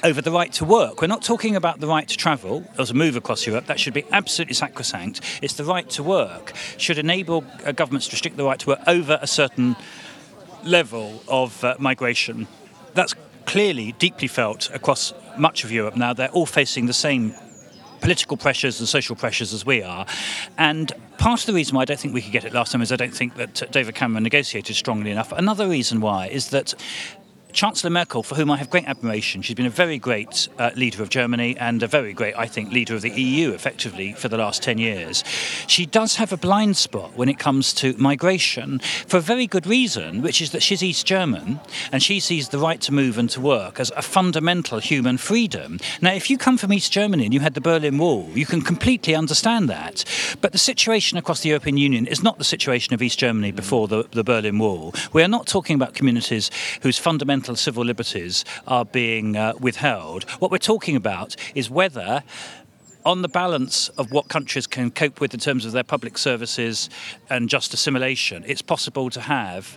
over 0.03 0.21
the 0.21 0.31
right 0.31 0.53
to 0.55 0.65
work. 0.65 1.01
We're 1.01 1.09
not 1.09 1.23
talking 1.23 1.57
about 1.57 1.81
the 1.81 1.87
right 1.87 2.07
to 2.09 2.17
travel 2.17 2.65
or 2.79 2.87
to 2.87 2.95
move 2.95 3.17
across 3.17 3.47
Europe. 3.47 3.67
That 3.67 3.79
should 3.79 3.95
be 3.95 4.05
absolutely 4.13 4.55
sacrosanct. 4.55 5.21
It's 5.43 5.55
the 5.55 5.65
right 5.65 5.89
to 5.91 6.03
work 6.03 6.53
should 6.77 6.99
enable 6.99 7.45
uh, 7.65 7.73
governments 7.73 8.09
to 8.09 8.15
restrict 8.15 8.37
the 8.37 8.45
right 8.45 8.59
to 8.59 8.69
work 8.69 8.81
over 8.87 9.19
a 9.21 9.27
certain 9.27 9.77
level 10.65 11.23
of 11.29 11.63
uh, 11.65 11.77
migration. 11.79 12.47
That's 12.95 13.15
clearly 13.47 13.93
deeply 13.93 14.29
felt 14.29 14.71
across 14.75 15.13
much 15.37 15.65
of 15.65 15.73
Europe 15.73 15.97
now. 15.97 16.13
They're 16.13 16.31
all 16.31 16.47
facing 16.47 16.87
the 16.87 16.93
same 16.93 17.35
political 18.01 18.37
pressures 18.37 18.81
and 18.81 18.89
social 18.89 19.17
pressures 19.17 19.55
as 19.55 19.65
we 19.65 19.83
are. 19.83 20.07
And 20.59 20.93
part 21.19 21.41
of 21.41 21.47
the 21.47 21.53
reason 21.53 21.77
why 21.77 21.83
I 21.83 21.85
don't 21.85 22.01
think 22.01 22.13
we 22.13 22.21
could 22.21 22.33
get 22.33 22.45
it 22.45 22.53
last 22.53 22.73
time 22.73 22.83
is 22.83 22.93
I 22.93 22.97
don't 22.97 23.15
think 23.15 23.37
that 23.37 23.63
uh, 23.63 23.67
David 23.67 23.95
Cameron 23.95 24.25
negotiated 24.25 24.77
strongly 24.77 25.11
enough. 25.11 25.33
Another 25.33 25.69
reason 25.69 26.01
why 26.01 26.27
is 26.27 26.51
that 26.51 26.75
Chancellor 27.53 27.91
Merkel, 27.91 28.23
for 28.23 28.35
whom 28.35 28.51
I 28.51 28.57
have 28.57 28.71
great 28.71 28.87
admiration, 28.87 29.43
she's 29.43 29.55
been 29.55 29.67
a 29.67 29.71
very 29.71 29.99
great 29.99 30.49
uh, 30.59 30.71
leader 30.75 31.03
of 31.03 31.11
Germany 31.11 31.57
and 31.59 31.83
a 31.83 31.87
very 31.87 32.15
great, 32.15 32.35
I 32.37 32.47
think, 32.47 32.73
leader 32.73 32.95
of 32.95 33.03
the 33.03 33.11
EU, 33.11 33.53
effectively, 33.53 34.15
for 34.15 34.29
the 34.29 34.39
last 34.39 34.63
10 34.63 34.79
years. 34.79 35.23
She 35.67 35.85
does 35.85 36.17
have 36.17 36.33
a 36.33 36.37
blind 36.39 36.77
spot 36.77 37.15
when 37.15 37.29
it 37.29 37.39
comes 37.39 37.75
to 37.75 37.95
migration 37.99 38.79
for 39.07 39.19
a 39.19 39.21
very 39.21 39.47
good 39.47 39.67
reason, 39.67 40.23
which 40.23 40.41
is 40.41 40.51
that 40.53 40.63
she's 40.63 40.83
East 40.83 41.07
German 41.07 41.61
and 41.93 42.03
she 42.03 42.21
sees 42.21 42.49
the 42.49 42.59
right 42.59 42.81
to 42.81 42.93
move 42.93 43.19
and 43.19 43.29
to 43.31 43.41
work 43.41 43.79
as 43.79 43.93
a 43.97 44.03
fundamental 44.03 44.79
human 44.79 45.19
freedom. 45.19 45.79
Now, 46.01 46.15
if 46.15 46.31
you 46.31 46.39
come 46.39 46.57
from 46.57 46.73
East 46.73 46.91
Germany 46.91 47.27
and 47.27 47.35
you 47.35 47.41
had 47.41 47.55
the 47.55 47.61
Berlin 47.61 47.99
Wall, 47.99 48.31
you 48.35 48.47
can 48.47 48.63
completely 48.63 49.15
understand 49.15 49.69
that. 49.69 50.05
But 50.41 50.53
the 50.53 50.59
situation 50.59 51.19
across 51.19 51.41
the 51.41 51.51
European 51.51 51.77
Union 51.77 52.07
is 52.07 52.23
not 52.23 52.39
the 52.39 52.45
situation 52.45 52.95
of 52.95 53.03
East 53.03 53.19
Germany 53.19 53.53
before 53.53 53.89
the, 53.89 54.09
the 54.13 54.25
Berlin 54.25 54.59
Wall. 54.59 54.95
We 55.13 55.23
are 55.23 55.29
not 55.29 55.47
talking 55.47 55.77
about 55.77 55.95
communities 55.95 56.51
whose 56.81 56.99
fundamental 56.99 57.42
civil 57.59 57.85
liberties 57.85 58.45
are 58.67 58.85
being 58.85 59.37
uh, 59.37 59.55
withheld. 59.61 60.25
What 60.41 60.51
we're 60.51 60.59
talking 60.59 60.97
about 60.97 61.37
is 61.55 61.71
whether 61.71 62.23
on 63.05 63.23
the 63.23 63.29
balance 63.29 63.89
of 63.91 64.13
what 64.13 64.29
countries 64.29 64.67
can 64.67 64.91
cope 64.91 65.21
with 65.21 65.35
in 65.35 65.41
terms 65.41 65.65
of 65.65 65.73
their 65.73 65.83
public 65.83 66.17
services 66.19 66.89
and 67.29 67.49
just 67.49 67.75
assimilation, 67.75 68.45
it's 68.47 68.63
possible 68.63 69.11
to 69.11 69.21
have 69.21 69.77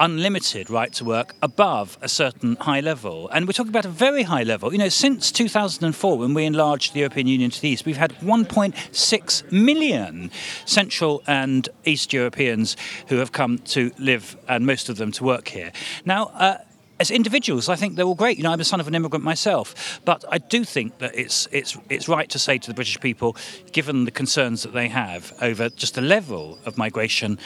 unlimited 0.00 0.70
right 0.70 0.92
to 0.94 1.04
work 1.04 1.34
above 1.42 1.98
a 2.00 2.08
certain 2.08 2.56
high 2.56 2.80
level. 2.80 3.28
And 3.28 3.46
we're 3.46 3.52
talking 3.52 3.68
about 3.68 3.84
a 3.84 3.90
very 3.90 4.22
high 4.22 4.42
level. 4.42 4.72
You 4.72 4.78
know, 4.78 4.88
since 4.88 5.30
2004, 5.30 6.18
when 6.18 6.32
we 6.32 6.46
enlarged 6.46 6.94
the 6.94 7.00
European 7.00 7.26
Union 7.26 7.50
to 7.50 7.60
the 7.60 7.68
east, 7.68 7.84
we've 7.84 7.98
had 7.98 8.12
1.6 8.20 9.52
million 9.52 10.30
Central 10.64 11.22
and 11.26 11.68
East 11.84 12.14
Europeans 12.14 12.76
who 13.08 13.16
have 13.18 13.32
come 13.32 13.58
to 13.58 13.92
live, 13.98 14.36
and 14.48 14.66
most 14.66 14.88
of 14.88 14.96
them 14.96 15.12
to 15.12 15.22
work 15.22 15.48
here. 15.48 15.70
Now, 16.06 16.30
uh, 16.34 16.56
as 17.00 17.10
individuals, 17.10 17.68
I 17.68 17.76
think 17.76 17.96
they're 17.96 18.04
all 18.04 18.14
great. 18.14 18.36
You 18.36 18.44
know, 18.44 18.52
I'm 18.52 18.60
a 18.60 18.64
son 18.64 18.78
of 18.78 18.86
an 18.86 18.94
immigrant 18.94 19.24
myself, 19.24 20.00
but 20.04 20.22
I 20.28 20.38
do 20.38 20.64
think 20.64 20.98
that 20.98 21.18
it's 21.18 21.48
it's 21.50 21.76
it's 21.88 22.08
right 22.08 22.28
to 22.28 22.38
say 22.38 22.58
to 22.58 22.68
the 22.68 22.74
British 22.74 23.00
people, 23.00 23.36
given 23.72 24.04
the 24.04 24.10
concerns 24.10 24.62
that 24.62 24.74
they 24.74 24.88
have 24.88 25.32
over 25.40 25.70
just 25.70 25.94
the 25.94 26.02
level 26.02 26.58
of 26.66 26.76
migration, 26.76 27.38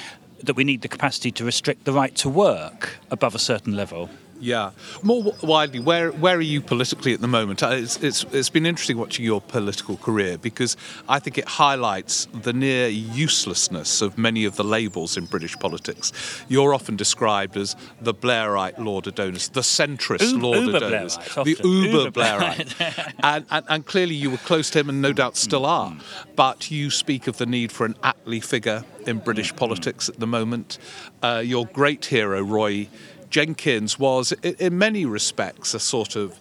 that 0.43 0.57
we 0.57 0.65
need 0.65 0.83
the 0.83 0.89
capacity 0.89 1.31
to 1.31 1.45
restrict 1.45 1.85
the 1.85 1.93
right 1.93 2.15
to 2.17 2.29
work 2.29 2.99
above 3.11 3.35
a 3.35 3.39
certain 3.39 3.77
level. 3.77 4.11
Yeah. 4.45 4.73
More 5.03 5.35
widely, 5.43 5.81
where 5.81 6.13
where 6.13 6.37
are 6.37 6.41
you 6.43 6.61
politically 6.61 7.15
at 7.15 7.23
the 7.23 7.27
moment? 7.27 7.63
Uh, 7.63 7.69
it's, 7.69 7.97
it's, 8.03 8.25
it's 8.25 8.51
been 8.51 8.67
interesting 8.67 8.99
watching 8.99 9.25
your 9.25 9.41
political 9.41 9.97
career 9.97 10.37
because 10.37 10.77
I 11.09 11.19
think 11.19 11.39
it 11.39 11.49
highlights 11.49 12.27
the 12.27 12.53
near 12.53 12.89
uselessness 12.89 14.03
of 14.03 14.19
many 14.19 14.45
of 14.45 14.57
the 14.57 14.63
labels 14.63 15.17
in 15.17 15.25
British 15.25 15.57
politics. 15.57 16.13
You're 16.47 16.75
often 16.75 16.95
described 16.95 17.57
as 17.57 17.75
the 18.03 18.13
Blairite 18.13 18.79
Lord 18.79 19.07
Adonis, 19.07 19.49
the 19.49 19.63
centrist 19.63 20.33
U- 20.33 20.39
Lord 20.39 20.59
Uber 20.59 20.77
Adonis, 20.77 21.17
Blairite, 21.17 21.45
the 21.45 21.69
uber 21.69 21.99
Uber 21.99 22.11
Blairite. 22.11 23.15
and, 23.23 23.47
and, 23.51 23.65
and 23.67 23.87
clearly 23.87 24.15
you 24.15 24.31
were 24.31 24.37
close 24.37 24.69
to 24.71 24.81
him 24.81 24.91
and 24.91 25.01
no 25.01 25.15
doubt 25.15 25.39
still 25.39 25.65
are. 25.65 25.97
But 26.37 26.71
you 26.71 26.91
speak 26.91 27.29
of 27.29 27.39
the 27.39 27.47
need 27.47 27.73
for 27.73 27.87
an 27.87 27.95
Attlee 27.95 28.45
figure 28.45 28.85
in 29.07 29.19
British 29.19 29.57
politics 29.57 30.11
at 30.11 30.21
the 30.21 30.27
moment. 30.27 30.79
Uh, 31.23 31.43
your 31.45 31.65
great 31.67 32.05
hero, 32.05 32.43
Roy 32.43 32.89
Jenkins 33.35 33.99
was, 33.99 34.31
in 34.61 34.79
many 34.79 35.05
respects, 35.05 35.75
a 35.75 35.81
sort 35.81 36.15
of 36.15 36.39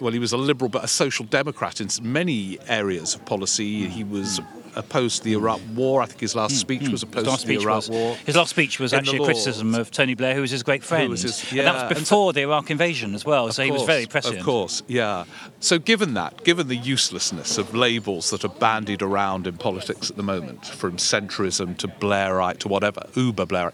well, 0.00 0.12
he 0.14 0.18
was 0.18 0.32
a 0.32 0.38
liberal 0.38 0.70
but 0.70 0.82
a 0.82 0.88
social 0.88 1.26
democrat 1.26 1.78
in 1.78 1.88
many 2.00 2.58
areas 2.68 3.14
of 3.14 3.24
policy. 3.26 3.84
Hmm. 3.84 3.90
He 3.90 4.04
was 4.04 4.40
opposed 4.76 5.18
to 5.18 5.24
the 5.24 5.32
Iraq 5.34 5.60
War. 5.74 6.00
I 6.00 6.06
think 6.06 6.20
his 6.20 6.34
last 6.34 6.52
hmm, 6.52 6.58
speech 6.58 6.86
hmm. 6.86 6.92
was 6.92 7.02
opposed 7.02 7.40
to 7.40 7.46
the 7.46 7.56
Iraq 7.56 7.76
was 7.76 7.90
War. 7.90 8.16
his 8.24 8.34
last 8.34 8.48
speech 8.48 8.78
was 8.78 8.94
In 8.94 9.00
actually 9.00 9.18
a 9.18 9.24
criticism 9.24 9.74
of 9.74 9.90
Tony 9.90 10.14
Blair, 10.14 10.34
who 10.34 10.40
was 10.40 10.50
his 10.50 10.62
great 10.62 10.82
friend. 10.82 11.12
his- 11.12 11.52
And 11.52 11.60
that 11.60 11.74
was 11.74 11.82
and 11.82 12.06
so- 12.06 12.16
before 12.16 12.32
the 12.32 12.42
Iraq 12.42 12.70
invasion 12.70 13.14
as 13.14 13.26
well, 13.26 13.52
so 13.52 13.62
he 13.62 13.70
was 13.70 13.82
very 13.82 14.06
prescient. 14.06 14.38
Of 14.38 14.44
course, 14.44 14.82
yeah. 14.86 15.24
So, 15.60 15.78
given 15.78 16.14
that, 16.14 16.44
given 16.44 16.68
the 16.68 16.76
uselessness 16.76 17.58
of 17.58 17.74
labels 17.74 18.30
that 18.30 18.44
are 18.44 18.54
bandied 18.60 19.02
around 19.02 19.46
in 19.46 19.56
politics 19.56 20.10
at 20.10 20.16
the 20.16 20.22
moment, 20.22 20.64
from 20.64 20.96
centrism 20.96 21.76
to 21.78 21.88
Blairite 21.88 22.58
to 22.60 22.68
whatever, 22.68 23.06
uber 23.14 23.46
Blairite, 23.46 23.72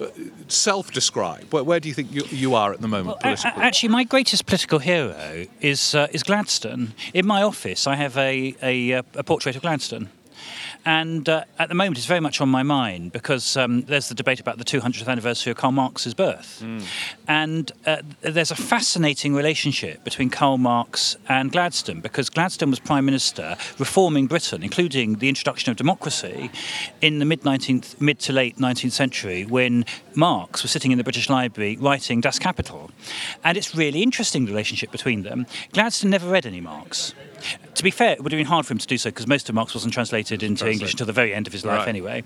uh, 0.00 0.06
self-describe. 0.48 1.52
Where, 1.52 1.64
where 1.64 1.80
do 1.80 1.88
you 1.88 1.94
think 1.94 2.12
you, 2.12 2.22
you 2.30 2.54
are 2.54 2.72
at 2.72 2.80
the 2.80 2.88
moment 2.88 3.06
Well, 3.06 3.34
politically? 3.36 3.62
actually, 3.62 3.88
my 3.90 4.04
greatest 4.04 4.46
political 4.46 4.78
hero 4.78 5.46
is 5.60 5.94
uh, 5.94 6.06
is 6.12 6.22
Gladstone. 6.22 6.92
In 7.14 7.26
my 7.26 7.42
office, 7.42 7.86
I 7.86 7.96
have 7.96 8.16
a 8.16 8.54
a, 8.62 8.98
uh, 8.98 9.02
a 9.14 9.22
portrait 9.22 9.56
of 9.56 9.62
Gladstone. 9.62 10.08
And 10.84 11.28
uh, 11.28 11.44
at 11.58 11.68
the 11.68 11.74
moment, 11.74 11.98
it's 11.98 12.06
very 12.06 12.20
much 12.20 12.40
on 12.40 12.48
my 12.48 12.62
mind 12.62 13.12
because 13.12 13.56
um, 13.56 13.82
there's 13.82 14.08
the 14.08 14.14
debate 14.14 14.40
about 14.40 14.58
the 14.58 14.64
200th 14.64 15.08
anniversary 15.08 15.50
of 15.50 15.56
Karl 15.56 15.72
Marx's 15.72 16.14
birth. 16.14 16.62
And 17.26 17.72
uh, 17.86 18.02
there's 18.20 18.50
a 18.50 18.56
fascinating 18.56 19.34
relationship 19.34 20.04
between 20.04 20.30
Karl 20.30 20.58
Marx 20.58 21.16
and 21.28 21.50
Gladstone 21.50 22.00
because 22.00 22.30
Gladstone 22.30 22.70
was 22.70 22.78
Prime 22.78 23.04
Minister 23.04 23.56
reforming 23.78 24.26
Britain, 24.26 24.62
including 24.62 25.16
the 25.16 25.28
introduction 25.28 25.70
of 25.70 25.76
democracy 25.76 26.50
in 27.00 27.18
the 27.18 27.24
mid 27.24 27.42
19th, 27.42 28.00
mid 28.00 28.18
to 28.20 28.32
late 28.32 28.56
19th 28.58 28.92
century 28.92 29.44
when 29.44 29.84
Marx 30.14 30.62
was 30.62 30.70
sitting 30.70 30.92
in 30.92 30.98
the 30.98 31.04
British 31.04 31.28
Library 31.28 31.76
writing 31.80 32.20
Das 32.20 32.38
Kapital. 32.38 32.90
And 33.42 33.58
it's 33.58 33.74
really 33.74 34.02
interesting, 34.02 34.44
the 34.44 34.52
relationship 34.52 34.90
between 34.92 35.22
them. 35.22 35.46
Gladstone 35.72 36.10
never 36.10 36.28
read 36.28 36.46
any 36.46 36.60
Marx. 36.60 37.14
To 37.76 37.82
be 37.82 37.90
fair, 37.90 38.12
it 38.12 38.22
would 38.22 38.32
have 38.32 38.38
been 38.38 38.46
hard 38.46 38.64
for 38.64 38.72
him 38.72 38.78
to 38.78 38.86
do 38.86 38.96
so 38.96 39.10
because 39.10 39.26
most 39.26 39.48
of 39.50 39.54
Marx 39.54 39.74
wasn't 39.74 39.92
translated 39.92 40.42
into 40.42 40.68
English 40.68 40.92
until 40.92 41.06
the 41.06 41.12
very 41.12 41.34
end 41.34 41.46
of 41.46 41.52
his 41.52 41.64
life 41.64 41.80
Right, 41.80 41.88
anyway. 41.88 42.24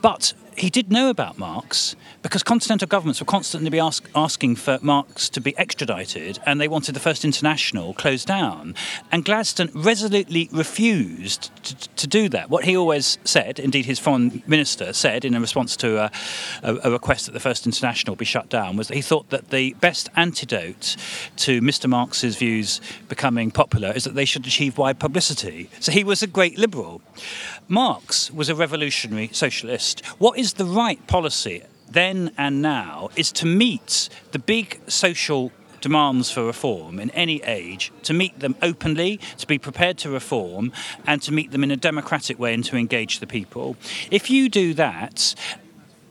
But 0.00 0.32
he 0.56 0.70
did 0.70 0.92
know 0.92 1.10
about 1.10 1.38
Marx 1.38 1.96
because 2.22 2.42
continental 2.42 2.86
governments 2.86 3.20
were 3.20 3.26
constantly 3.26 3.70
be 3.70 3.80
ask, 3.80 4.08
asking 4.14 4.56
for 4.56 4.78
Marx 4.82 5.28
to 5.30 5.40
be 5.40 5.56
extradited 5.58 6.38
and 6.46 6.60
they 6.60 6.68
wanted 6.68 6.94
the 6.94 7.00
First 7.00 7.24
International 7.24 7.94
closed 7.94 8.28
down. 8.28 8.74
And 9.10 9.24
Gladstone 9.24 9.70
resolutely 9.74 10.48
refused 10.52 11.50
to, 11.64 11.88
to 11.88 12.06
do 12.06 12.28
that. 12.28 12.50
What 12.50 12.64
he 12.64 12.76
always 12.76 13.18
said, 13.24 13.58
indeed 13.58 13.86
his 13.86 13.98
foreign 13.98 14.42
minister 14.46 14.92
said 14.92 15.24
in 15.24 15.34
a 15.34 15.40
response 15.40 15.76
to 15.78 16.04
a, 16.04 16.10
a, 16.62 16.76
a 16.84 16.90
request 16.90 17.26
that 17.26 17.32
the 17.32 17.40
First 17.40 17.66
International 17.66 18.14
be 18.14 18.24
shut 18.24 18.48
down, 18.48 18.76
was 18.76 18.88
that 18.88 18.94
he 18.94 19.02
thought 19.02 19.30
that 19.30 19.50
the 19.50 19.74
best 19.74 20.08
antidote 20.16 20.96
to 21.36 21.60
Mr. 21.60 21.88
Marx's 21.88 22.36
views 22.36 22.80
becoming 23.08 23.50
popular 23.50 23.90
is 23.92 24.04
that 24.04 24.14
they 24.14 24.24
should 24.24 24.46
achieve 24.46 24.78
wide 24.78 24.91
publicity. 24.94 25.70
So 25.80 25.92
he 25.92 26.04
was 26.04 26.22
a 26.22 26.26
great 26.26 26.58
liberal. 26.58 27.02
Marx 27.68 28.30
was 28.30 28.48
a 28.48 28.54
revolutionary 28.54 29.30
socialist. 29.32 30.04
What 30.18 30.38
is 30.38 30.54
the 30.54 30.64
right 30.64 31.04
policy 31.06 31.62
then 31.90 32.32
and 32.38 32.62
now 32.62 33.10
is 33.16 33.30
to 33.32 33.46
meet 33.46 34.08
the 34.32 34.38
big 34.38 34.80
social 34.88 35.52
demands 35.82 36.30
for 36.30 36.44
reform 36.44 36.98
in 36.98 37.10
any 37.10 37.42
age, 37.42 37.92
to 38.04 38.14
meet 38.14 38.38
them 38.40 38.54
openly, 38.62 39.18
to 39.36 39.46
be 39.46 39.58
prepared 39.58 39.98
to 39.98 40.08
reform, 40.08 40.72
and 41.06 41.20
to 41.20 41.32
meet 41.32 41.50
them 41.50 41.62
in 41.62 41.70
a 41.70 41.76
democratic 41.76 42.38
way 42.38 42.54
and 42.54 42.64
to 42.64 42.76
engage 42.76 43.18
the 43.18 43.26
people. 43.26 43.76
If 44.10 44.30
you 44.30 44.48
do 44.48 44.72
that, 44.74 45.34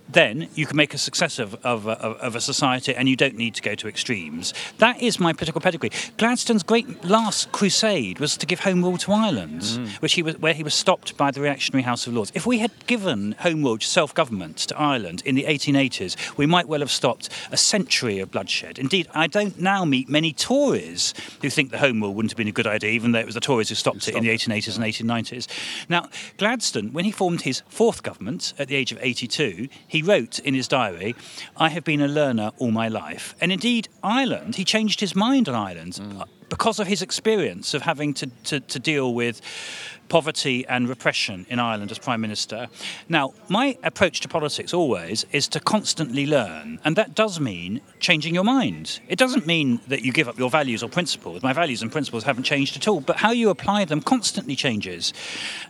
then 0.10 0.48
you 0.56 0.66
can 0.66 0.78
make 0.78 0.94
a 0.94 0.98
success 0.98 1.40
of, 1.40 1.56
of, 1.66 1.88
of, 1.88 2.18
of 2.18 2.36
a 2.36 2.42
society 2.42 2.94
and 2.96 3.08
you 3.08 3.16
don't 3.16 3.36
need 3.36 3.56
to 3.56 3.62
go 3.62 3.76
to 3.76 3.88
extremes. 3.88 4.54
That 4.78 5.02
is 5.02 5.20
my 5.20 5.34
political 5.34 5.62
pedigree. 5.62 5.92
Gladstone's 6.18 6.64
great 6.64 7.04
last 7.06 7.52
crusade 7.52 8.20
was 8.20 8.38
to 8.38 8.46
give 8.46 8.62
Home 8.62 8.84
Rule 8.84 8.98
to 9.00 9.12
Ireland, 9.12 9.62
mm-hmm. 9.62 9.86
which 10.00 10.14
he 10.14 10.24
was, 10.24 10.38
where 10.40 10.54
he 10.54 10.64
was 10.64 10.74
stopped 10.74 11.18
by 11.18 11.32
the 11.32 11.42
reactionary 11.42 11.84
House 11.84 12.08
of 12.08 12.14
Lords. 12.14 12.32
If 12.36 12.46
we 12.46 12.60
had 12.60 12.72
given 12.88 13.34
Home 13.40 13.64
Rule 13.64 13.78
to 13.78 13.86
self 13.86 14.14
government 14.14 14.58
to 14.58 14.80
Ireland 14.80 15.22
in 15.26 15.36
the 15.36 15.44
1880s, 15.44 16.38
we 16.38 16.46
might 16.46 16.68
well 16.68 16.82
have 16.82 16.92
stopped 16.92 17.30
a 17.52 17.58
century 17.58 18.20
of 18.20 18.32
bloodshed. 18.32 18.80
Indeed, 18.80 19.08
I 19.14 19.28
don't 19.28 19.60
now 19.60 19.86
meet 19.86 20.10
many 20.10 20.34
Tories 20.34 21.14
who 21.42 21.50
think 21.50 21.72
the 21.72 21.78
Home 21.78 22.02
Rule 22.02 22.14
wouldn't 22.14 22.32
have 22.32 22.38
been 22.38 22.48
a 22.48 22.52
good 22.52 22.68
idea, 22.68 22.92
even 22.92 23.12
though 23.12 23.20
it 23.20 23.26
was 23.26 23.36
the 23.36 23.42
Tories 23.42 23.70
who 23.70 23.76
stopped 23.76 24.08
it 24.08 24.16
in 24.16 24.24
the 24.24 24.30
1880s 24.30 24.76
and 24.76 24.86
1890s. 24.86 25.48
Now, 25.90 26.10
Gladstone, 26.38 26.94
when 26.94 27.06
he 27.06 27.12
formed 27.12 27.42
his 27.42 27.64
fourth 27.68 28.04
government 28.04 28.54
at 28.60 28.68
the 28.68 28.76
age 28.76 28.92
of 28.92 29.00
82, 29.02 29.68
he 29.88 30.01
wrote 30.02 30.40
in 30.40 30.54
his 30.54 30.68
diary, 30.68 31.16
I 31.58 31.70
have 31.70 31.84
been 31.84 32.02
a 32.02 32.08
learner 32.08 32.52
all 32.58 32.72
my 32.72 32.88
life. 32.88 33.36
And 33.42 33.52
indeed, 33.52 33.88
Ireland, 34.04 34.56
he 34.56 34.66
changed 34.66 35.00
his 35.00 35.16
mind 35.16 35.48
on 35.48 35.56
Ireland 35.56 36.00
uh, 36.20 36.26
because 36.50 36.80
of 36.80 36.88
his 36.88 37.02
experience 37.02 37.74
of 37.74 37.84
having 37.84 38.14
to, 38.16 38.28
to, 38.46 38.60
to 38.60 38.80
deal 38.80 39.14
with 39.14 39.42
poverty 40.12 40.68
and 40.68 40.90
repression 40.90 41.46
in 41.50 41.58
Ireland 41.58 41.90
as 41.90 41.98
Prime 41.98 42.20
Minister. 42.20 42.68
Now, 43.08 43.34
my 43.48 43.78
approach 43.82 44.20
to 44.20 44.28
politics 44.28 44.74
always 44.74 45.26
is 45.32 45.48
to 45.48 45.62
constantly 45.62 46.26
learn, 46.28 46.82
and 46.84 46.98
that 46.98 47.16
does 47.16 47.40
mean 47.40 47.80
changing 48.02 48.36
your 48.36 48.44
mind. 48.44 49.00
It 49.08 49.18
doesn't 49.18 49.48
mean 49.48 49.80
that 49.88 50.02
you 50.02 50.12
give 50.12 50.28
up 50.28 50.38
your 50.38 50.50
values 50.50 50.84
or 50.84 50.90
principles. 50.90 51.42
My 51.42 51.54
values 51.54 51.82
and 51.82 51.90
principles 51.90 52.26
haven't 52.26 52.44
changed 52.44 52.76
at 52.76 52.90
all, 52.90 53.00
but 53.00 53.16
how 53.16 53.32
you 53.32 53.50
apply 53.50 53.86
them 53.86 54.02
constantly 54.02 54.54
changes. 54.54 55.14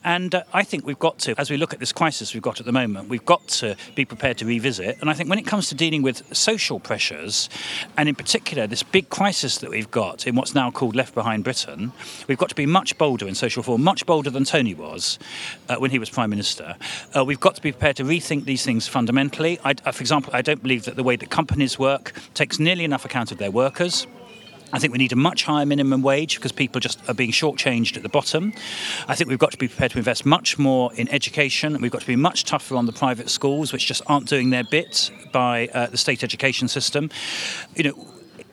And 0.03 0.33
uh, 0.33 0.43
I 0.51 0.63
think 0.63 0.87
we've 0.87 0.97
got 0.97 1.19
to, 1.19 1.39
as 1.39 1.51
we 1.51 1.57
look 1.57 1.71
at 1.71 1.79
this 1.79 1.91
crisis 1.91 2.33
we've 2.33 2.41
got 2.41 2.59
at 2.59 2.65
the 2.65 2.71
moment, 2.71 3.09
we've 3.09 3.23
got 3.23 3.47
to 3.59 3.75
be 3.93 4.05
prepared 4.05 4.39
to 4.39 4.45
revisit. 4.47 4.97
And 5.01 5.09
I 5.11 5.13
think 5.13 5.29
when 5.29 5.37
it 5.37 5.45
comes 5.45 5.69
to 5.69 5.75
dealing 5.75 6.01
with 6.01 6.35
social 6.35 6.79
pressures, 6.79 7.47
and 7.95 8.09
in 8.09 8.15
particular 8.15 8.65
this 8.65 8.81
big 8.81 9.09
crisis 9.09 9.59
that 9.59 9.69
we've 9.69 9.91
got 9.91 10.25
in 10.25 10.33
what's 10.33 10.55
now 10.55 10.71
called 10.71 10.95
Left 10.95 11.13
Behind 11.13 11.43
Britain, 11.43 11.91
we've 12.27 12.39
got 12.39 12.49
to 12.49 12.55
be 12.55 12.65
much 12.65 12.97
bolder 12.97 13.27
in 13.27 13.35
social 13.35 13.61
reform, 13.61 13.83
much 13.83 14.03
bolder 14.07 14.30
than 14.31 14.43
Tony 14.43 14.73
was 14.73 15.19
uh, 15.69 15.75
when 15.75 15.91
he 15.91 15.99
was 15.99 16.09
Prime 16.09 16.29
Minister. 16.29 16.75
Uh, 17.15 17.23
we've 17.23 17.39
got 17.39 17.55
to 17.55 17.61
be 17.61 17.71
prepared 17.71 17.97
to 17.97 18.03
rethink 18.03 18.45
these 18.45 18.65
things 18.65 18.87
fundamentally. 18.87 19.59
I, 19.63 19.75
uh, 19.85 19.91
for 19.91 20.01
example, 20.01 20.31
I 20.33 20.41
don't 20.41 20.61
believe 20.61 20.85
that 20.85 20.95
the 20.95 21.03
way 21.03 21.15
that 21.15 21.29
companies 21.29 21.77
work 21.77 22.13
takes 22.33 22.59
nearly 22.59 22.83
enough 22.83 23.05
account 23.05 23.31
of 23.31 23.37
their 23.37 23.51
workers. 23.51 24.07
I 24.73 24.79
think 24.79 24.93
we 24.93 24.99
need 24.99 25.11
a 25.11 25.17
much 25.17 25.43
higher 25.43 25.65
minimum 25.65 26.01
wage 26.01 26.35
because 26.35 26.51
people 26.53 26.79
just 26.79 26.99
are 27.09 27.13
being 27.13 27.31
shortchanged 27.31 27.97
at 27.97 28.03
the 28.03 28.09
bottom. 28.09 28.53
I 29.07 29.15
think 29.15 29.29
we've 29.29 29.39
got 29.39 29.51
to 29.51 29.57
be 29.57 29.67
prepared 29.67 29.91
to 29.91 29.97
invest 29.97 30.25
much 30.25 30.57
more 30.57 30.93
in 30.93 31.09
education. 31.09 31.79
We've 31.81 31.91
got 31.91 32.01
to 32.01 32.07
be 32.07 32.15
much 32.15 32.45
tougher 32.45 32.75
on 32.77 32.85
the 32.85 32.93
private 32.93 33.29
schools, 33.29 33.73
which 33.73 33.85
just 33.85 34.01
aren't 34.07 34.27
doing 34.27 34.49
their 34.49 34.63
bit 34.63 35.11
by 35.33 35.67
uh, 35.73 35.87
the 35.87 35.97
state 35.97 36.23
education 36.23 36.69
system. 36.69 37.09
You 37.75 37.83
know, 37.83 38.07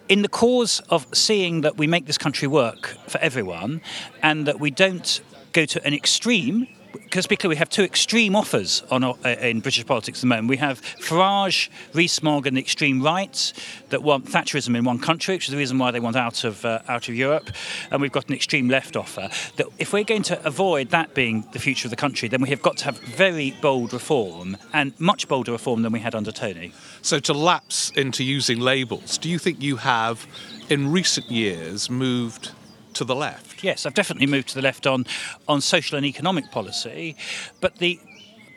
in 0.09 0.23
the 0.23 0.29
cause 0.29 0.81
of 0.89 1.07
seeing 1.13 1.61
that 1.61 1.77
we 1.77 1.87
make 1.87 2.07
this 2.07 2.19
country 2.19 2.49
work 2.49 2.97
for 3.07 3.19
everyone 3.19 3.81
and 4.23 4.47
that 4.47 4.59
we 4.59 4.71
don't 4.71 5.21
go 5.53 5.65
to 5.65 5.85
an 5.87 5.95
extreme 5.95 6.69
because 6.93 7.27
because 7.27 7.49
we 7.49 7.57
have 7.57 7.69
two 7.69 7.83
extreme 7.83 8.37
offers 8.37 8.83
on 8.91 9.05
uh, 9.05 9.15
in 9.41 9.61
British 9.61 9.85
politics 9.87 10.19
at 10.19 10.21
the 10.23 10.27
moment. 10.27 10.49
We 10.49 10.57
have 10.59 10.81
Farage, 10.83 11.69
Rees-Mogg, 11.95 12.47
and 12.47 12.57
the 12.57 12.61
extreme 12.61 13.03
right 13.03 13.53
that 13.91 14.03
want 14.03 14.27
Thatcherism 14.27 14.77
in 14.77 14.85
one 14.85 14.99
country, 14.99 15.35
which 15.35 15.47
is 15.47 15.53
the 15.53 15.57
reason 15.57 15.79
why 15.79 15.91
they 15.91 16.01
want 16.01 16.17
out 16.17 16.45
of 16.45 16.65
uh, 16.65 16.81
out 16.89 17.09
of 17.09 17.15
Europe, 17.15 17.51
and 17.91 18.01
we've 18.01 18.13
got 18.13 18.29
an 18.29 18.35
extreme 18.35 18.69
left 18.69 18.97
offer. 18.97 19.29
That 19.57 19.67
if 19.79 19.93
we're 19.93 20.05
going 20.05 20.23
to 20.25 20.47
avoid 20.47 20.91
that 20.91 21.15
being 21.15 21.47
the 21.53 21.59
future 21.59 21.87
of 21.87 21.91
the 21.91 21.97
country, 21.97 22.29
then 22.29 22.41
we 22.41 22.51
have 22.51 22.63
got 22.63 22.77
to 22.79 22.85
have 22.87 22.99
very 22.99 23.53
bold 23.63 23.93
reform 23.93 24.57
and 24.73 24.99
much 25.01 25.29
bolder 25.29 25.53
reform 25.53 25.83
than 25.83 25.93
we 25.93 26.01
had 26.01 26.15
under 26.15 26.33
Tony. 26.33 26.73
So 27.03 27.19
to 27.21 27.33
lapse 27.33 27.91
into 27.91 28.25
using 28.25 28.61
labels, 28.61 29.19
do 29.19 29.29
you 29.29 29.39
think 29.39 29.63
you 29.63 29.77
have, 29.77 30.27
in 30.69 30.91
recent 30.93 31.31
years, 31.31 31.89
moved 31.89 32.53
to 32.99 33.05
the 33.05 33.17
left? 33.17 33.65
Yes, 33.65 33.87
I've 33.87 33.95
definitely 33.95 34.27
moved 34.27 34.49
to 34.49 34.55
the 34.55 34.63
left 34.63 34.87
on, 34.87 35.07
on 35.47 35.61
social 35.61 35.97
and 35.97 36.05
economic 36.05 36.51
policy, 36.51 37.17
but 37.61 37.77
the 37.77 37.99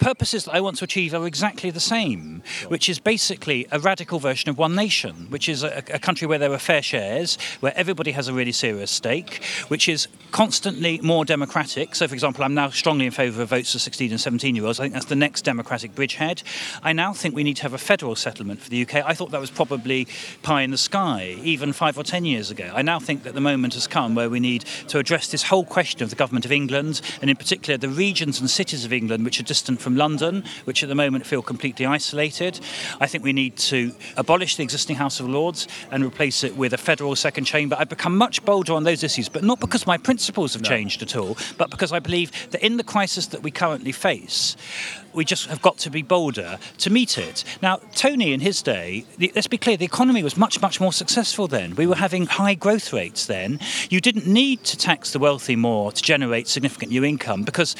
purposes 0.01 0.45
that 0.45 0.55
I 0.55 0.61
want 0.61 0.77
to 0.77 0.83
achieve 0.83 1.13
are 1.13 1.27
exactly 1.27 1.69
the 1.69 1.79
same, 1.79 2.41
which 2.67 2.89
is 2.89 2.99
basically 2.99 3.67
a 3.71 3.79
radical 3.79 4.19
version 4.19 4.49
of 4.49 4.57
One 4.57 4.75
Nation, 4.75 5.27
which 5.29 5.47
is 5.47 5.63
a, 5.63 5.83
a, 5.93 5.99
country 5.99 6.27
where 6.27 6.39
there 6.39 6.51
are 6.51 6.57
fair 6.57 6.81
shares, 6.81 7.37
where 7.59 7.71
everybody 7.77 8.11
has 8.11 8.27
a 8.27 8.33
really 8.33 8.51
serious 8.51 8.89
stake, 8.89 9.43
which 9.67 9.87
is 9.87 10.07
constantly 10.31 10.99
more 11.01 11.23
democratic. 11.23 11.93
So, 11.93 12.07
for 12.07 12.15
example, 12.15 12.43
I'm 12.43 12.55
now 12.55 12.71
strongly 12.71 13.05
in 13.05 13.11
favour 13.11 13.43
of 13.43 13.49
votes 13.49 13.73
for 13.73 13.79
16 13.79 14.09
and 14.09 14.19
17 14.19 14.55
year 14.55 14.65
olds. 14.65 14.79
I 14.79 14.83
think 14.83 14.93
that's 14.93 15.05
the 15.05 15.15
next 15.15 15.43
democratic 15.43 15.93
bridgehead. 15.93 16.41
I 16.81 16.93
now 16.93 17.13
think 17.13 17.35
we 17.35 17.43
need 17.43 17.57
to 17.57 17.63
have 17.63 17.73
a 17.73 17.77
federal 17.77 18.15
settlement 18.15 18.59
for 18.59 18.69
the 18.69 18.81
UK. 18.81 18.95
I 18.95 19.13
thought 19.13 19.29
that 19.31 19.39
was 19.39 19.51
probably 19.51 20.07
pie 20.41 20.63
in 20.63 20.71
the 20.71 20.77
sky, 20.79 21.37
even 21.43 21.73
five 21.73 21.97
or 21.97 22.03
ten 22.03 22.25
years 22.25 22.49
ago. 22.49 22.71
I 22.73 22.81
now 22.81 22.99
think 22.99 23.21
that 23.23 23.35
the 23.35 23.41
moment 23.41 23.75
has 23.75 23.85
come 23.85 24.15
where 24.15 24.31
we 24.31 24.39
need 24.39 24.61
to 24.87 24.97
address 24.97 25.27
this 25.27 25.43
whole 25.43 25.65
question 25.65 26.01
of 26.03 26.09
the 26.09 26.15
government 26.15 26.45
of 26.45 26.51
England, 26.51 27.01
and 27.21 27.29
in 27.29 27.35
particular 27.35 27.77
the 27.77 27.89
regions 27.89 28.39
and 28.39 28.49
cities 28.49 28.83
of 28.83 28.91
England 28.91 29.23
which 29.23 29.39
are 29.39 29.43
distant 29.43 29.79
from 29.79 29.90
from 29.91 29.97
London, 29.97 30.43
which 30.63 30.83
at 30.83 30.89
the 30.89 30.95
moment 30.95 31.25
feel 31.25 31.41
completely 31.41 31.85
isolated. 31.85 32.59
I 33.01 33.07
think 33.07 33.25
we 33.25 33.33
need 33.33 33.57
to 33.57 33.93
abolish 34.15 34.55
the 34.55 34.63
existing 34.63 34.95
House 34.95 35.19
of 35.19 35.27
Lords 35.27 35.67
and 35.91 36.05
replace 36.05 36.45
it 36.45 36.55
with 36.55 36.71
a 36.71 36.77
federal 36.77 37.13
second 37.17 37.43
chamber. 37.43 37.75
I've 37.77 37.89
become 37.89 38.15
much 38.15 38.45
bolder 38.45 38.73
on 38.73 38.85
those 38.85 39.03
issues, 39.03 39.27
but 39.27 39.43
not 39.43 39.59
because 39.59 39.85
my 39.85 39.97
principles 39.97 40.53
have 40.53 40.61
no. 40.61 40.69
changed 40.69 41.01
at 41.01 41.17
all, 41.17 41.37
but 41.57 41.69
because 41.69 41.91
I 41.91 41.99
believe 41.99 42.31
that 42.51 42.63
in 42.65 42.77
the 42.77 42.85
crisis 42.85 43.27
that 43.27 43.43
we 43.43 43.51
currently 43.51 43.91
face, 43.91 44.55
we 45.13 45.25
just 45.25 45.47
have 45.47 45.61
got 45.61 45.77
to 45.79 45.89
be 45.89 46.01
bolder 46.01 46.57
to 46.77 46.89
meet 46.89 47.17
it. 47.17 47.43
Now, 47.61 47.81
Tony 47.93 48.31
in 48.31 48.39
his 48.39 48.61
day, 48.61 49.03
let's 49.35 49.47
be 49.47 49.57
clear, 49.57 49.75
the 49.75 49.83
economy 49.83 50.23
was 50.23 50.37
much, 50.37 50.61
much 50.61 50.79
more 50.79 50.93
successful 50.93 51.47
then. 51.49 51.75
We 51.75 51.85
were 51.85 51.95
having 51.95 52.27
high 52.27 52.53
growth 52.53 52.93
rates 52.93 53.25
then. 53.25 53.59
You 53.89 53.99
didn't 53.99 54.25
need 54.25 54.63
to 54.63 54.77
tax 54.77 55.11
the 55.11 55.19
wealthy 55.19 55.57
more 55.57 55.91
to 55.91 56.01
generate 56.01 56.47
significant 56.47 56.91
new 56.91 57.03
income 57.03 57.43
because 57.43 57.75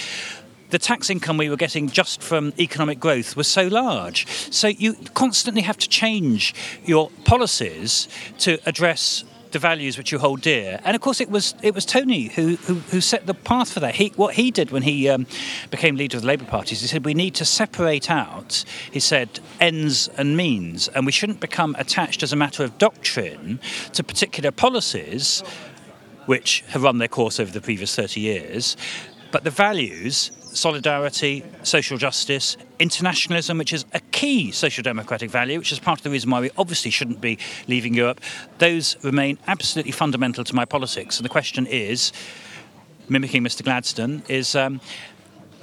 the 0.71 0.79
tax 0.79 1.09
income 1.09 1.37
we 1.37 1.49
were 1.49 1.57
getting 1.57 1.89
just 1.89 2.23
from 2.23 2.53
economic 2.57 2.99
growth 2.99 3.35
was 3.35 3.47
so 3.47 3.67
large. 3.67 4.27
So 4.51 4.67
you 4.67 4.95
constantly 5.13 5.61
have 5.61 5.77
to 5.77 5.87
change 5.87 6.55
your 6.85 7.09
policies 7.25 8.07
to 8.39 8.59
address 8.65 9.23
the 9.51 9.59
values 9.59 9.97
which 9.97 10.13
you 10.13 10.19
hold 10.19 10.41
dear. 10.41 10.79
And 10.85 10.95
of 10.95 11.01
course, 11.01 11.19
it 11.19 11.29
was 11.29 11.55
it 11.61 11.75
was 11.75 11.85
Tony 11.85 12.29
who 12.29 12.55
who, 12.55 12.75
who 12.75 13.01
set 13.01 13.25
the 13.25 13.33
path 13.33 13.73
for 13.73 13.81
that. 13.81 13.95
He 13.95 14.13
what 14.15 14.35
he 14.35 14.49
did 14.49 14.71
when 14.71 14.83
he 14.83 15.09
um, 15.09 15.27
became 15.69 15.97
leader 15.97 16.17
of 16.17 16.23
the 16.23 16.27
Labour 16.27 16.45
Party 16.45 16.73
is 16.73 16.81
he 16.81 16.87
said 16.87 17.05
we 17.05 17.13
need 17.13 17.35
to 17.35 17.45
separate 17.45 18.09
out. 18.09 18.63
He 18.91 19.01
said 19.01 19.41
ends 19.59 20.07
and 20.17 20.37
means, 20.37 20.87
and 20.87 21.05
we 21.05 21.11
shouldn't 21.11 21.41
become 21.41 21.75
attached 21.77 22.23
as 22.23 22.31
a 22.31 22.37
matter 22.37 22.63
of 22.63 22.77
doctrine 22.77 23.59
to 23.93 24.03
particular 24.03 24.51
policies. 24.51 25.43
Which 26.27 26.63
have 26.67 26.83
run 26.83 26.99
their 26.99 27.07
course 27.07 27.39
over 27.39 27.51
the 27.51 27.59
previous 27.59 27.95
30 27.95 28.21
years, 28.21 28.77
but 29.31 29.43
the 29.43 29.49
values 29.49 30.31
solidarity, 30.53 31.43
social 31.63 31.97
justice, 31.97 32.57
internationalism, 32.79 33.57
which 33.57 33.73
is 33.73 33.85
a 33.93 33.99
key 34.11 34.51
social 34.51 34.83
democratic 34.83 35.29
value, 35.29 35.57
which 35.59 35.71
is 35.71 35.79
part 35.79 35.99
of 35.99 36.03
the 36.03 36.09
reason 36.09 36.29
why 36.29 36.41
we 36.41 36.51
obviously 36.57 36.91
shouldn't 36.91 37.21
be 37.21 37.37
leaving 37.67 37.93
Europe, 37.93 38.21
those 38.57 39.01
remain 39.03 39.37
absolutely 39.47 39.91
fundamental 39.91 40.43
to 40.43 40.55
my 40.55 40.65
politics. 40.65 41.17
And 41.17 41.25
the 41.25 41.29
question 41.29 41.65
is, 41.65 42.11
mimicking 43.09 43.43
Mr. 43.43 43.63
Gladstone, 43.63 44.23
is 44.27 44.55
um, 44.55 44.81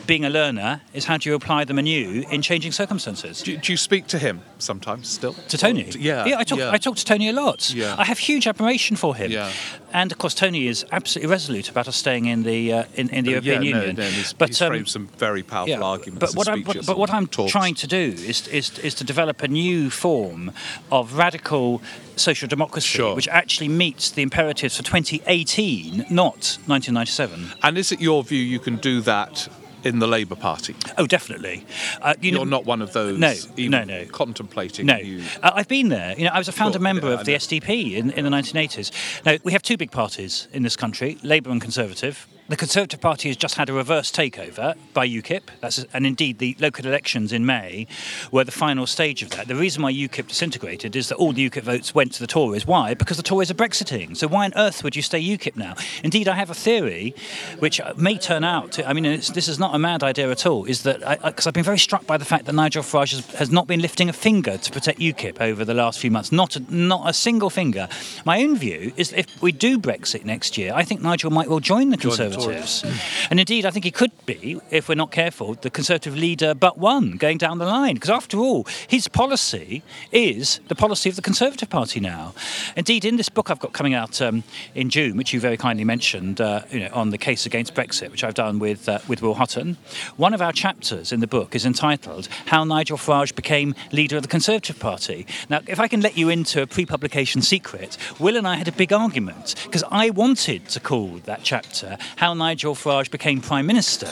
being 0.09 0.25
a 0.25 0.31
learner 0.31 0.81
is 0.95 1.05
how 1.05 1.19
do 1.19 1.29
you 1.29 1.37
apply 1.37 1.65
them 1.65 1.79
anew 1.79 2.25
in 2.31 2.41
changing 2.41 2.73
circumstances. 2.73 3.43
Do, 3.43 3.57
do 3.59 3.73
you 3.73 3.77
speak 3.77 4.07
to 4.09 4.19
him 4.19 4.41
sometimes 4.59 5.07
still? 5.07 5.35
To 5.35 5.59
Tony? 5.59 5.85
yeah. 5.99 6.25
Yeah, 6.25 6.39
I 6.39 6.45
talk, 6.45 6.59
yeah. 6.59 6.73
I 6.73 6.79
talk 6.79 6.97
to 6.97 7.05
Tony 7.05 7.29
a 7.29 7.33
lot. 7.33 7.73
Yeah. 7.75 7.95
I 7.99 8.05
have 8.05 8.19
huge 8.19 8.47
admiration 8.47 8.97
for 8.97 9.15
him. 9.15 9.31
Yeah. 9.31 9.53
And 9.93 10.11
of 10.11 10.17
course, 10.17 10.35
Tony 10.35 10.67
is 10.67 10.85
absolutely 10.93 11.31
resolute 11.31 11.69
about 11.69 11.89
us 11.89 11.97
staying 11.97 12.25
in 12.25 12.43
the 12.43 12.73
uh, 12.73 12.85
in, 12.95 13.11
in, 13.11 13.25
the 13.25 13.33
uh, 13.33 13.41
European 13.41 13.63
yeah, 13.63 13.77
Union. 13.77 13.97
No, 13.97 14.03
no, 14.03 14.09
he's, 14.09 14.33
but 14.33 14.49
he's 14.49 14.63
um, 14.63 14.69
framed 14.69 14.89
some 14.89 15.07
very 15.19 15.43
powerful 15.43 15.71
yeah, 15.71 15.81
arguments. 15.81 16.33
But 16.33 16.39
what 16.39 16.49
I'm 16.49 16.63
but, 16.63 16.85
but 16.87 16.99
what 16.99 17.11
I'm 17.11 17.27
talks. 17.27 17.53
trying 17.53 17.75
to 17.77 17.87
do 17.87 18.15
is, 18.19 18.49
is 18.49 18.79
is 18.81 18.95
to 18.95 19.05
develop 19.05 19.43
a 19.43 19.49
new 19.49 19.89
form 19.89 20.53
of 20.91 21.15
radical 21.15 21.81
social 22.17 22.49
democracy, 22.49 22.99
sure. 22.99 23.15
which 23.15 23.29
actually 23.29 23.69
meets 23.69 24.11
the 24.11 24.23
imperatives 24.23 24.77
for 24.77 24.83
2018, 24.83 26.07
not 26.11 26.59
1997. 26.67 27.53
And 27.63 27.79
is 27.79 27.93
it 27.93 28.01
your 28.01 28.23
view 28.25 28.43
you 28.43 28.59
can 28.59 28.77
do 28.77 29.01
that 29.03 29.49
in 29.85 29.99
the 29.99 30.07
Labour 30.07 30.37
Party? 30.37 30.75
Oh, 30.97 31.07
definitely. 31.07 31.65
Uh, 32.01 32.15
you 32.21 32.41
are 32.41 32.47
not 32.47 32.65
one 32.65 32.83
of 32.83 32.93
those. 32.93 33.19
No, 33.19 33.35
no, 33.57 33.85
no. 33.85 34.05
Contemplating. 34.07 34.87
No, 34.87 34.97
you... 34.97 35.23
uh, 35.43 35.53
I've 35.55 35.69
been 35.69 35.89
there. 35.89 36.17
You 36.19 36.25
know, 36.25 36.31
I 36.33 36.39
was 36.39 36.49
a 36.49 36.53
founder 36.53 36.79
member 36.79 37.13
of 37.13 37.25
the 37.25 37.35
SDP 37.35 37.95
in, 37.95 38.11
in 38.11 38.25
the 38.25 38.31
1980s. 38.31 39.25
Now 39.25 39.37
we 39.45 39.53
have 39.53 39.63
two 39.63 39.77
big 39.77 39.91
parties 39.91 40.49
in 40.53 40.63
this 40.63 40.77
country: 40.77 41.19
Labour 41.23 41.51
and 41.51 41.61
Conservative. 41.61 42.27
The 42.49 42.57
Conservative 42.57 43.03
Party 43.03 43.29
has 43.29 43.37
just 43.37 43.57
had 43.57 43.69
a 43.69 43.75
reverse 43.75 44.11
takeover 44.11 44.75
by 44.95 45.07
UKIP. 45.07 45.43
That's, 45.61 45.85
and 45.93 46.07
indeed, 46.07 46.39
the 46.39 46.57
local 46.59 46.87
elections 46.87 47.31
in 47.31 47.45
May 47.45 47.87
were 48.33 48.43
the 48.43 48.53
final 48.53 48.87
stage 48.87 49.23
of 49.23 49.29
that. 49.31 49.49
The 49.49 49.55
reason 49.55 49.83
why 49.83 49.93
UKIP 49.93 50.29
disintegrated 50.29 50.97
is 50.97 51.11
that 51.11 51.17
all 51.17 51.35
the 51.35 51.51
UKIP 51.51 51.61
votes 51.61 51.95
went 51.95 52.13
to 52.13 52.21
the 52.21 52.27
Tories. 52.27 52.67
Why? 52.67 52.95
Because 52.95 53.19
the 53.19 53.23
Tories 53.23 53.51
are 53.51 53.55
Brexiting. 53.55 54.17
So 54.17 54.29
why 54.29 54.47
on 54.47 54.55
earth 54.57 54.83
would 54.83 54.97
you 54.97 55.03
stay 55.03 55.23
UKIP 55.23 55.57
now? 55.57 55.75
Indeed, 56.03 56.27
I 56.27 56.37
have 56.37 56.49
a 56.49 56.55
theory, 56.55 57.15
which 57.59 57.83
may 57.99 58.17
turn 58.17 58.45
out. 58.45 58.73
To, 58.73 58.89
I 58.89 58.95
mean, 58.95 59.05
this 59.05 59.47
is 59.47 59.59
not 59.59 59.75
a 59.75 59.79
mad 59.79 60.03
idea 60.03 60.31
at 60.31 60.47
all. 60.47 60.65
Is 60.65 60.85
that 60.85 61.01
because 61.23 61.47
I've 61.47 61.53
been 61.53 61.65
very 61.65 61.79
struck 61.79 62.07
by 62.07 62.17
the 62.17 62.25
fact 62.25 62.47
that 62.47 62.55
Nigel 62.55 62.83
Farage 62.83 63.15
has, 63.15 63.27
has, 63.35 63.51
not 63.51 63.67
been 63.67 63.81
lifting 63.81 64.09
a 64.09 64.15
finger 64.15 64.57
to 64.57 64.73
protect 64.73 65.01
UKIP 65.01 65.39
over 65.43 65.67
the 65.67 65.75
last 65.75 65.99
few 65.99 66.11
months. 66.11 66.33
Not 66.33 66.57
a, 66.57 66.61
not 66.75 67.11
a 67.11 67.13
single 67.13 67.51
finger. 67.51 67.89
My 68.25 68.41
own 68.41 68.57
view 68.57 68.95
is 68.97 69.13
if 69.13 69.43
we 69.43 69.53
do 69.53 69.79
Brexit 69.79 70.25
next 70.25 70.57
year, 70.57 70.73
I 70.75 70.85
think 70.85 71.03
Nigel 71.03 71.31
might 71.31 71.51
well 71.51 71.61
join 71.61 71.91
the 71.91 71.99
Conservatives. 71.99 72.38
Conservatives. 72.47 72.85
And 73.31 73.41
indeed, 73.41 73.67
I 73.67 73.71
think 73.71 73.85
he 73.85 73.91
could 73.91 74.13
be, 74.27 74.61
if 74.71 74.89
we're 74.89 74.95
not 74.95 75.11
careful, 75.13 75.55
the 75.55 75.71
Conservative 75.71 76.17
leader 76.17 76.55
but 76.55 76.79
one 76.79 77.13
going 77.13 77.39
down 77.39 77.59
the 77.59 77.67
line. 77.67 77.95
Because 77.95 78.11
after 78.11 78.39
all, 78.39 78.67
his 78.87 79.09
policy 79.09 79.83
is 80.13 80.61
the 80.69 80.75
policy 80.75 81.09
of 81.09 81.17
the 81.17 81.23
Conservative 81.23 81.69
Party 81.69 82.01
now. 82.01 82.35
Indeed, 82.77 83.05
in 83.05 83.17
this 83.17 83.29
book 83.29 83.51
I've 83.51 83.59
got 83.59 83.73
coming 83.73 83.95
out 83.95 84.21
um, 84.23 84.45
in 84.75 84.91
June, 84.91 85.17
which 85.17 85.33
you 85.33 85.41
very 85.41 85.57
kindly 85.57 85.85
mentioned, 85.85 86.41
uh, 86.41 86.63
you 86.71 86.81
know, 86.81 86.91
on 86.93 87.11
the 87.11 87.19
case 87.19 87.47
against 87.47 87.75
Brexit, 87.75 88.11
which 88.11 88.25
I've 88.25 88.35
done 88.35 88.59
with 88.59 88.89
uh, 88.89 88.99
with 89.09 89.23
Will 89.23 89.35
Hutton, 89.35 89.77
one 90.17 90.35
of 90.35 90.43
our 90.43 90.53
chapters 90.53 91.13
in 91.13 91.21
the 91.21 91.27
book 91.27 91.55
is 91.55 91.65
entitled 91.65 92.29
"How 92.47 92.65
Nigel 92.65 92.99
Farage 92.99 93.35
Became 93.35 93.75
Leader 93.93 94.17
of 94.17 94.23
the 94.23 94.29
Conservative 94.29 94.79
Party." 94.79 95.27
Now, 95.49 95.61
if 95.67 95.81
I 95.81 95.89
can 95.89 96.01
let 96.01 96.17
you 96.17 96.29
into 96.29 96.63
a 96.63 96.67
pre-publication 96.67 97.43
secret, 97.43 97.97
Will 98.19 98.37
and 98.37 98.47
I 98.47 98.57
had 98.57 98.69
a 98.69 98.73
big 98.73 98.93
argument 98.93 99.55
because 99.65 99.85
I 99.91 100.11
wanted 100.11 100.69
to 100.69 100.81
call 100.81 101.21
that 101.25 101.41
chapter 101.43 101.99
"How 102.17 102.28
Nigel." 102.35 102.59
Nigel 102.59 102.75
Farage 102.75 103.11
became 103.11 103.41
Prime 103.41 103.67
Minister. 103.67 104.11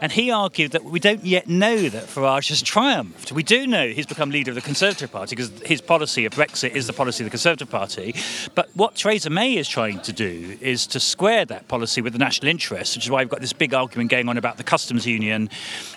And 0.00 0.12
he 0.12 0.30
argued 0.30 0.70
that 0.72 0.84
we 0.84 1.00
don't 1.00 1.24
yet 1.24 1.48
know 1.48 1.88
that 1.88 2.04
Farage 2.04 2.48
has 2.50 2.62
triumphed. 2.62 3.32
We 3.32 3.42
do 3.42 3.66
know 3.66 3.88
he's 3.88 4.06
become 4.06 4.30
leader 4.30 4.52
of 4.52 4.54
the 4.54 4.60
Conservative 4.60 5.10
Party 5.10 5.34
because 5.34 5.50
his 5.66 5.80
policy 5.80 6.24
of 6.24 6.32
Brexit 6.34 6.70
is 6.70 6.86
the 6.86 6.92
policy 6.92 7.24
of 7.24 7.26
the 7.26 7.30
Conservative 7.30 7.68
Party. 7.68 8.14
But 8.54 8.68
what 8.74 8.94
Theresa 8.94 9.28
May 9.28 9.56
is 9.56 9.68
trying 9.68 10.00
to 10.00 10.12
do 10.12 10.56
is 10.60 10.86
to 10.88 11.00
square 11.00 11.44
that 11.46 11.66
policy 11.66 12.00
with 12.00 12.12
the 12.12 12.18
national 12.18 12.48
interest, 12.48 12.96
which 12.96 13.06
is 13.06 13.10
why 13.10 13.22
we've 13.22 13.28
got 13.28 13.40
this 13.40 13.52
big 13.52 13.74
argument 13.74 14.10
going 14.10 14.28
on 14.28 14.38
about 14.38 14.56
the 14.56 14.64
customs 14.64 15.04
union 15.04 15.50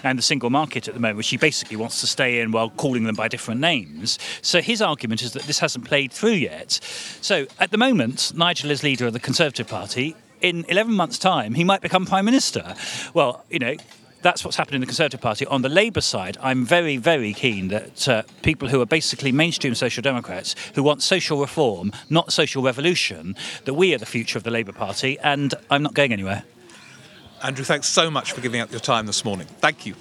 and 0.04 0.18
the 0.18 0.24
single 0.24 0.50
market 0.50 0.88
at 0.88 0.96
the 0.96 1.00
moment, 1.00 1.18
which 1.18 1.28
she 1.28 1.38
basically 1.38 1.78
wants 1.78 2.02
to 2.02 2.08
stay 2.08 2.42
in 2.42 2.52
while 2.52 2.72
calling 2.72 3.04
them 3.04 3.16
by 3.16 3.28
different 3.28 3.62
names. 3.62 4.18
So 4.42 4.62
his 4.62 4.82
argument 4.82 5.22
is 5.22 5.34
that 5.34 5.44
this 5.44 5.60
hasn't 5.60 5.86
played 5.86 6.12
through 6.12 6.32
yet. 6.32 6.80
So 7.22 7.46
at 7.60 7.70
the 7.72 7.78
moment, 7.78 8.34
Nigel 8.36 8.72
is 8.72 8.82
leader 8.82 9.06
of 9.06 9.14
the 9.14 9.20
Conservative 9.20 9.68
Party 9.68 10.16
in 10.42 10.66
11 10.70 10.94
months' 10.94 11.18
time, 11.18 11.54
he 11.54 11.64
might 11.64 11.82
become 11.82 12.06
Prime 12.06 12.26
Minister. 12.26 12.76
Well, 13.14 13.44
you 13.50 13.60
know, 13.60 13.76
that's 14.22 14.44
what's 14.44 14.58
happened 14.58 14.76
in 14.76 14.82
the 14.82 14.88
Conservative 14.88 15.22
Party. 15.22 15.46
On 15.46 15.62
the 15.62 15.70
Labour 15.70 16.02
side, 16.02 16.38
I'm 16.42 16.66
very, 16.66 16.98
very 16.98 17.34
keen 17.34 17.68
that 17.70 18.08
uh, 18.08 18.24
people 18.42 18.68
who 18.68 18.82
are 18.82 18.86
basically 18.86 19.32
mainstream 19.32 19.76
social 19.76 20.02
democrats, 20.02 20.56
who 20.76 20.84
want 20.84 21.02
social 21.02 21.40
reform, 21.40 21.92
not 22.10 22.34
social 22.34 22.64
revolution, 22.64 23.36
that 23.66 23.76
we 23.76 23.94
are 23.94 23.98
the 23.98 24.06
future 24.06 24.38
of 24.38 24.44
the 24.44 24.52
Labour 24.52 24.74
Party, 24.74 25.18
and 25.20 25.54
I'm 25.70 25.84
not 25.84 25.94
going 25.94 26.14
anywhere. 26.14 26.44
Andrew, 27.44 27.64
thanks 27.64 27.88
so 27.88 28.10
much 28.10 28.32
for 28.32 28.42
giving 28.42 28.62
up 28.62 28.72
your 28.72 28.80
time 28.80 29.06
this 29.06 29.24
morning. 29.24 29.48
Thank 29.60 29.86
you. 29.86 29.96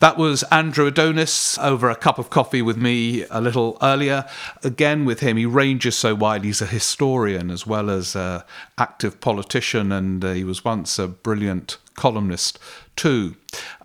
That 0.00 0.16
was 0.16 0.44
Andrew 0.44 0.86
Adonis 0.86 1.58
over 1.58 1.90
a 1.90 1.96
cup 1.96 2.18
of 2.18 2.30
coffee 2.30 2.62
with 2.62 2.76
me 2.76 3.24
a 3.30 3.40
little 3.40 3.76
earlier. 3.82 4.26
Again, 4.62 5.04
with 5.04 5.20
him, 5.20 5.36
he 5.36 5.44
ranges 5.44 5.96
so 5.96 6.14
wide. 6.14 6.44
He's 6.44 6.62
a 6.62 6.66
historian 6.66 7.50
as 7.50 7.66
well 7.66 7.90
as 7.90 8.14
an 8.14 8.42
active 8.78 9.20
politician, 9.20 9.90
and 9.90 10.24
uh, 10.24 10.32
he 10.34 10.44
was 10.44 10.64
once 10.64 11.00
a 11.00 11.08
brilliant 11.08 11.78
columnist 11.98 12.58
too. 12.96 13.36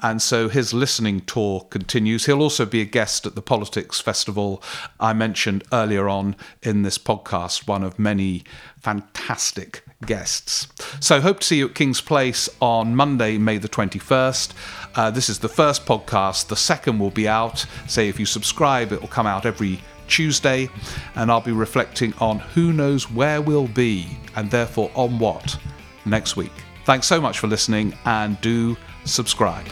And 0.02 0.22
so 0.22 0.50
his 0.50 0.74
listening 0.74 1.22
tour 1.22 1.68
continues. 1.70 2.26
He'll 2.26 2.42
also 2.42 2.66
be 2.66 2.82
a 2.82 2.86
guest 2.86 3.26
at 3.26 3.36
the 3.36 3.42
Politics 3.42 4.00
Festival 4.00 4.62
I 5.00 5.14
mentioned 5.14 5.64
earlier 5.74 6.08
on 6.08 6.36
in 6.62 6.84
this 6.84 6.98
podcast, 6.98 7.68
one 7.68 7.84
of 7.84 7.98
many 7.98 8.44
fantastic 8.80 9.84
guests. 10.06 10.68
So 11.00 11.22
hope 11.22 11.40
to 11.40 11.48
see 11.48 11.58
you 11.58 11.68
at 11.68 11.76
King's 11.76 12.02
Place 12.02 12.50
on 12.62 12.96
Monday, 12.96 13.38
May 13.38 13.58
the 13.58 13.70
21st. 13.70 14.52
Uh, 14.96 15.12
this 15.12 15.30
is 15.30 15.40
the 15.40 15.50
first 15.50 15.86
podcast. 15.86 16.48
The 16.48 16.56
second 16.56 17.00
will 17.00 17.12
be 17.12 17.28
out. 17.28 17.66
Say 17.88 18.10
if 18.10 18.20
you 18.20 18.26
subscribe, 18.26 18.92
it 18.92 19.02
will 19.02 19.08
come 19.08 19.28
out 19.28 19.46
every 19.46 19.80
Tuesday, 20.08 20.70
and 21.16 21.32
I'll 21.32 21.42
be 21.42 21.52
reflecting 21.52 22.14
on 22.20 22.40
who 22.40 22.74
knows 22.74 23.10
where 23.10 23.42
we'll 23.42 23.70
be 23.70 24.06
and 24.36 24.52
therefore 24.52 24.92
on 24.96 25.18
what 25.18 25.58
next 26.06 26.36
week. 26.36 26.52
Thanks 26.86 27.08
so 27.08 27.22
much 27.22 27.40
for 27.40 27.48
listening 27.48 27.98
and 28.06 28.40
do 28.42 28.78
subscribe. 29.06 29.66